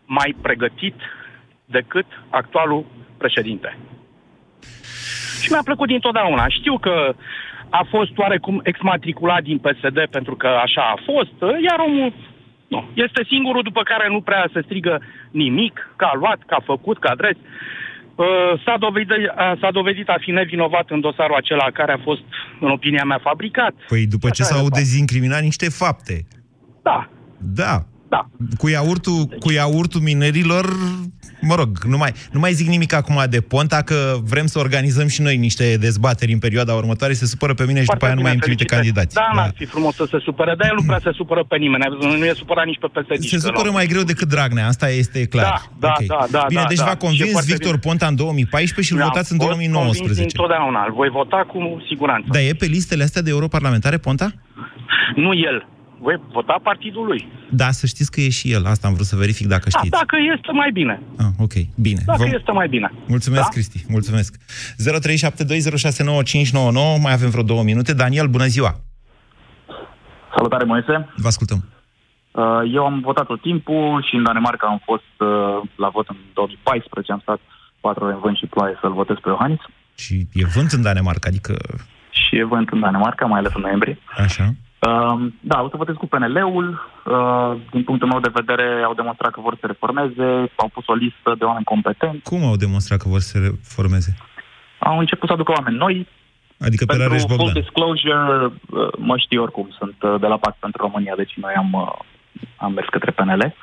mai 0.06 0.34
pregătit 0.42 0.94
decât 1.64 2.06
actualul 2.28 2.84
președinte. 3.18 3.78
Și 5.42 5.50
mi-a 5.50 5.64
plăcut 5.64 5.88
dintotdeauna. 5.88 6.48
Știu 6.48 6.78
că 6.78 7.14
a 7.70 7.86
fost 7.90 8.18
oarecum 8.18 8.60
exmatriculat 8.62 9.42
din 9.42 9.58
PSD 9.58 9.98
pentru 10.10 10.34
că 10.36 10.46
așa 10.46 10.82
a 10.82 11.00
fost, 11.04 11.36
iar 11.68 11.78
omul 11.78 12.12
nu, 12.68 12.84
este 12.94 13.24
singurul 13.28 13.62
după 13.62 13.82
care 13.82 14.08
nu 14.08 14.20
prea 14.20 14.50
se 14.52 14.60
strigă 14.64 15.02
nimic, 15.30 15.90
că 15.96 16.04
a 16.04 16.14
luat, 16.14 16.40
că 16.46 16.54
a 16.54 16.62
făcut, 16.64 16.98
că 16.98 17.06
a 17.08 17.10
adres. 17.10 17.36
Uh, 18.14 18.26
S-a 18.64 18.76
dovedit, 18.78 19.10
a- 19.36 19.56
s-a 19.60 19.70
dovedit 19.70 20.08
a 20.08 20.16
fi 20.20 20.30
nevinovat 20.30 20.90
în 20.90 21.00
dosarul 21.00 21.34
acela 21.36 21.70
care 21.70 21.92
a 21.92 21.98
fost, 22.02 22.20
în 22.60 22.70
opinia 22.70 23.04
mea, 23.04 23.20
fabricat. 23.22 23.74
Păi 23.88 24.06
după 24.06 24.30
ce 24.30 24.42
Așa 24.42 24.54
s-au 24.54 24.64
e, 24.66 24.68
dezincriminat 24.74 25.42
niște 25.42 25.68
fapte. 25.68 26.26
Da. 26.82 27.08
Da. 27.38 27.84
Da. 28.08 28.26
Cu 28.58 28.68
iaurtul, 28.68 29.24
cu 29.40 29.50
iaurtul 29.52 30.00
minerilor, 30.00 30.64
mă 31.42 31.54
rog, 31.54 31.78
nu 31.84 31.96
mai, 31.96 32.12
nu 32.32 32.40
mai 32.40 32.52
zic 32.52 32.66
nimic 32.68 32.92
acum 32.92 33.22
de 33.30 33.40
Ponta, 33.40 33.82
că 33.82 34.16
vrem 34.24 34.46
să 34.46 34.58
organizăm 34.58 35.06
și 35.08 35.22
noi 35.22 35.36
niște 35.36 35.76
dezbateri 35.76 36.32
în 36.32 36.38
perioada 36.38 36.74
următoare, 36.74 37.12
se 37.12 37.26
supără 37.26 37.54
pe 37.54 37.64
mine 37.66 37.80
și 37.80 37.86
după 37.86 38.04
aia 38.04 38.14
nu 38.14 38.20
mai 38.20 38.30
îmi 38.30 38.40
trimite 38.40 38.64
candidați. 38.64 39.14
Da, 39.14 39.30
n-ar 39.34 39.52
fi 39.56 39.64
frumos 39.64 39.94
să 39.94 40.06
se 40.10 40.18
supere, 40.22 40.54
dar 40.58 40.68
el 40.68 40.74
nu 40.80 40.82
prea 40.86 41.00
se 41.02 41.10
supără 41.14 41.44
pe 41.48 41.56
nimeni. 41.56 41.84
Nu 42.18 42.24
e 42.24 42.32
supărat 42.36 42.66
nici 42.66 42.78
pe 42.80 42.86
PSD. 42.92 43.24
Se 43.24 43.38
supără 43.38 43.70
mai 43.70 43.86
greu 43.86 44.02
decât 44.02 44.28
Dragnea, 44.28 44.66
asta 44.66 44.88
este 44.90 45.26
clar. 45.26 45.44
Da, 45.78 45.88
da, 45.88 45.94
Ok. 46.00 46.06
da, 46.06 46.26
da, 46.30 46.44
Bine, 46.48 46.60
da, 46.60 46.66
deci 46.68 46.78
da. 46.78 46.84
v-a 46.84 46.90
Și 46.90 46.96
e 46.96 47.06
convins 47.06 47.30
foarte 47.30 47.50
Victor 47.52 47.74
bine. 47.76 47.82
Ponta 47.86 48.06
în 48.06 48.16
2014 48.16 48.86
și 48.86 48.92
îl 48.92 48.98
Mi-a 48.98 49.06
votați 49.08 49.32
în 49.32 49.38
fost 49.38 49.48
convins 49.50 49.72
2019. 49.72 50.22
Întotdeauna. 50.22 50.84
Îl 50.88 50.92
voi 51.00 51.08
vota 51.08 51.40
cu 51.52 51.82
siguranță. 51.88 52.26
Dar 52.32 52.42
e 52.42 52.54
pe 52.62 52.66
listele 52.66 53.02
astea 53.02 53.22
de 53.22 53.30
europarlamentare, 53.30 53.96
Ponta? 53.98 54.28
Nu 55.14 55.30
el. 55.50 55.66
Voi 56.04 56.20
vota 56.32 56.58
partidul 56.62 57.06
lui. 57.06 57.28
Da, 57.50 57.70
să 57.70 57.86
știți 57.86 58.10
că 58.10 58.20
e 58.20 58.28
și 58.28 58.52
el. 58.52 58.66
Asta 58.66 58.86
am 58.86 58.94
vrut 58.94 59.06
să 59.06 59.16
verific 59.16 59.46
dacă 59.46 59.68
Da, 59.70 59.78
știți. 59.78 59.90
dacă 59.98 60.16
este 60.36 60.52
mai 60.52 60.70
bine. 60.72 61.00
Ah, 61.18 61.26
ok, 61.38 61.52
bine. 61.76 62.00
Dacă 62.06 62.24
Vă- 62.28 62.34
este 62.38 62.52
mai 62.52 62.68
bine. 62.68 62.92
Mulțumesc, 63.06 63.42
Da? 63.42 63.48
Cristi, 63.48 63.84
mulțumesc. 63.88 64.34
0372069599, 64.76 66.98
mai 67.02 67.12
avem 67.12 67.30
vreo 67.30 67.42
două 67.42 67.62
minute. 67.62 67.94
Daniel, 67.94 68.26
bună 68.26 68.44
ziua! 68.46 68.74
Salutare, 70.36 70.64
Moise. 70.64 71.08
Vă 71.16 71.26
ascultăm. 71.26 71.64
Uh, 72.30 72.42
Eu 72.74 72.84
am 72.84 73.00
votat 73.00 73.26
tot 73.26 73.40
timpul 73.40 74.04
și 74.08 74.14
în 74.16 74.22
Danemarca 74.22 74.66
am 74.66 74.80
fost 74.84 75.12
uh, 75.18 75.28
la 75.76 75.88
vot 75.88 76.08
în 76.08 76.16
2014. 76.34 77.12
Am 77.12 77.18
stat 77.22 77.40
patru 77.80 78.04
ore 78.04 78.12
în 78.14 78.20
vânt 78.20 78.36
și 78.36 78.46
ploaie 78.46 78.78
să-l 78.80 78.92
votez 78.92 79.16
pe 79.22 79.28
Iohannis. 79.28 79.60
Și 79.94 80.26
e 80.32 80.44
vânt 80.54 80.70
în 80.70 80.82
Danemarca, 80.82 81.28
adică... 81.28 81.54
Și 82.10 82.36
e 82.36 82.44
vânt 82.44 82.68
în 82.68 82.80
Danemarca, 82.80 83.26
mai 83.26 83.38
ales 83.38 83.52
în 83.54 83.60
noiembrie. 83.60 83.98
Așa. 84.16 84.54
Uh, 84.88 85.32
Da, 85.40 85.60
o 85.62 85.68
să 85.68 85.76
votez 85.76 85.94
cu 85.94 86.06
PNL-ul. 86.06 86.66
Uh, 87.04 87.52
Din 87.70 87.82
punctul 87.84 88.08
meu 88.08 88.20
de 88.20 88.30
vedere, 88.40 88.82
au 88.84 88.94
demonstrat 88.94 89.30
că 89.32 89.40
vor 89.40 89.56
să 89.60 89.66
reformeze, 89.66 90.28
au 90.56 90.68
pus 90.72 90.86
o 90.86 90.94
listă 90.94 91.34
de 91.38 91.44
oameni 91.44 91.64
competenți, 91.64 92.22
Cum 92.30 92.44
au 92.44 92.56
demonstrat 92.56 92.98
că 92.98 93.08
vor 93.08 93.20
să 93.20 93.28
se 93.28 93.38
reformeze? 93.38 94.16
au 94.78 94.98
început 94.98 95.28
să 95.28 95.34
aducă 95.34 95.52
oameni 95.52 95.76
noi. 95.76 96.08
Adică 96.58 96.84
pe 96.84 96.90
Pentru 96.92 97.08
Rareș 97.08 97.22
full 97.22 97.36
Bogdan. 97.36 97.62
disclosure, 97.62 98.44
uh, 98.44 98.88
mă 98.98 99.16
știu 99.18 99.42
oricum, 99.42 99.68
sunt 99.78 99.96
uh, 100.02 100.20
de 100.20 100.26
la 100.26 100.36
Pact 100.36 100.56
pentru 100.58 100.82
România, 100.82 101.14
deci 101.16 101.32
noi 101.36 101.52
am, 101.54 101.72
uh, 101.72 101.88
am 102.56 102.72
mers 102.72 102.86
către 102.90 103.10
PNL. 103.10 103.54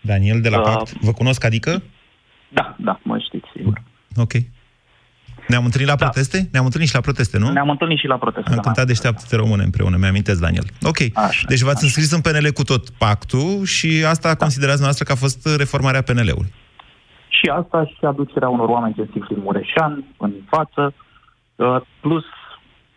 Daniel 0.00 0.40
de 0.40 0.48
la 0.48 0.58
Uh, 0.58 0.64
Pact. 0.64 0.92
Vă 1.00 1.12
cunosc, 1.12 1.44
adică? 1.44 1.82
Da, 2.48 2.74
da, 2.78 2.98
mă 3.02 3.18
știți, 3.18 3.48
sigur. 3.56 3.82
Ok. 4.16 4.32
Ne-am 5.48 5.64
întâlnit 5.64 5.88
la 5.88 5.96
proteste? 5.96 6.48
Ne-am 6.52 6.64
întâlnit 6.64 6.88
și 6.88 6.94
la 6.94 7.00
proteste, 7.00 7.38
nu? 7.38 7.50
Ne-am 7.50 7.70
întâlnit 7.70 7.98
și 7.98 8.06
la 8.06 8.16
proteste. 8.16 8.52
Am 8.52 8.58
cântat 8.58 8.86
Deșteaptă-te 8.86 9.36
române 9.36 9.62
împreună, 9.62 9.96
mi-amintesc, 9.96 10.40
Daniel. 10.40 10.64
Ok. 10.82 10.98
Așa, 11.14 11.44
deci 11.48 11.60
v-ați 11.60 11.84
înscris 11.84 12.12
în 12.12 12.20
PNL 12.20 12.50
cu 12.54 12.62
tot 12.62 12.90
pactul 12.90 13.64
și 13.64 14.04
asta 14.08 14.34
considerați 14.34 14.82
noastră 14.82 15.04
că 15.04 15.12
a 15.12 15.22
fost 15.24 15.56
reformarea 15.56 16.02
PNL-ului. 16.02 16.52
Și 17.28 17.46
asta 17.48 17.84
și 17.84 18.04
aducerea 18.04 18.48
unor 18.48 18.68
oameni 18.68 18.94
gențivi 18.94 19.26
din 19.26 19.40
Mureșan 19.42 20.04
în 20.16 20.32
față, 20.48 20.94
uh, 21.56 21.76
plus 22.00 22.24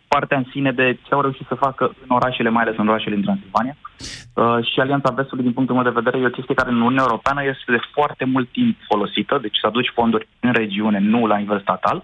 partea 0.08 0.38
în 0.38 0.48
sine 0.52 0.72
de 0.72 0.98
ce 1.06 1.14
au 1.14 1.22
reușit 1.22 1.48
să 1.48 1.56
facă 1.56 1.84
în 2.04 2.10
orașele, 2.18 2.50
mai 2.50 2.64
ales 2.64 2.78
în 2.78 2.88
orașele 2.88 3.16
din 3.16 3.24
Transilvania. 3.24 3.76
Uh, 3.78 4.58
și 4.70 4.80
Alianța 4.80 5.12
Vestului, 5.20 5.44
din 5.44 5.54
punctul 5.54 5.76
meu 5.76 5.84
de 5.84 6.00
vedere, 6.00 6.18
e 6.18 6.32
o 6.32 6.38
chestie 6.38 6.60
care 6.60 6.70
în 6.70 6.82
Uniunea 6.82 7.08
Europeană 7.08 7.42
este 7.44 7.72
de 7.76 7.82
foarte 7.96 8.26
mult 8.26 8.48
timp 8.52 8.76
folosită, 8.92 9.38
deci 9.42 9.58
să 9.62 9.68
aduci 9.68 9.96
fonduri 9.98 10.28
în 10.40 10.52
regiune, 10.62 11.00
nu 11.00 11.28
la 11.28 11.38
nivel 11.38 11.60
statal. 11.62 11.98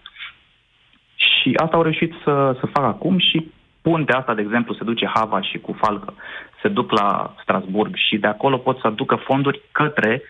Și 1.22 1.54
asta 1.56 1.76
au 1.76 1.82
reușit 1.82 2.14
să, 2.24 2.56
să 2.60 2.66
facă 2.66 2.88
acum 2.88 3.18
și 3.18 3.52
puntea 3.82 4.18
asta, 4.18 4.34
de 4.34 4.42
exemplu, 4.42 4.74
se 4.74 4.84
duce 4.84 5.12
Hava 5.14 5.42
și 5.42 5.58
cu 5.58 5.74
Falcă, 5.82 6.14
se 6.62 6.68
duc 6.68 6.92
la 6.92 7.36
Strasburg 7.42 7.96
și 7.96 8.18
de 8.18 8.28
acolo 8.28 8.58
pot 8.58 8.80
să 8.80 8.88
aducă 8.88 9.16
fonduri 9.16 9.62
către 9.72 10.22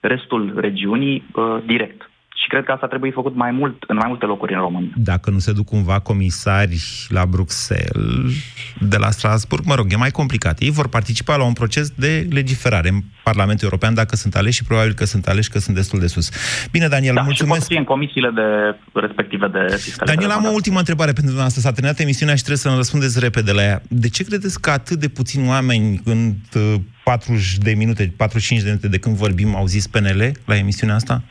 restul 0.00 0.52
regiunii 0.56 1.24
uh, 1.34 1.56
direct. 1.64 2.07
Și 2.42 2.48
cred 2.48 2.64
că 2.64 2.72
asta 2.72 2.86
trebuie 2.86 3.10
făcut 3.10 3.34
mai 3.34 3.50
mult, 3.50 3.84
în 3.86 3.96
mai 3.96 4.08
multe 4.08 4.24
locuri 4.24 4.54
în 4.54 4.60
România. 4.60 4.90
Dacă 4.96 5.30
nu 5.30 5.38
se 5.38 5.52
duc 5.52 5.64
cumva 5.64 5.98
comisari 5.98 6.80
la 7.08 7.26
Bruxelles, 7.26 8.32
de 8.80 8.96
la 8.96 9.10
Strasburg, 9.10 9.64
mă 9.64 9.74
rog, 9.74 9.86
e 9.92 9.96
mai 9.96 10.10
complicat. 10.10 10.60
Ei 10.60 10.70
vor 10.70 10.88
participa 10.88 11.36
la 11.36 11.44
un 11.44 11.52
proces 11.52 11.90
de 11.90 12.26
legiferare 12.30 12.88
în 12.88 13.00
Parlamentul 13.22 13.64
European 13.64 13.94
dacă 13.94 14.16
sunt 14.16 14.34
aleși 14.34 14.56
și 14.56 14.64
probabil 14.64 14.92
că 14.92 15.04
sunt 15.04 15.26
aleși 15.26 15.50
că 15.50 15.58
sunt 15.58 15.76
destul 15.76 15.98
de 15.98 16.06
sus. 16.06 16.30
Bine, 16.70 16.88
Daniel, 16.88 17.14
da, 17.14 17.20
mulțumesc. 17.20 17.60
Și 17.60 17.66
pot 17.66 17.72
fi 17.72 17.78
în 17.78 17.84
comisiile 17.84 18.30
de 18.30 18.76
respective 19.00 19.46
de 19.46 19.76
fiscalitate. 19.76 20.12
Daniel, 20.12 20.30
am 20.30 20.44
o 20.44 20.54
ultimă 20.54 20.78
întrebare 20.78 21.12
pentru 21.12 21.32
dumneavoastră. 21.32 21.60
S-a 21.62 21.72
terminat 21.72 21.98
emisiunea 21.98 22.34
și 22.34 22.42
trebuie 22.42 22.62
să 22.64 22.68
ne 22.68 22.76
răspundeți 22.76 23.20
repede 23.20 23.52
la 23.52 23.62
ea. 23.62 23.82
De 23.88 24.08
ce 24.08 24.24
credeți 24.24 24.60
că 24.60 24.70
atât 24.70 24.98
de 24.98 25.08
puțini 25.08 25.48
oameni 25.48 26.00
în 26.04 26.32
uh, 26.54 26.74
40 27.04 27.56
de 27.56 27.74
minute, 27.76 28.12
45 28.16 28.60
de 28.60 28.68
minute 28.68 28.88
de 28.88 28.98
când 28.98 29.16
vorbim 29.16 29.56
au 29.56 29.66
zis 29.66 29.86
PNL 29.86 30.32
la 30.44 30.56
emisiunea 30.56 30.94
asta? 30.94 31.22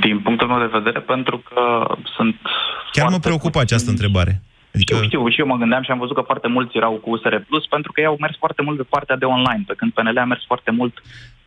Din 0.00 0.20
punctul 0.20 0.48
meu 0.48 0.58
de 0.58 0.78
vedere, 0.78 1.00
pentru 1.00 1.36
că 1.48 1.60
sunt... 2.16 2.36
Chiar 2.92 3.08
mă 3.08 3.18
preocupă 3.18 3.60
această 3.60 3.90
întrebare. 3.90 4.42
Adică... 4.74 4.94
Știu, 4.94 5.06
știu, 5.06 5.28
și 5.28 5.40
eu 5.40 5.46
mă 5.46 5.56
gândeam 5.56 5.82
și 5.82 5.90
am 5.90 5.98
văzut 5.98 6.14
că 6.14 6.22
foarte 6.30 6.48
mulți 6.48 6.76
erau 6.76 6.92
cu 6.92 7.10
USR 7.10 7.34
Plus 7.48 7.66
pentru 7.66 7.92
că 7.92 8.00
ei 8.00 8.06
au 8.06 8.16
mers 8.20 8.36
foarte 8.38 8.62
mult 8.62 8.76
pe 8.76 8.86
partea 8.88 9.16
de 9.16 9.24
online, 9.24 9.64
pe 9.66 9.74
când 9.76 9.92
PNL 9.92 10.18
a 10.18 10.24
mers 10.24 10.44
foarte 10.46 10.70
mult 10.70 10.94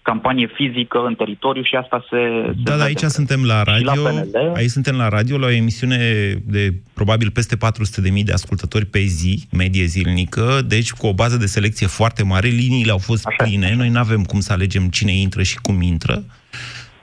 campanie 0.01 0.49
fizică 0.53 1.03
în 1.05 1.15
teritoriu 1.15 1.63
și 1.63 1.75
asta 1.75 2.05
se... 2.09 2.17
se 2.45 2.53
Da, 2.63 2.77
da, 2.77 2.83
aici 2.83 2.99
suntem 2.99 3.45
la 3.45 3.63
Și 3.63 3.83
la 3.83 3.93
radio, 3.93 4.03
PNL. 4.03 4.51
aici 4.55 4.69
suntem 4.69 4.95
la 4.95 5.07
radio, 5.07 5.37
la 5.37 5.45
o 5.45 5.49
emisiune 5.49 5.97
de 6.45 6.73
probabil 6.93 7.31
peste 7.31 7.55
400.000 7.55 8.23
de 8.23 8.31
ascultători 8.31 8.85
pe 8.85 8.99
zi, 8.99 9.47
medie 9.51 9.85
zilnică, 9.85 10.61
deci 10.67 10.91
cu 10.91 11.07
o 11.07 11.13
bază 11.13 11.37
de 11.37 11.45
selecție 11.45 11.87
foarte 11.87 12.23
mare, 12.23 12.47
liniile 12.47 12.91
au 12.91 12.97
fost 12.97 13.25
Așa. 13.25 13.43
pline, 13.43 13.75
noi 13.75 13.89
nu 13.89 13.99
avem 13.99 14.23
cum 14.23 14.39
să 14.39 14.53
alegem 14.53 14.87
cine 14.87 15.11
intră 15.11 15.43
și 15.43 15.57
cum 15.61 15.81
intră. 15.81 16.23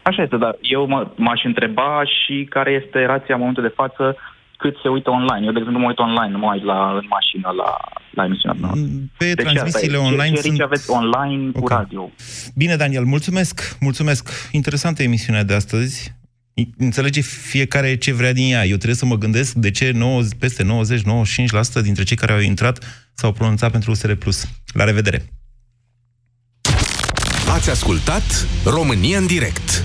Așa 0.09 0.23
este, 0.23 0.37
dar 0.37 0.55
eu 0.61 0.87
mă, 0.87 1.01
m-aș 1.17 1.41
întreba 1.45 1.91
și 2.19 2.35
care 2.55 2.71
este 2.85 2.99
rația 3.13 3.35
în 3.35 3.41
momentul 3.41 3.63
de 3.69 3.77
față 3.81 4.17
cât 4.63 4.75
se 4.83 4.89
uită 4.89 5.11
online. 5.11 5.45
Eu, 5.47 5.53
de 5.53 5.59
exemplu, 5.59 5.73
nu 5.73 5.79
mă 5.85 5.89
uit 5.93 5.99
online, 6.09 6.33
nu 6.33 6.39
mă 6.39 6.53
uit 6.55 6.65
la, 6.65 6.79
în 7.01 7.07
mașină 7.17 7.49
la, 7.61 7.71
la 8.11 8.25
emisiunea 8.25 8.57
noastră. 8.61 8.87
Pe 9.19 9.25
Deci 9.25 9.45
transmisiile 9.45 9.97
asta 9.97 10.07
e. 10.07 10.11
online 10.13 10.35
Ce, 10.37 10.43
ce 10.43 10.49
sunt... 10.49 10.61
aveți 10.61 10.91
online 10.91 11.51
cu 11.51 11.59
Ok. 11.63 11.69
radio. 11.69 12.11
Bine, 12.55 12.77
Daniel, 12.77 13.05
mulțumesc, 13.05 13.77
mulțumesc. 13.81 14.23
Interesantă 14.53 15.03
emisiunea 15.03 15.45
de 15.45 15.55
astăzi. 15.55 16.17
I- 16.55 16.71
Înțelege 16.79 17.21
fiecare 17.21 17.97
ce 17.97 18.13
vrea 18.13 18.33
din 18.33 18.53
ea. 18.53 18.61
Eu 18.65 18.75
trebuie 18.83 18.95
să 19.03 19.07
mă 19.07 19.17
gândesc 19.17 19.53
de 19.55 19.71
ce 19.71 19.91
90, 19.95 20.39
peste 20.39 20.63
90-95% 21.81 21.83
dintre 21.83 22.03
cei 22.05 22.17
care 22.17 22.33
au 22.33 22.41
intrat 22.41 22.77
s-au 23.15 23.33
pronunțat 23.33 23.71
pentru 23.71 23.91
USR+. 23.91 24.13
La 24.73 24.85
revedere! 24.85 25.23
Ați 27.55 27.71
ascultat 27.71 28.47
România 28.65 29.19
în 29.19 29.27
direct 29.27 29.85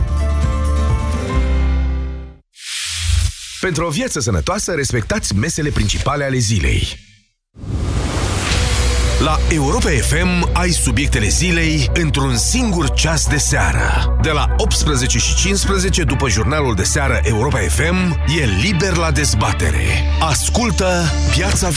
Pentru 3.61 3.85
o 3.85 3.89
viață 3.89 4.19
sănătoasă, 4.19 4.71
respectați 4.71 5.35
mesele 5.35 5.69
principale 5.69 6.23
ale 6.23 6.37
zilei. 6.37 6.99
La 9.23 9.37
Europa 9.49 9.89
FM 9.89 10.49
ai 10.53 10.69
subiectele 10.69 11.27
zilei 11.27 11.89
într-un 11.93 12.37
singur 12.37 12.89
ceas 12.93 13.27
de 13.27 13.37
seară. 13.37 14.17
De 14.21 14.29
la 14.29 14.55
18 14.57 15.17
și 15.17 15.35
15 15.35 16.03
după 16.03 16.29
jurnalul 16.29 16.75
de 16.75 16.83
seară 16.83 17.19
Europa 17.23 17.59
FM, 17.59 18.19
e 18.39 18.45
liber 18.61 18.95
la 18.95 19.11
dezbatere. 19.11 20.03
Ascultă 20.19 21.03
Piața 21.35 21.69